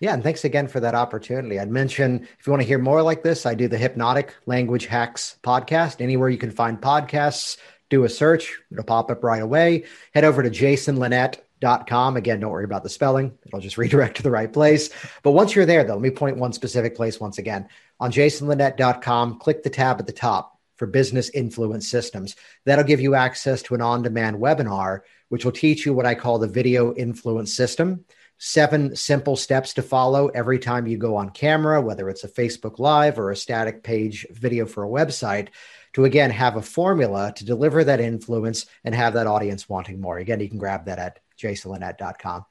yeah, 0.00 0.14
and 0.14 0.22
thanks 0.24 0.44
again 0.44 0.66
for 0.66 0.80
that 0.80 0.96
opportunity. 0.96 1.60
I'd 1.60 1.70
mention 1.70 2.26
if 2.40 2.44
you 2.44 2.50
want 2.50 2.60
to 2.60 2.66
hear 2.66 2.80
more 2.80 3.02
like 3.02 3.22
this, 3.22 3.46
I 3.46 3.54
do 3.54 3.68
the 3.68 3.78
Hypnotic 3.78 4.34
Language 4.46 4.86
Hacks 4.86 5.38
podcast. 5.44 6.00
Anywhere 6.00 6.28
you 6.28 6.38
can 6.38 6.50
find 6.50 6.80
podcasts, 6.80 7.56
do 7.88 8.02
a 8.02 8.08
search, 8.08 8.58
it'll 8.72 8.82
pop 8.82 9.12
up 9.12 9.22
right 9.22 9.40
away. 9.40 9.84
Head 10.12 10.24
over 10.24 10.42
to 10.42 10.50
jasonlinett, 10.50 11.36
jasonlinett.com. 11.62 12.16
Again, 12.16 12.40
don't 12.40 12.50
worry 12.50 12.64
about 12.64 12.82
the 12.82 12.88
spelling, 12.88 13.36
it'll 13.46 13.60
just 13.60 13.78
redirect 13.78 14.16
to 14.16 14.22
the 14.22 14.30
right 14.30 14.52
place. 14.52 14.90
But 15.22 15.32
once 15.32 15.54
you're 15.54 15.66
there, 15.66 15.84
though, 15.84 15.94
let 15.94 16.02
me 16.02 16.10
point 16.10 16.36
one 16.36 16.52
specific 16.52 16.94
place 16.94 17.20
once 17.20 17.38
again. 17.38 17.68
On 18.00 18.10
jasonlinett.com, 18.10 19.38
click 19.38 19.62
the 19.62 19.70
tab 19.70 20.00
at 20.00 20.06
the 20.06 20.12
top 20.12 20.58
for 20.76 20.86
business 20.86 21.30
influence 21.30 21.88
systems. 21.88 22.34
That'll 22.64 22.84
give 22.84 23.00
you 23.00 23.14
access 23.14 23.62
to 23.62 23.74
an 23.74 23.82
on 23.82 24.02
demand 24.02 24.36
webinar, 24.36 25.00
which 25.28 25.44
will 25.44 25.52
teach 25.52 25.86
you 25.86 25.94
what 25.94 26.06
I 26.06 26.14
call 26.14 26.38
the 26.38 26.48
video 26.48 26.94
influence 26.94 27.54
system 27.54 28.04
seven 28.44 28.96
simple 28.96 29.36
steps 29.36 29.72
to 29.72 29.82
follow 29.82 30.26
every 30.28 30.58
time 30.58 30.88
you 30.88 30.98
go 30.98 31.14
on 31.14 31.30
camera, 31.30 31.80
whether 31.80 32.10
it's 32.10 32.24
a 32.24 32.28
Facebook 32.28 32.80
Live 32.80 33.16
or 33.16 33.30
a 33.30 33.36
static 33.36 33.84
page 33.84 34.26
video 34.32 34.66
for 34.66 34.82
a 34.82 34.88
website, 34.88 35.46
to 35.92 36.04
again 36.04 36.30
have 36.30 36.56
a 36.56 36.62
formula 36.62 37.32
to 37.36 37.44
deliver 37.44 37.84
that 37.84 38.00
influence 38.00 38.66
and 38.82 38.96
have 38.96 39.14
that 39.14 39.28
audience 39.28 39.68
wanting 39.68 40.00
more. 40.00 40.18
Again, 40.18 40.40
you 40.40 40.48
can 40.48 40.58
grab 40.58 40.86
that 40.86 40.98
at 40.98 41.20
jasonlinett.com. 41.42 42.44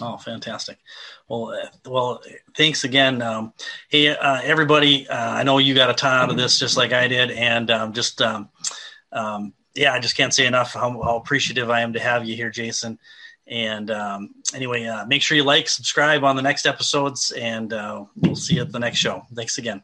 Oh, 0.00 0.16
fantastic. 0.16 0.78
Well, 1.28 1.50
uh, 1.50 1.90
well, 1.90 2.22
thanks 2.56 2.84
again. 2.84 3.22
Um, 3.22 3.52
hey, 3.88 4.08
uh, 4.08 4.40
everybody, 4.42 5.08
uh, 5.08 5.30
I 5.30 5.42
know 5.42 5.58
you 5.58 5.74
got 5.74 5.90
a 5.90 5.94
ton 5.94 6.18
out 6.18 6.30
of 6.30 6.36
this 6.36 6.58
just 6.58 6.76
like 6.76 6.92
I 6.92 7.08
did. 7.08 7.30
And 7.30 7.70
um, 7.70 7.92
just, 7.92 8.20
um, 8.20 8.48
um 9.12 9.52
yeah, 9.74 9.92
I 9.92 10.00
just 10.00 10.16
can't 10.16 10.34
say 10.34 10.46
enough 10.46 10.74
how, 10.74 10.90
how 11.02 11.16
appreciative 11.16 11.70
I 11.70 11.80
am 11.80 11.94
to 11.94 12.00
have 12.00 12.26
you 12.26 12.36
here, 12.36 12.50
Jason. 12.50 12.98
And 13.46 13.90
um, 13.90 14.34
anyway, 14.54 14.84
uh, 14.84 15.06
make 15.06 15.22
sure 15.22 15.36
you 15.36 15.44
like, 15.44 15.68
subscribe 15.68 16.24
on 16.24 16.36
the 16.36 16.42
next 16.42 16.66
episodes, 16.66 17.32
and 17.32 17.72
uh, 17.72 18.04
we'll 18.16 18.36
see 18.36 18.54
you 18.54 18.62
at 18.62 18.72
the 18.72 18.78
next 18.78 18.98
show. 18.98 19.26
Thanks 19.34 19.58
again. 19.58 19.82